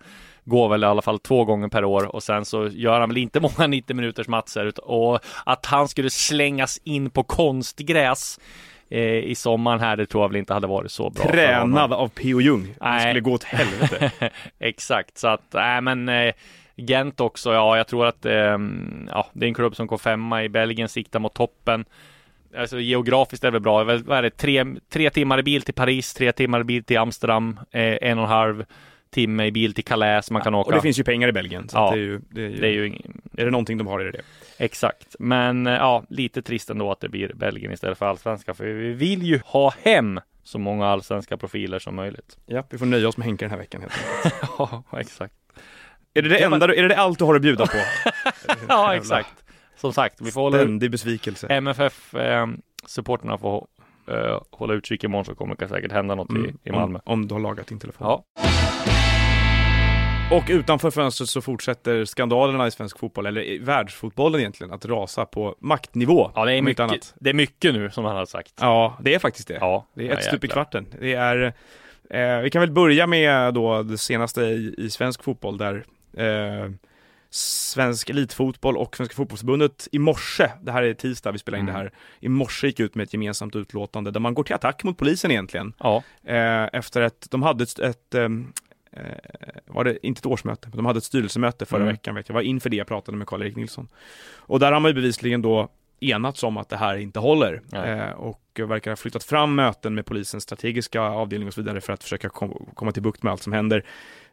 går 0.49 0.69
väl 0.69 0.83
i 0.83 0.85
alla 0.85 1.01
fall 1.01 1.19
två 1.19 1.45
gånger 1.45 1.67
per 1.67 1.85
år 1.85 2.15
och 2.15 2.23
sen 2.23 2.45
så 2.45 2.67
gör 2.67 2.99
han 2.99 3.09
väl 3.09 3.17
inte 3.17 3.39
många 3.57 3.67
90 3.67 3.95
minuters 3.95 4.27
matcher 4.27 4.65
ut- 4.65 4.77
och 4.77 5.19
att 5.45 5.65
han 5.65 5.87
skulle 5.87 6.09
slängas 6.09 6.77
in 6.83 7.09
på 7.09 7.23
konstgräs 7.23 8.39
eh, 8.89 9.01
i 9.01 9.35
sommaren 9.35 9.79
här, 9.79 9.97
det 9.97 10.05
tror 10.05 10.23
jag 10.23 10.29
väl 10.29 10.37
inte 10.37 10.53
hade 10.53 10.67
varit 10.67 10.91
så 10.91 11.09
bra. 11.09 11.25
Tränad 11.25 11.93
av 11.93 12.07
P.O. 12.07 12.41
Jung. 12.41 12.75
Det 12.79 12.99
skulle 12.99 13.19
gå 13.19 13.31
åt 13.31 13.43
helvete. 13.43 14.11
Exakt, 14.59 15.17
så 15.17 15.27
att, 15.27 15.43
nej 15.53 15.81
men 15.81 16.09
eh, 16.09 16.33
Gent 16.75 17.19
också, 17.19 17.53
ja 17.53 17.77
jag 17.77 17.87
tror 17.87 18.05
att 18.05 18.25
eh, 18.25 18.57
ja, 19.07 19.27
det 19.33 19.45
är 19.45 19.47
en 19.47 19.53
klubb 19.53 19.75
som 19.75 19.87
går 19.87 19.97
femma 19.97 20.43
i 20.43 20.49
Belgien, 20.49 20.89
siktar 20.89 21.19
mot 21.19 21.33
toppen. 21.33 21.85
Alltså 22.57 22.79
geografiskt 22.79 23.43
är 23.43 23.47
det 23.47 23.51
väl 23.51 23.61
bra, 23.61 23.83
vad 23.83 24.17
är 24.17 24.21
det, 24.21 24.29
tre, 24.29 24.65
tre 24.89 25.09
timmar 25.09 25.39
i 25.39 25.43
bil 25.43 25.61
till 25.61 25.73
Paris, 25.73 26.13
tre 26.13 26.31
timmar 26.31 26.61
i 26.61 26.63
bil 26.63 26.83
till 26.83 26.97
Amsterdam, 26.97 27.59
eh, 27.71 27.97
en 28.01 28.17
och 28.17 28.23
en 28.23 28.29
halv 28.29 28.65
timme 29.09 29.45
i 29.45 29.51
bil 29.51 29.73
till 29.73 29.83
Calais 29.83 30.31
man 30.31 30.41
kan 30.41 30.53
Och 30.53 30.59
åka. 30.67 30.75
det 30.75 30.81
finns 30.81 30.99
ju 30.99 31.03
pengar 31.03 31.27
i 31.27 31.31
Belgien. 31.31 31.69
Så 31.69 31.77
Ja. 31.77 31.91
det 31.91 31.97
är 31.97 32.01
ju, 32.03 32.19
det 32.29 32.41
är 32.41 32.49
ju, 32.49 32.57
det 32.59 32.67
är 32.67 32.71
ju 32.71 32.85
är 33.37 33.45
det 33.45 33.51
någonting 33.51 33.77
de 33.77 33.87
har 33.87 33.99
är 33.99 34.11
det 34.11 34.21
exakt, 34.57 35.15
men 35.19 35.67
eh, 35.67 35.73
ja, 35.73 36.03
lite 36.09 36.41
trist 36.41 36.69
ändå 36.69 36.91
att 36.91 36.99
det 36.99 37.09
blir 37.09 37.33
Belgien 37.33 37.71
istället 37.73 37.97
för 37.97 38.05
allsvenska, 38.05 38.53
för 38.53 38.65
vi 38.65 38.93
vill 38.93 39.23
ju 39.23 39.39
ha 39.45 39.73
hem 39.83 40.19
så 40.43 40.59
många 40.59 40.87
allsvenska 40.87 41.37
profiler 41.37 41.79
som 41.79 41.95
möjligt. 41.95 42.37
Ja, 42.45 42.63
vi 42.69 42.77
får 42.77 42.85
nöja 42.85 43.07
oss 43.07 43.17
med 43.17 43.25
Henke 43.27 43.45
den 43.45 43.51
här 43.51 43.57
veckan. 43.57 43.81
Helt 43.81 43.93
enkelt. 43.93 44.35
ja, 44.91 44.99
exakt. 44.99 45.33
är 46.13 46.21
det 46.21 46.29
det 46.29 46.37
enda, 46.43 46.65
är 46.75 46.81
det 46.81 46.87
det 46.87 46.97
allt 46.97 47.19
du 47.19 47.25
har 47.25 47.35
att 47.35 47.41
bjuda 47.41 47.65
på? 47.65 47.77
Ja, 48.67 48.95
exakt. 48.95 49.43
Som 49.75 49.93
sagt, 49.93 50.21
vi 50.21 50.31
får 50.31 50.41
hålla 50.41 50.57
Ständig 50.57 50.91
besvikelse. 50.91 51.47
MFF 51.47 52.15
eh, 52.15 52.47
supporterna 52.85 53.37
får 53.37 53.67
eh, 54.07 54.41
hålla 54.51 54.73
utkik 54.73 55.03
imorgon 55.03 55.25
så 55.25 55.35
kommer 55.35 55.55
det 55.55 55.67
säkert 55.67 55.91
hända 55.91 56.15
något 56.15 56.29
Mm, 56.29 56.45
i, 56.45 56.69
i 56.69 56.71
Malmö. 56.71 56.99
Om, 57.05 57.13
om 57.13 57.27
du 57.27 57.33
har 57.35 57.41
lagat 57.41 57.67
din 57.67 57.79
telefon. 57.79 58.07
Ja, 58.07 58.23
Och 60.31 60.43
utanför 60.49 60.91
fönstret 60.91 61.29
så 61.29 61.41
fortsätter 61.41 62.05
skandalerna 62.05 62.67
i 62.67 62.71
svensk 62.71 62.99
fotboll, 62.99 63.25
eller 63.25 63.41
i 63.41 63.57
världsfotbollen 63.57 64.39
egentligen, 64.39 64.73
att 64.73 64.85
rasa 64.85 65.25
på 65.25 65.55
maktnivå. 65.59 66.31
ja 66.35 66.45
det, 66.45 66.53
är 66.53 66.61
mycket, 66.61 66.79
annat. 66.79 67.13
det 67.19 67.29
är 67.29 67.33
mycket 67.33 67.73
nu 67.73 67.89
som 67.89 68.05
han 68.05 68.15
har 68.15 68.25
sagt. 68.25 68.53
Ja, 68.59 68.97
det 69.01 69.15
är 69.15 69.19
faktiskt 69.19 69.47
det. 69.47 69.53
Ja, 69.61 69.85
Det 69.93 70.03
är 70.03 70.07
ja, 70.11 70.13
ett 70.17 70.23
stup 70.23 70.43
i 70.43 70.47
kvarten. 70.47 70.85
Det 70.99 71.13
är, 71.13 71.53
eh, 72.09 72.39
vi 72.41 72.49
kan 72.49 72.59
väl 72.61 72.71
börja 72.71 73.07
med 73.07 73.53
då 73.53 73.83
det 73.83 73.97
senaste 73.97 74.41
i, 74.41 74.75
i 74.77 74.89
svensk 74.89 75.23
fotboll 75.23 75.57
där 75.57 75.85
eh, 76.17 76.71
Svensk 77.31 78.09
Elitfotboll 78.09 78.77
och 78.77 78.97
Svenska 78.97 79.15
Fotbollförbundet 79.15 79.87
i 79.91 79.99
morse, 79.99 80.49
det 80.61 80.71
här 80.71 80.83
är 80.83 80.93
tisdag 80.93 81.31
vi 81.31 81.37
spelar 81.39 81.57
in 81.57 81.63
Mm. 81.69 81.73
det 81.75 81.79
här, 81.79 81.91
i 82.19 82.29
morse 82.29 82.67
gick 82.67 82.79
ut 82.79 82.95
med 82.95 83.03
ett 83.03 83.13
gemensamt 83.13 83.55
utlåtande 83.55 84.11
där 84.11 84.19
man 84.19 84.33
går 84.33 84.43
till 84.43 84.55
attack 84.55 84.83
mot 84.83 84.97
polisen 84.97 85.31
egentligen. 85.31 85.73
Ja, 85.79 86.03
Eh, 86.23 86.67
efter 86.73 87.01
att 87.01 87.27
de 87.31 87.43
hade 87.43 87.63
ett, 87.63 87.79
ett 87.79 88.15
eh, 88.15 88.29
var 89.67 89.83
det 89.83 90.07
inte 90.07 90.19
ett 90.19 90.25
årsmöte, 90.25 90.67
men 90.67 90.77
de 90.77 90.85
hade 90.85 90.97
ett 90.97 91.03
styrelsemöte 91.03 91.65
förra 91.65 91.81
Mm. 91.81 91.93
veckan 91.93 92.15
vet 92.15 92.29
jag, 92.29 92.33
var 92.33 92.41
inför 92.41 92.69
det 92.69 92.75
jag 92.77 92.87
pratade 92.87 93.17
med 93.17 93.27
Karl-Erik 93.27 93.55
Nilsson. 93.55 93.87
Och 94.37 94.59
där 94.59 94.71
har 94.71 94.79
man 94.79 94.89
ju 94.89 94.95
bevisligen 94.95 95.41
då 95.41 95.69
enats 96.01 96.43
om 96.43 96.57
att 96.57 96.69
det 96.69 96.77
här 96.77 96.97
inte 96.97 97.19
håller 97.19 97.61
Nej. 97.71 97.91
eh, 97.99 98.09
och 98.11 98.41
verkar 98.55 98.91
ha 98.91 98.95
flyttat 98.95 99.23
fram 99.23 99.55
möten 99.55 99.95
med 99.95 100.05
polisens 100.05 100.43
strategiska 100.43 101.01
avdelning 101.01 101.47
och 101.47 101.53
så 101.53 101.61
vidare 101.61 101.81
för 101.81 101.93
att 101.93 102.03
försöka 102.03 102.29
kom, 102.29 102.65
komma 102.73 102.91
till 102.91 103.03
bukt 103.03 103.23
med 103.23 103.31
allt 103.31 103.41
som 103.43 103.53
händer. 103.53 103.85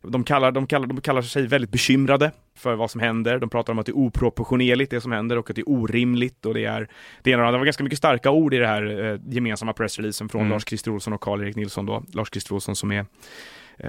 De 0.03 0.25
kallar, 0.25 0.53
de, 0.53 0.67
kallar, 0.67 0.87
de 0.87 1.01
kallar 1.01 1.23
sig 1.23 1.47
väldigt 1.47 1.71
bekymrade 1.71 2.31
för 2.57 2.75
vad 2.75 2.91
som 2.91 3.01
händer. 3.01 3.39
De 3.39 3.51
pratar 3.51 3.73
om 3.73 3.79
att 3.79 3.87
det 3.87 3.93
är 3.93 3.97
oproportionerligt 3.97 4.91
det 4.91 5.01
som 5.01 5.13
händer 5.13 5.39
och 5.39 5.51
att 5.51 5.57
det 5.57 5.63
är 5.63 5.69
orimligt 5.69 6.47
och 6.47 6.55
det 6.55 6.65
är 6.65 6.89
det 7.23 7.31
ena 7.31 7.51
det 7.53 7.59
var 7.59 7.65
ganska 7.65 7.85
mycket 7.85 7.99
starka 7.99 8.31
ord 8.31 8.55
i 8.55 8.59
det 8.59 8.67
här 8.67 9.05
eh, 9.05 9.21
gemensamma 9.35 9.73
pressreleasen 9.73 10.29
från 10.29 10.41
Mm. 10.41 10.53
Lars-Christer 10.53 10.91
Olsson 10.91 11.13
och 11.13 11.21
Karl-Erik 11.21 11.57
Nilsson 11.57 11.87
då. 11.87 12.03
Lars-Christer 12.13 12.53
Olsson 12.53 12.77
som 12.77 12.93
är 12.93 12.99
eh, 12.99 13.05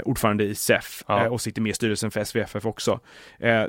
ordförande 0.05 0.43
i 0.43 0.55
SEF 0.55 1.03
Ja. 1.07 1.23
eh, 1.23 1.27
och 1.27 1.41
sitter 1.41 1.61
med 1.61 1.69
i 1.69 1.73
styrelsen 1.73 2.11
för 2.11 2.23
SVFF 2.23 2.65
också. 2.65 2.99
Eh, 3.39 3.63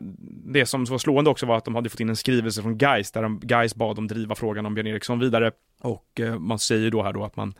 det 0.52 0.66
som 0.66 0.84
var 0.84 0.98
slående 0.98 1.30
också 1.30 1.46
var 1.46 1.56
att 1.56 1.64
de 1.64 1.74
hade 1.74 1.88
fått 1.88 2.00
in 2.00 2.08
en 2.08 2.16
skrivelse 2.16 2.62
från 2.62 2.78
Geis 2.78 3.12
där 3.12 3.22
de, 3.22 3.40
Geis 3.48 3.74
bad 3.74 3.96
dem 3.96 4.08
driva 4.08 4.34
frågan 4.34 4.66
om 4.66 4.74
Björn 4.74 4.86
Eriksson 4.86 5.18
vidare 5.18 5.52
Och 5.80 6.20
eh, 6.20 6.38
man 6.38 6.58
säger 6.58 6.90
då 6.90 7.02
här 7.02 7.12
då 7.12 7.24
att 7.24 7.36
man 7.36 7.54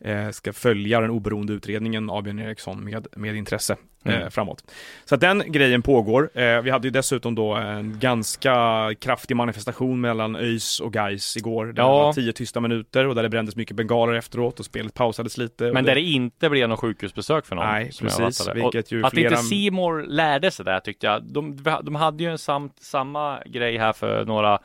eh, 0.00 0.30
ska 0.30 0.52
följa 0.52 1.00
den 1.00 1.10
oberoende 1.10 1.52
utredningen 1.52 2.10
av 2.10 2.22
Björn 2.22 2.38
Eriksson 2.38 2.84
med, 2.84 3.06
med 3.16 3.36
intresse 3.36 3.72
eh, 3.72 3.78
Mm. 4.16 4.30
framåt. 4.30 4.64
Så 5.04 5.14
att 5.14 5.20
den 5.20 5.42
grejen 5.52 5.82
pågår. 5.82 6.30
Vi 6.62 6.70
hade 6.70 6.86
ju 6.86 6.90
dessutom 6.90 7.34
då 7.34 7.54
en 7.54 7.98
ganska 7.98 8.90
kraftig 9.00 9.36
manifestation 9.36 10.00
mellan 10.00 10.36
ÖIS 10.36 10.80
och 10.80 10.92
Gais 10.92 11.36
igår. 11.36 11.66
Där 11.66 11.82
Ja. 11.82 11.88
det 11.98 12.04
var 12.04 12.12
tio 12.12 12.32
tysta 12.32 12.60
minuter 12.60 13.06
och 13.06 13.14
där 13.14 13.22
det 13.22 13.28
brändes 13.28 13.56
mycket 13.56 13.76
bengaler 13.76 14.14
efteråt 14.14 14.58
och 14.60 14.66
spelet 14.66 14.94
pausades 14.94 15.38
lite. 15.38 15.64
Men 15.64 15.74
det, 15.84 15.90
där 15.90 15.94
det 15.94 16.00
inte 16.00 16.50
blev 16.50 16.68
någon 16.68 16.78
sjukhusbesök 16.78 17.46
för 17.46 17.56
någon. 17.56 17.66
Nej, 17.66 17.90
precis, 18.00 18.48
vilket 18.54 18.92
ju 18.92 19.00
och 19.00 19.06
Att 19.06 19.12
flera- 19.14 19.28
inte 19.30 19.42
Simor 19.42 20.02
lärde 20.02 20.50
sig 20.50 20.64
det 20.64 20.80
tyckte 20.80 21.06
jag. 21.06 21.22
De, 21.22 21.56
de 21.82 21.94
hade 21.94 22.24
ju 22.24 22.30
en 22.30 22.38
sam, 22.38 22.70
samma 22.80 23.38
grej 23.46 23.78
här 23.78 23.92
för 23.92 24.24
några 24.24 24.58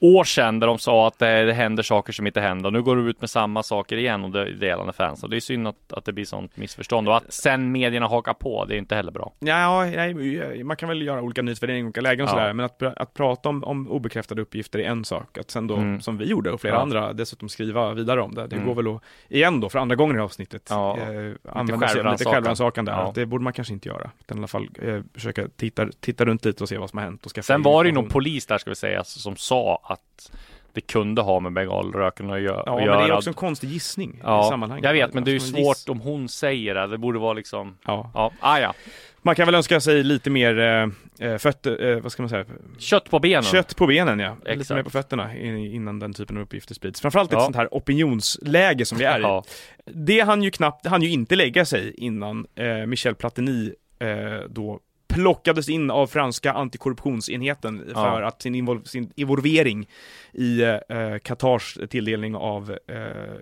år 0.00 0.24
sedan 0.24 0.60
där 0.60 0.66
de 0.66 0.78
sa 0.78 1.06
att 1.06 1.18
det, 1.18 1.44
det 1.44 1.52
händer 1.52 1.82
saker 1.82 2.12
som 2.12 2.26
inte 2.26 2.40
händer. 2.40 2.53
Och 2.64 2.72
nu 2.72 2.82
går 2.82 2.96
de 2.96 3.06
ut 3.08 3.20
med 3.20 3.30
samma 3.30 3.62
saker 3.62 3.96
igen 3.96 4.24
och 4.24 4.30
det 4.30 4.40
är 4.40 4.46
delande 4.52 4.92
fans. 4.92 5.22
Och 5.22 5.30
det 5.30 5.36
är 5.36 5.40
synd 5.40 5.68
att, 5.68 5.92
att 5.92 6.04
det 6.04 6.12
blir 6.12 6.24
sånt 6.24 6.56
missförstånd 6.56 7.08
och 7.08 7.16
att 7.16 7.32
sen 7.32 7.72
medierna 7.72 8.06
hakar 8.06 8.34
på. 8.34 8.64
Det 8.64 8.74
är 8.74 8.78
inte 8.78 8.94
heller 8.94 9.12
bra. 9.12 9.32
Ja, 9.38 9.84
nej, 9.84 10.64
man 10.64 10.76
kan 10.76 10.88
väl 10.88 11.02
göra 11.02 11.22
olika 11.22 11.42
nyhetsvärderingar 11.42 11.84
i 11.84 11.86
olika 11.86 12.00
lägen 12.00 12.24
och 12.24 12.28
Ja. 12.28 12.32
sådär, 12.32 12.52
men 12.52 12.66
att, 12.66 12.82
att 12.82 13.14
prata 13.14 13.48
om, 13.48 13.64
om 13.64 13.88
obekräftade 13.88 14.42
uppgifter 14.42 14.78
är 14.78 14.84
en 14.84 15.04
sak. 15.04 15.38
Att 15.38 15.50
sen 15.50 15.66
då, 15.66 15.76
Mm. 15.76 16.00
som 16.00 16.18
vi 16.18 16.24
gjorde 16.24 16.50
och 16.50 16.60
flera 16.60 16.74
Ja. 16.74 16.80
andra, 16.80 17.12
dessutom 17.12 17.48
skriva 17.48 17.92
vidare 17.94 18.22
om 18.22 18.34
det. 18.34 18.46
Det 18.46 18.56
Mm. 18.56 18.68
går 18.68 18.74
väl 18.74 18.94
att, 18.96 19.02
igen 19.28 19.60
då, 19.60 19.68
för 19.68 19.78
andra 19.78 19.96
gången 19.96 20.16
i 20.16 20.20
avsnittet, 20.20 20.66
Ja. 20.70 20.96
eh, 20.98 21.32
använda 21.52 21.88
sig 21.88 22.00
av 22.00 22.12
lite 22.12 22.24
självrannsakan. 22.24 22.84
där. 22.84 22.92
Ja. 22.92 23.12
Det 23.14 23.26
borde 23.26 23.44
man 23.44 23.52
kanske 23.52 23.74
inte 23.74 23.88
göra. 23.88 24.10
Utan 24.20 24.38
i 24.38 24.40
alla 24.40 24.46
fall 24.46 24.68
eh, 24.82 25.00
försöka 25.14 25.48
titta, 25.56 25.86
titta 26.00 26.24
runt 26.24 26.44
lite 26.44 26.62
och 26.64 26.68
se 26.68 26.78
vad 26.78 26.90
som 26.90 26.98
har 26.98 27.04
hänt 27.04 27.26
och 27.26 27.44
Sen 27.44 27.62
var 27.62 27.84
det 27.84 27.88
ju 27.88 27.94
någon 27.94 28.08
polis 28.08 28.46
där 28.46 28.58
ska 28.58 28.70
vi 28.70 28.74
säga 28.76 29.04
som 29.04 29.36
sa 29.36 29.80
att 29.84 30.32
det 30.74 30.80
kunde 30.80 31.22
ha 31.22 31.40
med 31.40 31.52
bengalröken 31.52 32.30
att 32.30 32.38
gö- 32.38 32.44
Ja, 32.46 32.60
att 32.60 32.76
men 32.76 32.84
göra. 32.84 33.00
det 33.06 33.12
är 33.12 33.16
också 33.16 33.30
en 33.30 33.34
konstig 33.34 33.70
gissning 33.70 34.10
i 34.10 34.18
ja, 34.22 34.48
sammanhanget. 34.50 34.84
jag 34.84 34.92
vet, 34.92 35.14
men 35.14 35.24
det 35.24 35.30
är 35.30 35.32
ju 35.32 35.38
Alltså, 35.38 35.56
svårt 35.56 35.88
om 35.96 36.00
hon 36.00 36.28
säger 36.28 36.74
det. 36.74 36.86
Det 36.86 36.98
borde 36.98 37.18
vara 37.18 37.32
liksom, 37.32 37.76
Ja. 37.86 38.10
ja, 38.14 38.32
ah, 38.40 38.58
ja. 38.58 38.74
Man 39.22 39.34
kan 39.34 39.46
väl 39.46 39.54
önska 39.54 39.80
sig 39.80 40.02
lite 40.04 40.30
mer 40.30 40.58
eh, 40.58 41.28
eh, 41.28 41.38
fötter, 41.38 41.90
eh, 41.90 42.00
vad 42.00 42.12
ska 42.12 42.22
man 42.22 42.28
säga, 42.30 42.44
Kött 42.78 43.10
på 43.10 43.18
benen. 43.18 43.42
Kött 43.42 43.76
på 43.76 43.86
benen 43.86 44.18
ja, 44.18 44.36
lite 44.40 44.50
Exakt. 44.52 44.76
mer 44.76 44.82
på 44.82 44.90
fötterna 44.90 45.36
i- 45.36 45.74
innan 45.74 45.98
den 45.98 46.12
typen 46.12 46.36
av 46.36 46.42
uppgifter 46.42 46.74
sprids. 46.74 47.00
Framförallt 47.00 47.32
i 47.32 47.34
ett 47.34 47.38
Ja. 47.40 47.44
sånt 47.44 47.56
här 47.56 47.68
opinionsläge 47.70 48.84
som 48.84 48.98
vi 48.98 49.04
är 49.04 49.18
i. 49.18 49.22
Ja. 49.22 49.44
Det 49.84 50.20
han 50.20 50.42
ju 50.42 50.50
knappt, 50.50 50.86
han 50.86 51.02
ju 51.02 51.10
inte 51.10 51.36
lägga 51.36 51.64
sig 51.64 51.94
innan 51.96 52.46
eh, 52.54 52.86
Michel 52.86 53.14
Platini 53.14 53.72
eh, 53.98 54.08
då 54.48 54.80
plockades 55.14 55.68
in 55.68 55.90
av 55.90 56.06
franska 56.06 56.52
antikorruptionsenheten 56.52 57.84
Ja. 57.88 57.94
för 57.94 58.22
att 58.22 58.42
sin, 58.42 58.54
invol- 58.54 58.84
sin 58.84 59.12
involvering 59.14 59.88
i 60.32 60.62
eh, 60.62 60.78
Qatars 61.22 61.78
tilldelning 61.90 62.34
av 62.36 62.70
eh, 62.86 62.96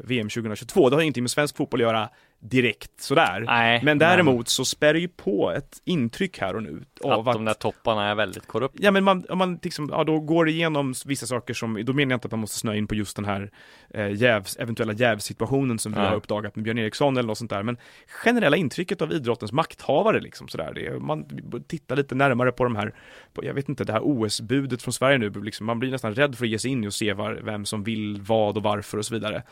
VM 0.05 0.29
2022. 0.29 0.91
Det 0.91 0.97
har 0.97 1.03
ingenting 1.03 1.23
med 1.23 1.31
svensk 1.31 1.57
fotboll 1.57 1.81
att 1.81 1.87
göra 1.87 2.09
direkt 2.43 3.01
sådär. 3.01 3.41
Nej, 3.47 3.81
men 3.85 3.99
däremot 3.99 4.49
så 4.49 4.65
spär 4.65 4.93
det 4.95 5.01
ju 5.01 5.09
på 5.09 5.51
ett 5.51 5.81
intryck 5.85 6.39
här 6.39 6.57
och 6.57 6.63
nu 6.63 6.85
av 7.05 7.29
att 7.29 7.35
de 7.35 7.45
där 7.45 7.55
topparna 7.55 8.11
är 8.11 8.15
väldigt 8.15 8.47
korrupta. 8.47 8.79
Ja 8.83 8.91
men 8.91 9.05
man, 9.05 9.25
om 9.29 9.39
man 9.39 9.59
liksom, 9.63 9.89
ja, 9.93 10.05
då 10.05 10.21
går 10.21 10.49
igenom 10.49 10.95
vissa 11.07 11.27
saker 11.27 11.55
som, 11.55 11.85
då 11.85 11.93
menar 11.93 12.11
jag 12.13 12.17
inte 12.17 12.27
att 12.27 12.33
man 12.33 12.41
måste 12.41 12.59
snöa 12.59 12.77
in 12.77 12.87
på 12.87 12.95
just 12.95 13.17
den 13.17 13.25
här 13.25 13.51
eh, 13.95 14.11
jävs, 14.15 14.57
eventuella 14.57 14.93
jävsituationen 14.93 15.79
som 15.79 15.93
vi 15.93 15.99
Nej. 15.99 16.09
har 16.09 16.17
uppdagat 16.17 16.57
med 16.57 16.63
Björn 16.65 16.79
Eriksson 16.79 17.17
eller 17.17 17.27
något 17.27 17.39
sånt 17.39 17.51
där, 17.51 17.63
men 17.63 17.77
generella 18.07 18.57
intrycket 18.57 19.03
av 19.03 19.13
idrottens 19.13 19.53
makthavare 19.53 20.21
liksom 20.21 20.49
sådär, 20.49 20.73
det, 20.75 20.87
är- 20.87 20.99
man 20.99 21.25
tittar 21.69 21.97
lite 21.97 22.15
närmare 22.15 22.53
på 22.53 22.65
de 22.65 22.77
här, 22.77 22.95
på, 23.33 23.45
jag 23.45 23.55
vet 23.55 23.69
inte, 23.69 23.85
det 23.85 23.93
här 23.93 24.03
OS-budet 24.05 24.83
från 24.83 24.93
Sverige 24.93 25.19
nu, 25.19 25.31
liksom, 25.31 25.67
man 25.67 25.79
blir 25.79 25.91
nästan 25.91 26.15
rädd 26.15 26.35
för 26.39 26.45
att 26.45 26.51
ge 26.51 26.59
sig 26.59 26.71
in 26.71 26.87
och 26.87 26.95
se 26.95 27.13
var, 27.13 27.41
vem 27.45 27.65
som 27.65 27.85
vill 27.85 28.21
vad 28.21 28.57
och 28.57 28.63
varför 28.63 28.99
och 28.99 29.07
så 29.07 29.15
vidare. 29.15 29.43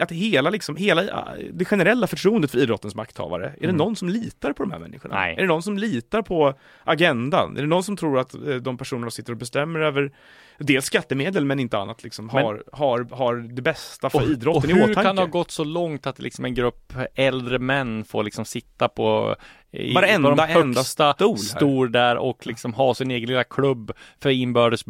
Att 0.00 0.10
hela, 0.12 0.50
liksom, 0.50 0.76
hela 0.76 1.04
ja, 1.04 1.28
det 1.52 1.64
generella 1.64 2.06
förtroendet 2.06 2.50
för 2.50 2.58
idrottens 2.58 2.94
makthavare, 2.94 3.46
är 3.46 3.60
det 3.60 3.64
Mm. 3.64 3.76
någon 3.76 3.96
som 3.96 4.08
litar 4.08 4.52
på 4.52 4.62
de 4.62 4.72
här 4.72 4.78
människorna? 4.78 5.14
Nej. 5.14 5.34
Är 5.36 5.40
det 5.40 5.46
någon 5.48 5.62
som 5.62 5.78
litar 5.78 6.22
på 6.22 6.54
agendan? 6.84 7.56
Är 7.56 7.60
det 7.60 7.68
någon 7.68 7.82
som 7.84 7.96
tror 7.96 8.18
att 8.18 8.34
eh, 8.34 8.40
de 8.40 8.78
personerna 8.78 9.10
sitter 9.10 9.32
och 9.32 9.38
bestämmer 9.38 9.80
över 9.80 10.12
dels 10.62 10.84
skattemedel 10.84 11.44
men 11.44 11.58
inte 11.60 11.78
annat 11.78 12.02
liksom 12.02 12.26
Men- 12.26 12.44
har, 12.44 12.64
har, 12.72 13.06
har 13.10 13.36
det 13.36 13.62
bästa 13.62 14.10
för 14.10 14.18
Och, 14.18 14.24
och 14.24 14.30
idrotten 14.30 14.70
i 14.70 14.72
hur 14.72 14.82
åtanke? 14.82 15.02
kan 15.02 15.16
det 15.16 15.22
ha 15.22 15.26
gått 15.26 15.50
så 15.50 15.64
långt 15.64 16.06
att 16.06 16.18
liksom 16.18 16.44
en 16.44 16.54
grupp 16.54 16.92
äldre 17.14 17.58
män 17.58 18.04
får 18.04 18.22
liksom 18.22 18.44
sitta 18.44 18.88
på 18.88 19.36
i, 19.74 19.94
Varenda 19.94 20.46
högsta 20.46 21.14
stol 21.14 21.38
stor 21.38 21.88
där 21.88 22.16
och 22.16 22.46
liksom 22.46 22.74
ha 22.74 22.94
sin 22.94 23.10
egen 23.10 23.28
lilla 23.28 23.44
klubb 23.44 23.92
för 24.20 24.30
inbördes 24.30 24.82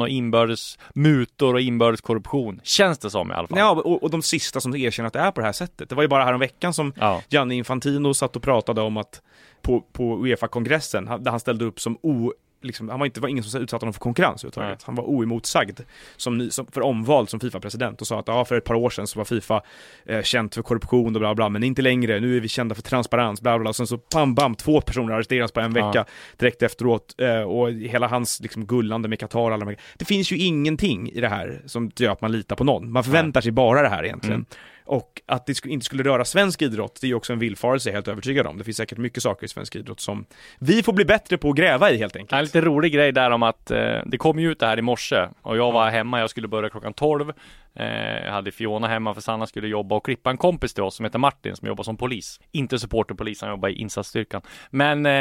och 0.00 0.08
inbördes 0.08 0.78
mutor 0.94 1.54
och 1.54 1.60
inbördes 1.60 2.00
korruption. 2.00 2.60
Känns 2.64 2.98
det 2.98 3.10
som 3.10 3.30
i 3.30 3.34
alla 3.34 3.48
fall. 3.48 3.58
Ja, 3.58 3.70
och, 3.70 4.02
och 4.02 4.10
de 4.10 4.22
sista 4.22 4.60
som 4.60 4.76
erkänner 4.76 5.06
att 5.06 5.12
det 5.12 5.18
är 5.18 5.30
på 5.30 5.40
det 5.40 5.46
här 5.46 5.52
sättet. 5.52 5.88
Det 5.88 5.94
var 5.94 6.02
ju 6.02 6.08
bara 6.08 6.24
här 6.24 6.32
om 6.32 6.40
veckan 6.40 6.74
som 6.74 6.92
Ja. 6.96 7.22
Gianni 7.28 7.54
Infantino 7.54 8.14
satt 8.14 8.36
och 8.36 8.42
pratade 8.42 8.80
om 8.80 8.96
att 8.96 9.22
på, 9.62 9.80
på 9.80 10.26
Uefa-kongressen, 10.26 11.04
där 11.04 11.30
han 11.30 11.40
ställde 11.40 11.64
upp 11.64 11.80
som 11.80 11.98
o 12.02 12.32
Liksom, 12.62 12.88
han 12.88 12.98
var 12.98 13.06
inte, 13.06 13.20
var 13.20 13.28
ingen 13.28 13.44
som 13.44 13.62
utsatte 13.62 13.82
honom 13.84 13.92
för 13.92 14.00
konkurrens 14.00 14.44
överhuvudtaget. 14.44 14.82
Han 14.82 14.94
var 14.94 15.04
oemotsagd 15.04 15.80
som, 16.16 16.38
ny- 16.38 16.50
som, 16.50 16.66
för 16.66 16.80
omvald 16.80 17.28
som 17.28 17.40
Fifa-president 17.40 18.00
och 18.00 18.06
sa 18.06 18.20
att 18.20 18.28
ja, 18.28 18.44
för 18.44 18.56
ett 18.58 18.64
par 18.64 18.74
år 18.74 18.90
sedan 18.90 19.06
så 19.06 19.18
var 19.18 19.24
Fifa 19.24 19.62
eh, 20.06 20.22
känt 20.22 20.54
för 20.54 20.62
korruption 20.62 21.16
och 21.16 21.20
bla 21.20 21.34
bla, 21.34 21.48
men 21.48 21.62
inte 21.62 21.82
längre. 21.82 22.20
Nu 22.20 22.36
är 22.36 22.40
vi 22.40 22.48
kända 22.48 22.74
för 22.74 22.82
transparens, 22.82 23.40
bla 23.40 23.58
bla. 23.58 23.72
sen 23.72 23.86
så 23.86 23.98
pam 23.98 24.34
bam, 24.34 24.54
två 24.54 24.80
personer 24.80 25.14
arresteras 25.14 25.52
på 25.52 25.60
en 25.60 25.74
Ja. 25.76 25.86
vecka 25.86 26.04
direkt 26.36 26.62
efteråt. 26.62 27.14
Eh, 27.18 27.40
och 27.42 27.70
hela 27.72 28.08
hans 28.08 28.40
liksom, 28.40 28.66
gullande 28.66 29.08
med 29.08 29.18
Qatar, 29.18 29.50
alla 29.50 29.64
de. 29.64 29.76
Det 29.96 30.04
finns 30.04 30.32
ju 30.32 30.36
ingenting 30.36 31.10
i 31.10 31.20
det 31.20 31.28
här 31.28 31.62
som 31.66 31.90
gör 31.96 32.12
att 32.12 32.20
man 32.20 32.32
litar 32.32 32.56
på 32.56 32.64
någon. 32.64 32.92
Man 32.92 33.04
förväntar 33.04 33.40
sig 33.40 33.52
bara 33.52 33.82
det 33.82 33.88
här 33.88 34.04
egentligen. 34.04 34.34
Mm. 34.34 34.46
Och 34.90 35.22
att 35.26 35.46
det 35.46 35.66
inte 35.66 35.84
skulle 35.86 36.02
röra 36.02 36.24
svensk 36.24 36.62
idrott, 36.62 36.98
det 37.00 37.06
är 37.06 37.08
ju 37.08 37.14
också 37.14 37.32
en 37.32 37.38
villfarelse, 37.38 37.88
jag 37.88 37.92
är 37.92 37.96
helt 37.96 38.08
övertygad 38.08 38.46
om. 38.46 38.58
Det 38.58 38.64
finns 38.64 38.76
säkert 38.76 38.98
mycket 38.98 39.22
saker 39.22 39.44
i 39.44 39.48
svensk 39.48 39.76
idrott 39.76 40.00
som 40.00 40.24
vi 40.58 40.82
får 40.82 40.92
bli 40.92 41.04
bättre 41.04 41.38
på 41.38 41.50
att 41.50 41.56
gräva 41.56 41.90
i 41.90 41.96
helt 41.96 42.16
enkelt. 42.16 42.32
En 42.32 42.44
lite 42.44 42.60
rolig 42.60 42.92
grej 42.92 43.12
där 43.12 43.30
om 43.30 43.42
att 43.42 43.70
eh, 43.70 43.98
det 44.06 44.18
kom 44.18 44.38
ju 44.38 44.50
ut 44.50 44.58
det 44.58 44.66
här 44.66 44.78
i 44.78 44.82
morse 44.82 45.28
och 45.42 45.56
jag 45.56 45.72
var 45.72 45.90
hemma, 45.90 46.20
jag 46.20 46.30
skulle 46.30 46.48
börja 46.48 46.70
klockan 46.70 46.92
12. 46.92 47.32
Eh, 47.74 48.24
jag 48.24 48.32
hade 48.32 48.52
Fiona 48.52 48.88
hemma 48.88 49.14
för 49.14 49.20
Sanna 49.20 49.46
skulle 49.46 49.68
jobba 49.68 49.96
och 49.96 50.04
klippa 50.04 50.30
en 50.30 50.36
kompis 50.36 50.74
till 50.74 50.82
oss 50.82 50.96
som 50.96 51.04
heter 51.04 51.18
Martin 51.18 51.56
som 51.56 51.68
jobbar 51.68 51.84
som 51.84 51.96
polis. 51.96 52.40
Inte 52.52 52.78
supporterpolis, 52.78 53.40
han 53.40 53.50
jobbar 53.50 53.68
i 53.68 53.72
insatsstyrkan. 53.72 54.42
Men, 54.70 55.06
eh, 55.06 55.12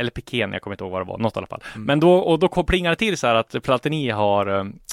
eller 0.00 0.10
piken, 0.10 0.52
jag 0.52 0.62
kommer 0.62 0.74
inte 0.74 0.84
ihåg 0.84 0.92
vad 0.92 1.00
det 1.00 1.08
var, 1.08 1.18
något 1.18 1.36
i 1.36 1.38
alla 1.38 1.46
fall. 1.46 1.62
Men 1.76 2.00
då, 2.00 2.14
och 2.14 2.38
då 2.38 2.48
plingade 2.48 2.94
det 2.94 2.98
till 2.98 3.16
så 3.16 3.26
här 3.26 3.34
att 3.34 3.62
Platini 3.62 4.10
har 4.10 4.46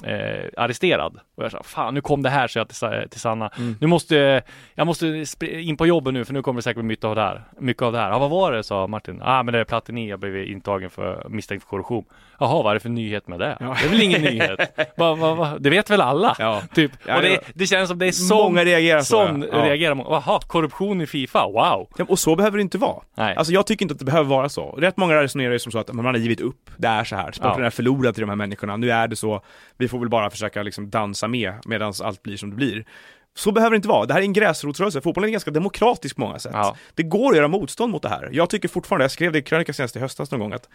eh, 0.04 0.50
arresterad. 0.58 1.20
Och 1.36 1.44
jag 1.44 1.52
sa, 1.52 1.64
fan 1.64 1.94
nu 1.94 2.02
kom 2.02 2.24
det 2.24 2.30
här, 2.30 2.48
så 2.48 2.60
jag 2.60 2.70
till, 2.70 3.10
till 3.10 3.20
Sanna. 3.20 3.52
Nu 3.80 3.88
måste, 3.88 4.44
jag 4.76 4.88
måste 4.88 5.26
in 5.42 5.78
på 5.78 5.88
jobbet 5.88 6.14
nu 6.14 6.26
för 6.26 6.34
nu 6.34 6.42
kommer 6.42 6.58
det 6.58 6.64
säkert 6.64 6.78
bli 6.78 6.88
mycket 6.88 7.06
av 7.06 7.16
det 7.16 7.22
här. 7.22 7.44
Mycket 7.60 7.84
av 7.84 7.92
det 7.92 8.00
här. 8.00 8.10
Ja, 8.10 8.20
vad 8.20 8.30
var 8.30 8.52
det? 8.52 8.64
sa 8.72 8.88
Martin. 8.88 9.18
Ja, 9.20 9.40
ah, 9.40 9.44
men 9.44 9.54
det 9.54 9.60
är 9.60 9.64
Platini, 9.64 10.10
jag 10.10 10.20
blev 10.20 10.38
intagen 10.38 10.90
för 10.90 11.26
misstänkt 11.30 11.64
för 11.64 11.70
korruption. 11.70 12.06
Jaha, 12.40 12.64
vad 12.64 12.70
är 12.70 12.74
det 12.74 12.80
för 12.80 12.90
nyhet 12.90 13.28
med 13.28 13.40
det? 13.40 13.58
Det 13.60 13.66
är 13.66 13.90
väl 13.90 14.02
ingen 14.02 14.22
nyhet? 14.22 14.60
Va, 14.98 15.16
va, 15.16 15.36
va? 15.36 15.58
Det 15.60 15.70
vet 15.70 15.90
väl 15.90 16.02
alla? 16.02 16.36
Ja. 16.40 16.62
Typ. 16.74 16.92
Ja, 17.08 17.16
och 17.16 17.22
det 17.22 17.40
det, 17.54 17.68
känns 17.68 17.90
som 17.90 18.00
det 18.00 18.08
är 18.08 18.12
sån, 18.12 18.38
Många 18.38 18.66
reagerar 18.66 19.00
så, 19.00 19.28
sån 19.28 19.46
ja. 19.52 19.58
reagerar 19.58 19.96
man. 19.96 20.06
Jaha, 20.10 20.40
korruption 20.48 21.02
i 21.02 21.08
Fifa? 21.08 21.46
Wow! 21.46 21.88
Ja, 21.98 22.06
och 22.10 22.20
så 22.20 22.36
behöver 22.36 22.58
det 22.58 22.62
inte 22.62 22.78
vara. 22.78 23.04
Nej. 23.18 23.36
Alltså 23.36 23.54
jag 23.54 23.68
tycker 23.68 23.86
inte 23.86 23.94
att 23.94 24.00
det 24.00 24.06
behöver 24.06 24.30
vara 24.30 24.50
så. 24.50 24.72
Rätt 24.72 24.98
många 24.98 25.16
resonerar 25.22 25.52
ju 25.54 25.60
som 25.60 25.72
så 25.72 25.80
att 25.80 25.94
man 25.94 26.06
har 26.06 26.14
givit 26.14 26.42
upp, 26.42 26.70
det 26.78 26.88
är 26.88 27.04
så 27.04 27.16
här, 27.16 27.32
sporten 27.32 27.60
Ja. 27.62 27.66
är 27.66 27.70
förlorad 27.70 28.14
till 28.14 28.22
de 28.22 28.30
här 28.30 28.36
människorna, 28.36 28.78
nu 28.78 28.92
är 28.92 29.08
det 29.08 29.16
så, 29.16 29.42
vi 29.78 29.88
får 29.88 30.00
väl 30.00 30.10
bara 30.10 30.30
försöka 30.30 30.64
liksom 30.64 30.90
dansa 30.90 31.28
med 31.28 31.54
medan 31.66 31.94
allt 32.04 32.24
blir 32.24 32.38
som 32.38 32.50
det 32.50 32.56
blir. 32.56 32.86
Så 33.36 33.52
behöver 33.52 33.72
det 33.72 33.76
inte 33.76 33.88
vara. 33.88 34.06
Det 34.06 34.14
här 34.14 34.22
är 34.22 34.26
en 34.26 34.34
gräsrotsrörelse. 34.34 35.02
Fotbollen 35.02 35.28
är 35.30 35.32
ganska 35.32 35.52
demokratisk 35.52 36.16
på 36.16 36.22
många 36.22 36.40
sätt. 36.40 36.52
Ja. 36.56 36.76
Det 36.96 37.04
går 37.04 37.32
att 37.32 37.38
göra 37.38 37.48
motstånd 37.48 37.92
mot 37.92 38.02
det 38.02 38.10
här. 38.10 38.30
Jag 38.32 38.50
tycker 38.50 38.68
fortfarande, 38.68 39.04
jag 39.04 39.12
skrev 39.12 39.32
det 39.32 39.40
i 39.40 39.42
krönika 39.42 39.74
senast 39.74 39.96
i 39.96 40.00
höstas 40.00 40.32
någon 40.32 40.40
gång, 40.40 40.54
att 40.54 40.70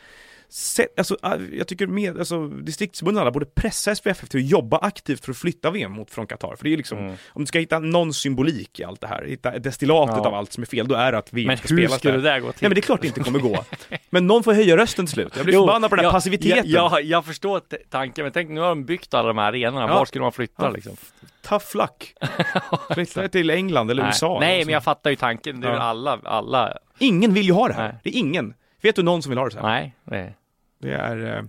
se, 0.49 0.87
alltså, 0.97 1.17
äh, 1.25 1.33
jag 1.53 1.67
tycker 1.69 1.87
med, 1.87 2.19
alltså, 2.19 2.47
distriktsförbunden 2.49 3.23
alla 3.23 3.31
borde 3.31 3.47
pressa 3.47 3.95
SPFF 3.95 4.29
till 4.29 4.41
att 4.41 4.47
jobba 4.51 4.79
aktivt 4.79 5.25
för 5.25 5.31
att 5.33 5.39
flytta 5.39 5.71
VM 5.71 5.93
mot, 5.93 6.11
från 6.11 6.27
Qatar. 6.27 6.57
För 6.57 6.65
det 6.65 6.73
är 6.73 6.77
liksom, 6.77 6.99
Mm. 6.99 7.15
om 7.29 7.43
du 7.43 7.47
ska 7.47 7.59
hitta 7.59 7.79
någon 7.79 8.15
symbolik 8.15 8.81
i 8.81 8.85
allt 8.85 9.01
det 9.01 9.07
här, 9.07 9.25
hitta 9.25 9.59
destillatet 9.59 10.17
Ja. 10.17 10.27
av 10.27 10.35
allt 10.35 10.53
som 10.53 10.63
är 10.63 10.67
fel, 10.67 10.89
då 10.89 10.95
är 10.95 11.13
det 11.13 11.19
att 11.19 11.33
VM 11.33 11.47
Men 11.47 11.57
ska 11.57 11.69
hur 11.69 11.77
spelas 11.77 11.99
skulle 11.99 12.13
där. 12.17 12.23
det 12.23 12.29
där 12.31 12.41
gå 12.41 12.53
till? 12.53 12.59
Nej 12.63 12.69
men 12.69 12.75
det 12.75 12.81
är 12.81 12.83
klart 12.83 13.01
det 13.01 13.07
inte 13.07 13.21
kommer 13.21 13.39
gå. 13.39 13.65
Men 14.11 14.27
någon 14.27 14.43
får 14.43 14.53
höja 14.53 14.77
rösten 14.77 15.07
till 15.07 15.13
slut. 15.13 15.33
Jag 15.37 15.45
blir 15.45 15.55
Jo, 15.55 15.61
förbannad 15.67 15.91
på 15.91 15.97
den 15.97 16.05
här 16.05 16.11
ja, 16.11 16.13
passiviteten. 16.13 16.63
Ja, 16.67 16.91
ja, 16.93 17.01
jag 17.01 17.25
förstår 17.25 17.61
tanken, 17.91 18.23
men 18.25 18.33
tänk 18.33 18.51
nu 18.51 18.61
har 18.61 18.69
de 18.69 18.85
byggt 18.85 19.15
alla 19.15 19.29
de 19.29 19.39
här 19.39 19.49
arenorna, 19.49 19.87
Ja. 19.87 19.95
var 19.95 20.05
skulle 20.05 20.23
man 20.23 20.33
flytta 20.33 20.65
Ja, 20.65 20.71
liksom? 20.71 20.97
Tough 21.43 21.77
luck. 21.77 22.15
Flytta 22.95 23.29
till 23.29 23.51
England 23.51 23.91
eller 23.91 24.03
Nej, 24.03 24.09
USA. 24.11 24.37
Nej 24.41 24.65
men 24.65 24.75
jag 24.75 24.85
fattar 24.85 25.11
ju 25.11 25.17
tanken, 25.17 25.61
det 25.61 25.69
är 25.69 25.73
Ja. 25.73 25.79
alla, 25.79 26.19
alla, 26.25 26.79
Ingen 26.99 27.35
vill 27.35 27.47
ju 27.47 27.53
ha 27.53 27.69
det 27.69 27.75
här. 27.75 27.89
Nej. 27.89 27.97
Det 28.03 28.11
är 28.11 28.19
ingen. 28.19 28.55
Vet 28.87 28.97
du 28.97 29.03
någon 29.03 29.23
som 29.23 29.31
vill 29.31 29.39
ha 29.39 29.45
det 29.45 29.51
så 29.51 29.59
här? 29.59 29.67
nej, 29.69 29.95
nej. 30.05 30.37
Det 30.79 30.93
är, 30.93 31.37
eh, 31.37 31.43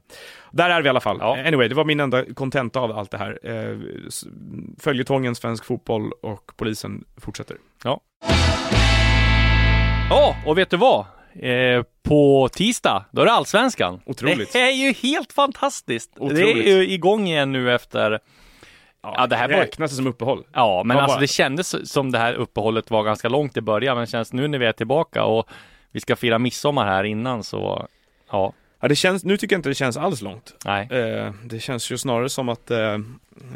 där 0.52 0.69
är 0.69 0.82
vi 0.82 0.86
i 0.86 0.89
alla 0.89 1.00
fall. 1.00 1.17
Ja. 1.19 1.38
Anyway, 1.47 1.67
det 1.67 1.76
var 1.76 1.86
min 1.86 2.00
enda 2.00 2.34
kontenta 2.34 2.80
av 2.80 2.91
allt 2.97 3.12
det 3.12 3.17
här. 3.17 3.39
Eh, 3.43 3.78
Följetongen, 4.80 5.36
svensk 5.36 5.65
fotboll 5.65 6.12
och 6.21 6.52
polisen 6.58 7.04
fortsätter. 7.17 7.58
Ja, 10.10 10.36
och 10.45 10.58
vet 10.58 10.69
du 10.69 10.78
vad? 10.78 11.06
Eh, 11.39 11.84
på 12.04 12.50
tisdag, 12.54 13.06
då 13.12 13.21
är 13.21 13.26
det 13.26 13.32
Allsvenskan. 13.32 14.02
Otroligt. 14.06 14.54
Det 14.54 14.60
är 14.62 14.71
ju 14.71 14.93
helt 14.93 15.34
fantastiskt. 15.34 16.15
Det 16.15 16.21
Otroligt. 16.21 16.65
är 16.67 16.78
ju 16.78 16.89
igång 16.89 17.28
igen 17.28 17.52
nu 17.52 17.73
efter 17.76 18.19
Ja, 19.04 19.28
det 19.28 19.36
här 19.36 19.47
var- 19.50 19.56
räknas 19.56 19.91
det 19.91 19.97
som 19.97 20.08
uppehåll? 20.08 20.43
Ja, 20.54 20.84
men 20.86 20.97
alltså 20.97 21.16
var- 21.16 21.22
det 21.22 21.28
kändes 21.28 21.91
som 21.91 22.12
det 22.12 22.18
här 22.20 22.34
uppehållet 22.34 22.91
var 22.91 23.03
ganska 23.03 23.30
långt 23.30 23.57
i 23.57 23.62
början, 23.62 23.97
men 23.97 24.05
känns 24.07 24.34
nu 24.34 24.47
när 24.47 24.57
vi 24.59 24.66
är 24.66 24.72
tillbaka 24.72 25.24
och 25.24 25.49
vi 25.92 26.00
ska 26.00 26.16
fira 26.16 26.40
midsommar 26.40 26.86
här 26.86 27.04
innan 27.04 27.44
så 27.44 27.88
ja, 28.32 28.54
Ja, 28.80 28.88
det 28.88 28.96
känns, 28.96 29.24
nu 29.24 29.38
tycker 29.38 29.54
jag 29.56 29.60
inte 29.60 29.70
det 29.70 29.76
känns 29.76 29.98
alls 29.98 30.22
långt. 30.22 30.56
nej. 30.66 30.88
Eh, 30.92 31.34
det 31.46 31.60
känns 31.60 31.92
ju 31.92 31.98
snarare 31.98 32.30
som 32.30 32.50
att 32.50 32.72
eh, 32.72 32.98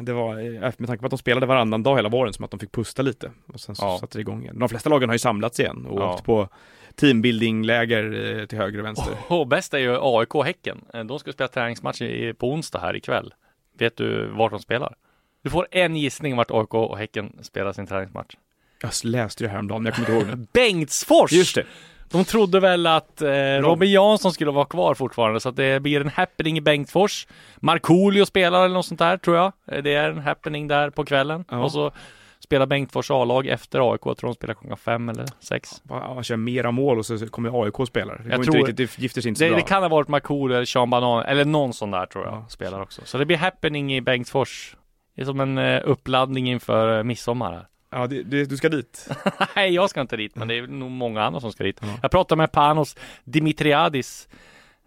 det 0.01 0.13
var, 0.13 0.39
eh, 0.39 0.71
med 0.77 0.87
tanke 0.87 0.97
på 0.97 1.05
att 1.05 1.09
de 1.11 1.17
spelade 1.17 1.45
varannan 1.45 1.83
dag 1.83 1.95
hela 1.95 2.09
våren, 2.09 2.33
som 2.33 2.45
att 2.45 2.51
de 2.51 2.59
fick 2.59 2.71
pusta 2.71 3.01
lite. 3.01 3.31
Och 3.53 3.59
sen 3.59 3.75
så 3.75 3.85
Ja. 3.85 3.97
satte 3.99 4.17
det 4.17 4.21
igång 4.21 4.41
igen. 4.41 4.59
De 4.59 4.69
flesta 4.69 4.89
lagen 4.89 5.09
har 5.09 5.13
ju 5.15 5.19
samlats 5.19 5.59
igen 5.59 5.85
och 5.85 6.01
Ja. 6.01 6.13
åkt 6.13 6.23
på 6.23 6.49
teambuildingläger 6.95 8.37
eh, 8.39 8.45
till 8.45 8.57
höger 8.57 8.79
och 8.79 8.85
vänster. 8.85 9.13
Och 9.27 9.47
bäst 9.47 9.73
är 9.73 9.77
ju 9.77 9.97
AIK 10.01 10.35
och 10.35 10.45
Häcken. 10.45 10.81
Eh, 10.93 11.03
De 11.03 11.19
ska 11.19 11.31
spela 11.33 11.47
träningsmatch 11.47 12.01
i, 12.01 12.33
på 12.33 12.51
onsdag 12.51 12.79
här 12.79 12.95
ikväll. 12.95 13.33
Vet 13.77 13.97
du 13.97 14.25
vart 14.27 14.51
de 14.51 14.59
spelar? 14.59 14.95
Du 15.43 15.49
får 15.49 15.67
en 15.71 15.95
gissning 15.95 16.35
vart 16.35 16.51
AIK 16.51 16.73
och 16.73 16.97
Häcken 16.97 17.39
spelar 17.41 17.73
sin 17.73 17.87
träningsmatch. 17.87 18.35
Jag 18.81 18.91
läste 19.03 19.43
det 19.43 19.49
häromdagen, 19.49 19.83
men 19.83 19.93
jag 19.97 20.05
kommer 20.07 20.19
inte 20.19 20.29
ihåg 20.31 20.39
nu. 20.39 20.45
Bengtsfors! 20.53 21.31
Just 21.31 21.55
det. 21.55 21.65
De 22.11 22.25
trodde 22.25 22.59
väl 22.59 22.87
att 22.87 23.21
eh, 23.21 23.29
Robin 23.61 23.91
Jansson 23.91 24.31
skulle 24.33 24.51
vara 24.51 24.65
kvar 24.65 24.93
fortfarande, 24.95 25.39
så 25.39 25.49
att 25.49 25.55
det 25.55 25.81
blir 25.81 26.01
en 26.01 26.09
happening 26.09 26.57
i 26.57 26.61
Bengtsfors. 26.61 27.27
Markoolio 27.59 28.25
spelar 28.25 28.65
eller 28.65 28.75
något 28.75 28.85
sånt 28.85 28.99
där, 28.99 29.17
tror 29.17 29.35
jag. 29.37 29.51
Eh, 29.71 29.83
Det 29.83 29.93
är 29.93 30.09
en 30.09 30.19
happening 30.19 30.67
där 30.67 30.89
på 30.89 31.05
kvällen. 31.05 31.45
Ja. 31.49 31.63
Och 31.63 31.71
så 31.71 31.91
spelar 32.39 32.65
Bengtsfors 32.65 33.11
A-lag 33.11 33.47
efter 33.47 33.91
AIK. 33.91 34.01
Jag 34.05 34.17
tror 34.17 34.29
de 34.29 34.33
spelar 34.35 34.53
klockan 34.53 34.77
fem 34.77 35.09
eller 35.09 35.25
sex. 35.39 35.81
Ja, 35.89 36.13
Man 36.13 36.23
kör 36.23 36.35
mera 36.35 36.71
mål 36.71 36.99
och 36.99 37.05
så 37.05 37.27
kommer 37.27 37.63
AIK 37.63 37.87
spela. 37.87 38.13
Det, 38.15 38.23
Jag 38.29 38.43
tror- 38.43 38.57
inte 38.57 38.57
riktigt, 38.71 38.77
det 38.97 39.01
gifter 39.01 39.21
sig 39.21 39.29
inte 39.29 39.39
så 39.39 39.43
Det, 39.43 39.49
bra. 39.49 39.57
det 39.59 39.63
kan 39.67 39.81
ha 39.83 39.89
varit 39.89 40.07
Markoolio 40.07 40.55
eller 40.55 40.65
Sean 40.65 40.89
Banan, 40.89 41.23
eller 41.25 41.45
någon 41.45 41.73
sån 41.73 41.91
där 41.91 42.05
tror 42.05 42.25
jag, 42.25 42.33
Ja. 42.33 42.45
spelar 42.49 42.81
också. 42.81 43.01
Så 43.05 43.17
det 43.17 43.25
blir 43.25 43.37
happening 43.37 43.93
i 43.95 44.01
Bengtsfors. 44.01 44.75
Det 45.15 45.21
är 45.21 45.25
som 45.25 45.39
en 45.39 45.57
eh, 45.57 45.81
uppladdning 45.85 46.49
inför 46.49 46.97
eh, 46.97 47.03
midsommar 47.03 47.51
här. 47.51 47.65
Ja, 47.91 48.07
det, 48.07 48.23
det, 48.23 48.45
du 48.45 48.57
ska 48.57 48.69
dit. 48.69 49.09
Nej, 49.55 49.73
jag 49.73 49.89
ska 49.89 50.01
inte 50.01 50.17
dit, 50.17 50.35
men 50.35 50.47
det 50.47 50.57
är 50.57 50.67
nog 50.67 50.91
många 50.91 51.23
andra 51.23 51.41
som 51.41 51.51
ska 51.51 51.63
dit. 51.63 51.79
Ja. 51.81 51.87
Jag 52.01 52.11
pratade 52.11 52.37
med 52.37 52.51
Panos 52.51 52.95
Dimitriadis 53.23 54.27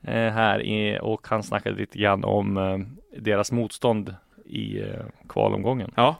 eh, 0.02 0.12
här 0.12 0.62
i, 0.62 0.98
och 1.02 1.28
han 1.28 1.42
snackade 1.42 1.76
lite 1.76 1.98
grann 1.98 2.24
om 2.24 2.56
eh, 2.56 2.78
deras 3.20 3.52
motstånd 3.52 4.14
i 4.46 4.80
eh, 4.80 5.04
kvalomgången. 5.28 5.92
Ja, 5.96 6.16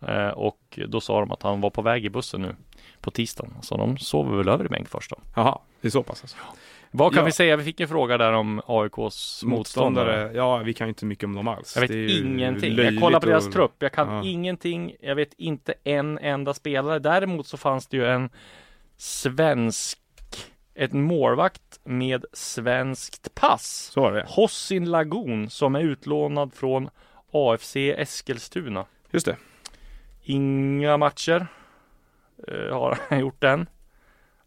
Eh, 0.00 0.28
och 0.28 0.78
då 0.88 1.00
sa 1.00 1.20
de 1.20 1.32
att 1.32 1.42
han 1.42 1.60
var 1.60 1.70
på 1.70 1.82
väg 1.82 2.04
i 2.04 2.10
bussen 2.10 2.42
nu 2.42 2.56
på 3.00 3.10
tisdagen. 3.10 3.54
Så 3.62 3.76
de 3.76 3.98
sover 3.98 4.36
väl 4.36 4.48
över 4.48 4.64
i 4.64 4.68
Bengtsfors 4.68 5.08
då. 5.08 5.16
jaha, 5.36 5.58
det 5.80 5.88
är 5.88 5.90
så 5.90 6.02
pass 6.02 6.22
alltså. 6.22 6.36
Vad 6.90 7.12
kan 7.12 7.20
Ja. 7.20 7.24
vi 7.26 7.32
säga? 7.32 7.56
Vi 7.56 7.64
fick 7.64 7.80
en 7.80 7.88
fråga 7.88 8.18
där 8.18 8.32
om 8.32 8.62
AIKs 8.66 9.44
motståndare. 9.44 10.30
ja 10.34 10.56
vi 10.58 10.74
kan 10.74 10.86
ju 10.86 10.88
inte 10.88 11.04
mycket 11.04 11.24
om 11.24 11.34
dem 11.34 11.48
alls. 11.48 11.72
Jag 11.76 11.80
vet 11.80 11.90
Det 11.90 11.96
är 11.96 12.08
ju 12.08 12.18
ingenting. 12.18 12.76
Jag 12.76 13.00
kollar 13.00 13.20
på 13.20 13.26
deras 13.26 13.46
och- 13.46 13.52
trupp. 13.52 13.74
Jag 13.78 13.92
kan 13.92 14.08
Ja. 14.14 14.24
ingenting. 14.24 14.94
Jag 15.00 15.14
vet 15.14 15.34
inte 15.34 15.74
en 15.84 16.18
enda 16.18 16.54
spelare. 16.54 16.98
Däremot 16.98 17.46
så 17.46 17.56
fanns 17.56 17.86
det 17.86 17.96
ju 17.96 18.06
en 18.06 18.30
svensk, 18.96 19.98
ett 20.74 20.92
målvakt 20.92 21.80
med 21.84 22.24
svenskt 22.32 23.34
pass. 23.34 23.90
Så 23.92 24.00
var 24.00 24.12
det. 24.12 24.24
Hossin 24.28 24.90
Lagun 24.90 25.50
som 25.50 25.74
är 25.74 25.80
utlånad 25.80 26.54
från 26.54 26.88
AFC 27.32 27.76
Eskilstuna. 27.76 28.84
Just 29.10 29.26
det. 29.26 29.36
Inga 30.22 30.96
matcher 30.96 31.46
eh, 32.48 32.74
har 32.78 32.98
han 33.08 33.20
gjort 33.20 33.44
än. 33.44 33.66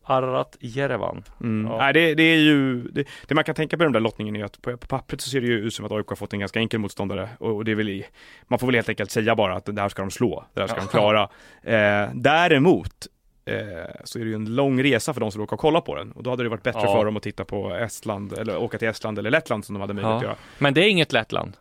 Arrat 0.04 0.58
Jerevan. 0.60 1.24
Mm. 1.42 1.72
Ja. 1.72 1.78
Nej, 1.78 1.94
det, 1.94 2.16
det 2.16 2.24
är 2.24 2.38
ju, 2.38 2.82
det, 2.82 3.08
det 3.28 3.36
man 3.36 3.44
kan 3.44 3.56
tänka 3.56 3.78
på 3.78 3.84
den 3.84 3.92
där 3.94 4.00
lottningen 4.00 4.36
är 4.36 4.44
att 4.46 4.62
på, 4.62 4.78
på 4.78 4.88
pappret 4.88 5.22
så 5.22 5.30
ser 5.30 5.42
det 5.42 5.48
ju 5.48 5.60
ut 5.60 5.74
som 5.74 5.86
att 5.86 5.92
AIK 5.92 6.08
har 6.08 6.16
fått 6.16 6.34
en 6.34 6.40
ganska 6.40 6.60
enkel 6.60 6.80
motståndare 6.80 7.30
och, 7.40 7.56
och 7.56 7.66
det 7.66 7.72
är 7.72 7.76
väl, 7.76 8.04
man 8.48 8.60
får 8.60 8.68
väl 8.68 8.76
helt 8.76 8.90
enkelt 8.90 9.12
säga 9.12 9.36
bara 9.36 9.56
att 9.56 9.66
det 9.66 9.82
här 9.82 9.90
ska 9.90 10.02
de 10.02 10.12
slå, 10.12 10.46
det 10.54 10.60
här 10.62 10.68
ska 10.68 10.78
de 10.80 10.88
klara. 10.88 11.22
Eh, 11.64 12.10
däremot 12.14 13.08
eh, 13.46 13.56
så 14.04 14.20
är 14.20 14.24
det 14.24 14.30
ju 14.30 14.36
en 14.36 14.56
lång 14.56 14.84
resa 14.84 15.14
för 15.14 15.22
de 15.22 15.32
som 15.32 15.42
råkar 15.42 15.58
kolla 15.58 15.82
på 15.82 15.96
den 15.96 16.12
och 16.12 16.24
då 16.24 16.30
hade 16.30 16.44
det 16.44 16.50
varit 16.50 16.64
bättre 16.64 16.82
Ja. 16.84 16.96
för 16.96 17.06
dem 17.06 17.18
att 17.18 17.24
titta 17.24 17.46
på 17.46 17.76
Estland 17.76 18.34
eller 18.34 18.58
åka 18.58 18.78
till 18.78 18.88
Estland 18.88 19.20
eller 19.20 19.32
Lettland 19.32 19.66
som 19.66 19.74
de 19.76 19.82
hade 19.82 19.94
möjlighet 19.94 20.16
att 20.16 20.22
Ja. 20.24 20.28
göra. 20.28 20.38
Men 20.60 20.74
det 20.74 20.82
är 20.86 20.90
inget 20.90 21.14
Lettland. 21.14 21.58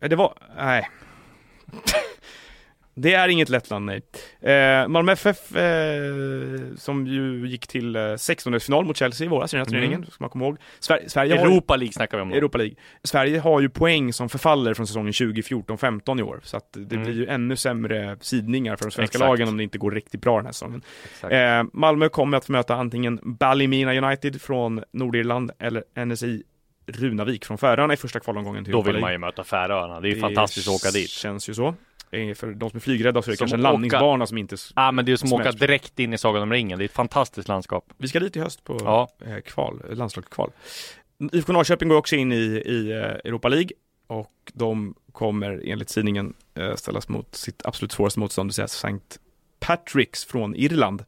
Eh, 0.00 0.08
Det 0.08 0.16
var, 0.16 0.34
nej. 0.56 0.88
Det 3.00 3.14
är 3.14 3.28
inget 3.28 3.48
Lettland, 3.48 3.84
nej. 3.86 4.02
Eh, 4.40 4.88
Malmö 4.88 5.12
FF, 5.12 5.56
eh, 5.56 5.64
som 6.76 7.06
ju 7.06 7.46
gick 7.48 7.66
till 7.66 7.96
eh, 7.96 8.00
16-final 8.00 8.84
mot 8.84 8.96
Chelsea 8.96 9.24
i 9.24 9.28
våras 9.28 9.54
i 9.54 9.56
den 9.56 9.66
här 9.66 9.72
Mm. 9.72 9.80
turneringen, 9.82 10.06
ska 10.10 10.24
man 10.24 10.30
komma 10.30 10.44
ihåg. 10.44 10.56
Sverige, 10.80 11.08
Sverige 11.08 11.38
har 11.38 11.46
Europa 11.46 11.76
League 11.76 11.92
snackar 11.92 12.16
vi 12.18 12.22
om. 12.22 12.30
då. 12.30 12.36
Europa 12.36 12.58
League. 12.58 12.74
Sverige 13.04 13.38
har 13.40 13.60
ju 13.60 13.68
poäng 13.68 14.12
som 14.12 14.28
förfaller 14.28 14.74
från 14.74 14.86
säsongen 14.86 15.12
2014-15 15.12 16.20
i 16.20 16.22
år, 16.22 16.40
så 16.42 16.56
att 16.56 16.72
det 16.72 16.94
Mm. 16.96 17.04
blir 17.06 17.14
ju 17.16 17.26
ännu 17.26 17.56
sämre 17.56 18.16
sidningar 18.20 18.76
för 18.76 18.84
de 18.84 18.90
svenska 18.90 19.16
Exakt. 19.18 19.28
lagen 19.28 19.48
om 19.48 19.56
det 19.56 19.62
inte 19.62 19.78
går 19.78 19.90
riktigt 19.90 20.20
bra 20.20 20.36
den 20.36 20.44
här 20.46 20.52
säsongen. 20.52 20.82
Eh, 21.30 21.64
Malmö 21.72 22.08
kommer 22.08 22.38
att 22.38 22.44
få 22.44 22.52
möta 22.52 22.74
antingen 22.74 23.20
Ballymena 23.22 23.94
United 24.08 24.40
från 24.42 24.82
Nordirland 24.92 25.50
eller 25.58 26.04
NSI 26.04 26.42
Runavik 26.86 27.44
från 27.44 27.58
Färöarna 27.58 27.94
i 27.94 27.96
första 27.96 28.20
kvalomgången 28.20 28.64
till 28.64 28.72
Då 28.72 28.82
vill 28.82 28.98
man 28.98 29.12
ju 29.12 29.18
möta 29.18 29.44
Färöarna. 29.44 30.00
Det 30.00 30.08
är 30.08 30.14
ju 30.14 30.20
fantastiskt 30.20 30.68
att 30.68 30.74
åka 30.74 30.90
dit. 30.90 31.10
känns 31.10 31.48
ju 31.48 31.54
så. 31.54 31.74
Eh, 32.10 32.34
För 32.34 32.46
de 32.54 32.70
som 32.70 32.76
är 32.76 32.80
flygrädda 32.80 33.22
så 33.22 33.30
är 33.30 33.32
det 33.32 33.36
Som 33.36 33.44
kanske 33.44 33.56
en 33.56 33.60
åka- 33.60 33.70
landningsbana 33.72 34.26
som 34.26 34.38
inte... 34.38 34.56
Ja 34.76 34.92
men 34.92 35.04
det 35.04 35.12
är 35.12 35.16
som 35.16 35.32
att 35.32 35.40
åka 35.40 35.52
direkt 35.52 35.98
in 35.98 36.12
i 36.14 36.18
Sagan 36.18 36.42
om 36.42 36.52
ringen. 36.52 36.78
Det 36.78 36.84
är 36.84 36.86
ett 36.86 36.92
fantastiskt 36.92 37.48
landskap. 37.48 37.92
Vi 37.98 38.08
ska 38.08 38.20
dit 38.20 38.36
i 38.36 38.40
höst 38.40 38.64
på 38.64 38.78
Ja. 38.84 39.08
eh, 39.26 39.40
kval, 39.40 39.82
landslagskval. 39.92 40.50
IFK 41.32 41.52
Norrköping 41.52 41.88
går 41.88 41.96
också 41.96 42.16
in 42.16 42.32
i, 42.32 42.36
i 42.66 42.90
eh, 42.90 42.98
Europa 42.98 43.48
League 43.48 43.70
och 44.06 44.32
de 44.52 44.94
kommer 45.12 45.62
enligt 45.64 45.88
tidningen 45.88 46.34
ställas 46.74 47.08
mot 47.08 47.34
sitt 47.34 47.66
absolut 47.66 47.92
svåraste 47.92 48.20
motstånd, 48.20 48.46
det 48.46 48.48
vill 48.48 48.68
säga 48.68 48.94
St. 48.98 49.18
Patricks 49.60 50.24
från 50.24 50.54
Irland. 50.56 51.04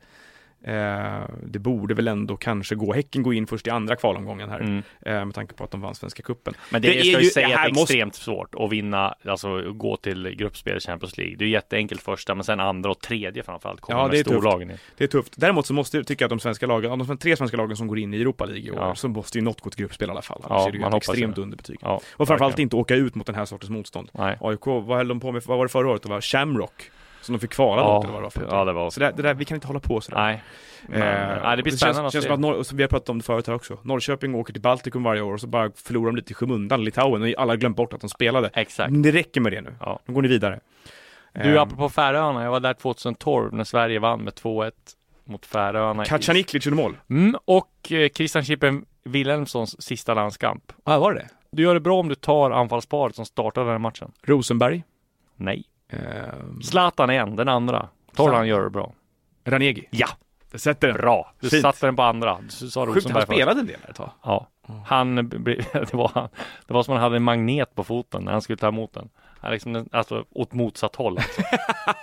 Eh, 0.65 1.21
det 1.43 1.59
borde 1.59 1.95
väl 1.95 2.09
ändå 2.09 2.37
kanske 2.37 2.75
gå, 2.75 2.93
Häcken 2.93 3.23
går 3.23 3.35
in 3.35 3.47
först 3.47 3.67
i 3.67 3.71
andra 3.71 3.97
kvalomgången 3.97 4.49
här, 4.51 4.61
Mm. 4.61 4.83
eh, 5.07 5.25
med 5.25 5.35
tanke 5.35 5.55
på 5.55 5.65
att 5.65 5.71
de 5.71 5.81
vann 5.81 5.95
Svenska 5.95 6.23
Cupen. 6.23 6.55
Men 6.71 6.83
det, 6.83 6.89
Det 6.89 6.99
är 6.99 7.13
ska 7.13 7.21
ju 7.23 7.31
säga 7.31 7.59
att 7.59 7.69
måste- 7.73 7.83
extremt 7.83 8.15
svårt 8.15 8.55
att 8.55 8.73
vinna, 8.73 9.15
alltså 9.25 9.73
gå 9.73 9.97
till 9.97 10.29
gruppspel 10.39 10.77
i 10.77 10.81
Champions 10.81 11.19
League. 11.19 11.37
Det 11.37 11.45
är 11.45 11.49
jätteenkelt 11.49 12.03
första, 12.03 12.35
men 12.35 12.45
sen 12.45 12.61
andra 12.61 12.91
och 12.91 13.01
tredje 13.01 13.43
framförallt 13.43 13.81
kommer 13.81 14.01
Ja, 14.01 14.09
det 14.09 14.19
är 14.19 14.25
tufft. 14.25 14.31
storlagen. 14.41 14.73
Det 14.97 15.05
är 15.05 15.09
tufft. 15.09 15.33
Däremot 15.37 15.67
så 15.67 15.75
måste 15.75 15.97
jag 15.97 16.07
tycka 16.07 16.25
att 16.25 16.31
de 16.31 16.41
svenska 16.41 16.67
lagen, 16.67 16.99
de 16.99 17.19
tre 17.19 17.37
svenska 17.37 17.57
lagen 17.57 17.77
som 17.77 17.87
går 17.87 17.99
in 17.99 18.15
i 18.15 18.21
Europa 18.21 18.45
League 18.45 18.63
i 18.65 18.71
år, 18.71 18.79
Ja. 18.79 18.95
så 18.95 19.09
måste 19.09 19.39
ju 19.39 19.45
något 19.45 19.61
gå 19.61 19.71
till 19.71 19.81
gruppspel 19.81 20.09
i 20.09 20.11
alla 20.11 20.23
fall. 20.23 20.41
Ja, 20.49 20.55
Annars 20.55 20.67
är 20.69 20.73
det 20.73 20.79
ju 20.79 20.85
ett 20.87 20.95
extremt 20.95 21.37
det. 21.37 21.43
underbetyg. 21.43 21.79
Ja, 21.83 21.95
Och 21.97 22.03
framförallt 22.17 22.41
verkligen. 22.53 22.67
inte 22.67 22.77
åka 22.77 22.95
ut 22.95 23.15
mot 23.15 23.27
den 23.27 23.35
här 23.37 23.45
sortens 23.45 23.71
motstånd. 23.71 24.11
Nej. 24.13 24.37
AIK, 24.41 24.67
vad 24.67 24.97
höll 24.97 25.09
de 25.09 25.21
på 25.21 25.33
med, 25.33 25.43
vad 25.47 25.59
var 25.59 25.65
det 25.65 25.73
förra 25.73 25.89
året? 25.91 26.03
Det 26.03 26.09
var 26.09 26.21
Shamrock 26.21 26.91
som 27.21 27.33
de 27.33 27.39
fick 27.39 27.51
kvala 27.51 27.83
Ja, 27.83 28.03
eller 28.03 28.13
vad 28.13 28.21
det 28.21 28.23
var 28.23 28.31
för 28.31 28.47
ja, 28.51 28.65
det 28.65 28.73
var 28.73 28.91
Så 28.91 29.01
det, 29.01 29.13
det 29.17 29.23
där, 29.23 29.35
vi 29.35 29.45
kan 29.45 29.55
inte 29.55 29.67
hålla 29.67 29.81
på 29.81 30.01
sådär. 30.01 30.19
Nej. 30.19 30.43
Men, 30.87 31.03
Eh, 31.03 31.43
nej, 31.43 31.57
det 31.57 31.63
blir 31.63 31.71
känns, 31.71 31.81
spännande 31.81 32.11
känns 32.11 32.25
se. 32.25 32.31
som 32.31 32.45
att 32.45 32.57
och 32.57 32.67
så 32.67 32.77
vi 32.77 32.83
har 32.83 32.89
pratat 32.89 33.09
om 33.09 33.19
det 33.19 33.25
förut 33.25 33.47
här 33.47 33.55
också. 33.55 33.79
Norrköping 33.83 34.35
åker 34.35 34.53
till 34.53 34.63
Baltikum 34.63 35.03
varje 35.03 35.23
år 35.23 35.33
och 35.33 35.41
så 35.41 35.47
bara 35.47 35.71
förlorar 35.75 36.07
de 36.07 36.17
lite 36.17 36.31
i 36.31 36.35
skymundan, 36.35 36.85
Litauen, 36.85 37.23
och 37.23 37.29
alla 37.39 37.53
har 37.53 37.57
glömt 37.57 37.77
bort 37.77 37.93
att 37.93 38.01
de 38.01 38.11
spelade. 38.11 38.51
Exakt. 38.55 38.91
Men 38.91 39.03
det 39.03 39.11
räcker 39.11 39.41
med 39.41 39.53
det 39.53 39.61
nu. 39.61 39.75
Ja. 39.81 40.01
Nu 40.07 40.15
går 40.15 40.23
ni 40.23 40.29
vidare. 40.29 40.61
Du, 41.33 41.57
Eh, 41.57 41.63
apropå 41.63 41.89
Färöarna, 41.89 42.45
jag 42.45 42.51
var 42.51 42.61
där 42.61 42.75
2012 42.75 43.55
när 43.55 43.65
Sverige 43.65 43.99
vann 43.99 44.21
med 44.25 44.35
2-1 44.35 44.71
mot 45.25 45.47
Färöarna. 45.47 46.05
Kacaniklic 46.05 46.67
gjorde 46.67 46.77
mål. 46.77 46.97
Mm, 47.11 47.37
och 47.45 47.93
eh, 47.93 48.09
Christian 48.09 48.45
Chippen 48.45 48.85
Wilhelmssons 49.05 49.83
sista 49.83 50.15
landskamp. 50.15 50.73
Ja, 50.85 50.99
var 50.99 51.15
det 51.15 51.29
Du 51.51 51.63
gör 51.63 51.75
det 51.75 51.81
bra 51.81 52.01
om 52.01 52.09
du 52.09 52.15
tar 52.15 52.51
anfallsparet 52.51 53.15
som 53.17 53.25
startade 53.27 53.67
den 53.67 53.73
här 53.73 53.79
matchen. 53.79 54.13
Rosenberg. 54.23 54.85
Nej. 55.37 55.65
Eh, 55.91 55.99
Zlatan 56.63 57.11
igen, 57.11 57.37
den 57.37 57.49
andra. 57.49 57.89
Torran 58.15 58.49
gör 58.49 58.63
det 58.65 58.71
bra. 58.71 58.93
Ranegi. 59.45 59.87
Ja, 59.91 60.09
Det 60.53 60.59
sätter 60.59 60.89
den. 60.89 60.97
bra. 60.97 61.33
Du 61.41 61.51
Fint. 61.51 61.63
satte 61.63 61.87
den 61.87 61.97
på 61.97 62.03
andra. 62.03 62.39
Du 62.61 62.71
sa 62.71 62.87
Sjukt, 62.87 63.11
han 63.11 63.23
spelade 63.23 63.61
en 63.61 63.67
del 63.67 63.77
ett 63.89 63.97
tag. 63.97 64.11
Ja. 64.23 64.49
Han, 64.87 65.15
det 65.29 65.93
var, 65.95 66.29
det 66.67 66.75
var 66.75 66.83
som 66.83 66.93
han 66.95 67.03
hade 67.03 67.17
en 67.17 67.23
magnet 67.23 67.75
på 67.75 67.85
foten 67.85 68.25
när 68.25 68.33
han 68.33 68.43
skulle 68.43 68.57
ta 68.57 68.69
emot 68.69 68.93
den. 68.95 69.09
Han 69.43 69.53
liksom, 69.53 69.89
alltså 69.93 70.25
åt 70.31 70.53
motsatt 70.53 70.97
håll. 70.97 71.19
Alltså. 71.19 71.43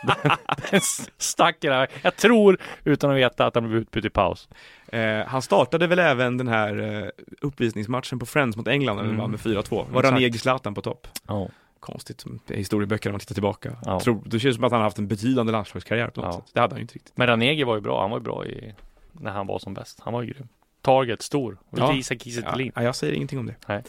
den, 0.24 0.32
den 0.72 0.82
stack 1.18 1.58
här. 1.64 1.88
Jag 2.02 2.16
tror, 2.16 2.58
utan 2.84 3.10
att 3.12 3.18
veta, 3.18 3.46
att 3.46 3.56
han 3.56 3.68
blev 3.70 3.82
utbytt 3.82 4.06
i 4.06 4.10
paus. 4.10 4.50
Eh, 4.88 5.26
han 5.28 5.42
startade 5.42 5.88
väl 5.88 6.00
även 6.00 6.38
den 6.38 6.48
här 6.48 7.02
eh, 7.04 7.10
uppvisningsmatchen 7.42 8.20
på 8.20 8.26
Friends 8.26 8.58
mot 8.58 8.68
England 8.68 8.96
när 8.96 9.04
Mm. 9.04 9.18
vann 9.18 9.32
med 9.32 9.40
4-2. 9.40 9.86
Var. 9.92 10.04
Ranegi 10.04 10.38
Zlatan 10.38 10.74
på 10.74 10.82
topp. 10.82 11.08
Ja. 11.28 11.48
Konstigt 11.80 12.24
det 12.48 12.56
historieböcker 12.56 13.10
när 13.10 13.14
man 13.14 13.20
tittar 13.20 13.34
tillbaka. 13.34 13.78
Ja. 13.86 14.00
Tror, 14.00 14.22
det 14.26 14.40
känns 14.40 14.56
som 14.56 14.64
att 14.64 14.72
han 14.72 14.80
har 14.80 14.86
haft 14.86 14.98
en 14.98 15.08
betydande 15.08 15.52
landslagskarriär 15.52 16.08
på 16.08 16.22
något 16.22 16.34
Ja. 16.36 16.42
sätt. 16.42 16.52
Det 16.54 16.60
hade 16.60 16.74
han 16.74 16.80
ju 16.80 16.82
inte 16.82 16.94
riktigt. 16.94 17.14
Men 17.18 17.28
Ranegi 17.28 17.64
var 17.64 17.76
ju 17.76 17.82
bra. 17.82 18.02
Han 18.02 18.10
var 18.12 18.18
ju 18.18 18.24
bra 18.24 18.46
i, 18.46 18.74
när 19.12 19.32
han 19.32 19.48
var 19.48 19.60
som 19.60 19.74
bäst. 19.74 20.00
Han 20.04 20.14
var 20.14 20.22
ju 20.22 20.34
grym. 20.34 20.48
Target, 20.82 21.22
stor. 21.22 21.58
Och 21.70 21.78
lite 21.78 21.88
Ja. 21.92 21.96
Isak 21.98 22.22
Kiese 22.22 22.42
Ja, 22.46 22.62
ja, 22.76 22.84
jag 22.84 22.96
säger 22.96 23.14
ingenting 23.14 23.40
om 23.40 23.46
det. 23.46 23.56
Nej. 23.68 23.84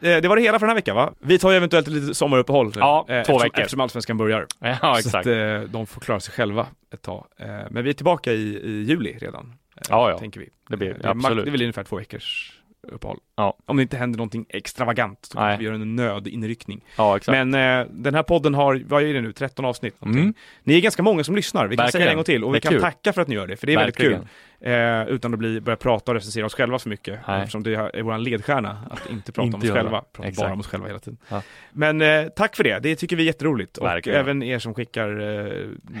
Eh, 0.00 0.20
det 0.22 0.28
var 0.28 0.36
det 0.36 0.42
hela 0.42 0.58
för 0.58 0.66
den 0.66 0.70
här 0.70 0.74
veckan 0.76 0.96
va? 0.96 1.12
Vi 1.18 1.38
tar 1.38 1.50
ju 1.50 1.56
eventuellt 1.56 1.86
ett 1.88 1.94
litet 1.94 2.16
sommaruppehåll. 2.16 2.72
Ja, 2.76 3.04
två 3.06 3.12
eftersom, 3.14 3.42
veckor. 3.42 3.60
Eftersom 3.60 3.80
Allsvenskan 3.80 4.16
börjar. 4.16 4.46
Ja, 4.58 4.76
Så 4.80 4.98
exakt. 4.98 5.14
att 5.14 5.26
eh, 5.26 5.60
de 5.60 5.86
får 5.86 6.00
klara 6.00 6.20
sig 6.20 6.34
själva 6.34 6.66
ett 6.94 7.02
tag. 7.02 7.26
Eh, 7.36 7.46
men 7.70 7.84
vi 7.84 7.90
är 7.90 7.94
tillbaka 7.94 8.32
i, 8.32 8.56
i 8.56 8.82
juli 8.84 9.18
redan. 9.20 9.54
eh, 9.76 9.82
Ja, 9.88 10.10
ja. 10.10 10.18
Tänker 10.18 10.40
vi. 10.40 10.48
Det 10.68 10.76
blir- 10.76 10.90
Eh, 10.90 10.94
max- 10.96 11.06
absolut. 11.26 11.44
Det 11.44 11.48
är 11.48 11.52
väl 11.52 11.62
ungefär 11.62 11.84
två 11.84 11.96
veckors 11.96 12.58
sommaruppehåll. 12.82 13.18
Ja. 13.36 13.56
Om 13.66 13.76
det 13.76 13.82
inte 13.82 13.96
händer 13.96 14.16
någonting 14.16 14.46
extravagant 14.48 15.18
så 15.22 15.38
kanske 15.38 15.58
vi 15.58 15.64
gör 15.64 15.72
en 15.72 15.96
nödinryckning. 15.96 16.84
Ja, 16.96 17.16
exakt. 17.16 17.46
Men 17.48 17.80
eh, 17.80 17.86
den 17.90 18.14
här 18.14 18.22
podden 18.22 18.54
har, 18.54 18.82
vad 18.86 19.02
är 19.02 19.14
det 19.14 19.20
nu, 19.20 19.32
13 19.32 19.64
avsnitt. 19.64 20.02
Mm. 20.02 20.34
Ni 20.62 20.76
är 20.76 20.80
ganska 20.80 21.02
många 21.02 21.24
som 21.24 21.36
lyssnar, 21.36 21.66
vi 21.66 21.76
kan 21.76 21.84
Verkligen. 21.84 21.92
säga 22.02 22.04
det 22.04 22.10
en 22.10 22.16
gång 22.16 22.24
till 22.24 22.44
och 22.44 22.54
vi 22.54 22.60
kan 22.60 22.72
kul. 22.72 22.80
tacka 22.80 23.12
för 23.12 23.22
att 23.22 23.28
ni 23.28 23.34
gör 23.34 23.46
det, 23.46 23.56
för 23.56 23.66
det 23.66 23.72
är 23.72 23.76
väldigt 23.76 23.96
kul. 23.96 24.10
Verkligen. 24.12 24.28
Eh, 24.64 25.08
utan 25.08 25.32
att 25.32 25.38
bli, 25.38 25.60
börja 25.60 25.76
prata 25.76 26.10
och 26.10 26.14
recensera 26.14 26.46
oss 26.46 26.54
själva 26.54 26.78
för 26.78 26.88
mycket, 26.88 27.20
Nej. 27.28 27.40
eftersom 27.40 27.62
det 27.62 27.74
är 27.74 28.02
vår 28.02 28.18
ledstjärna 28.18 28.86
att 28.90 29.10
inte 29.10 29.32
prata 29.32 29.46
Inte 29.46 29.56
om 29.56 29.62
oss 29.62 29.70
själva, 29.70 30.00
prata 30.12 30.28
Exakt. 30.28 30.46
bara 30.46 30.52
om 30.52 30.60
oss 30.60 30.66
själva 30.66 30.86
hela 30.86 30.98
tiden. 30.98 31.18
Ja. 31.28 31.42
Men 31.72 32.02
eh, 32.02 32.28
tack 32.28 32.56
för 32.56 32.64
det, 32.64 32.78
det 32.78 32.96
tycker 32.96 33.16
vi 33.16 33.22
är 33.22 33.26
jätteroligt. 33.26 33.78
Och 33.78 33.86
Verkligen. 33.86 34.20
även 34.20 34.42
er 34.42 34.58
som 34.58 34.74
skickar 34.74 35.20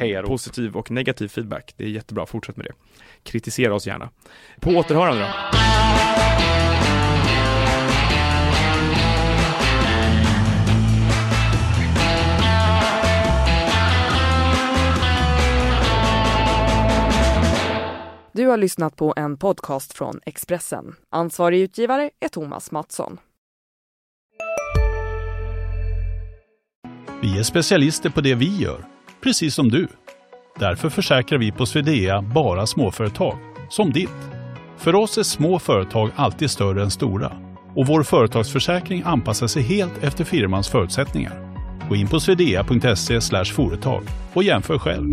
eh, 0.00 0.22
positiv 0.22 0.76
och 0.76 0.90
negativ 0.90 1.28
feedback, 1.28 1.74
det 1.76 1.84
är 1.84 1.88
jättebra, 1.88 2.26
fortsätt 2.26 2.56
med 2.56 2.66
det. 2.66 2.72
Kritisera 3.30 3.74
oss 3.74 3.86
gärna. 3.86 4.10
På 4.60 4.70
återhörande 4.70 5.20
då. 5.22 5.71
Du 18.34 18.46
har 18.46 18.56
lyssnat 18.56 18.96
på 18.96 19.14
en 19.16 19.36
podcast 19.36 19.92
från 19.92 20.20
Expressen. 20.26 20.94
Ansvarig 21.10 21.60
utgivare 21.60 22.10
är 22.20 22.28
Thomas 22.28 22.70
Mattsson. 22.70 23.18
Vi 27.22 27.38
är 27.38 27.42
specialister 27.42 28.10
på 28.10 28.20
det 28.20 28.34
vi 28.34 28.56
gör, 28.56 28.84
precis 29.22 29.54
som 29.54 29.68
du. 29.68 29.88
Därför 30.58 30.88
försäkrar 30.88 31.38
vi 31.38 31.52
på 31.52 31.66
Swedea 31.66 32.22
bara 32.22 32.66
småföretag, 32.66 33.38
som 33.70 33.92
ditt. 33.92 34.30
För 34.76 34.94
oss 34.94 35.18
är 35.18 35.22
små 35.22 35.58
företag 35.58 36.10
alltid 36.16 36.50
större 36.50 36.82
än 36.82 36.90
stora 36.90 37.32
och 37.76 37.86
vår 37.86 38.02
företagsförsäkring 38.02 39.02
anpassar 39.04 39.46
sig 39.46 39.62
helt 39.62 40.04
efter 40.04 40.24
firmans 40.24 40.68
förutsättningar. 40.68 41.54
Gå 41.88 41.96
in 41.96 42.08
på 42.08 42.20
swedea.se 42.20 43.44
företag 43.44 44.02
och 44.32 44.42
jämför 44.42 44.78
själv. 44.78 45.12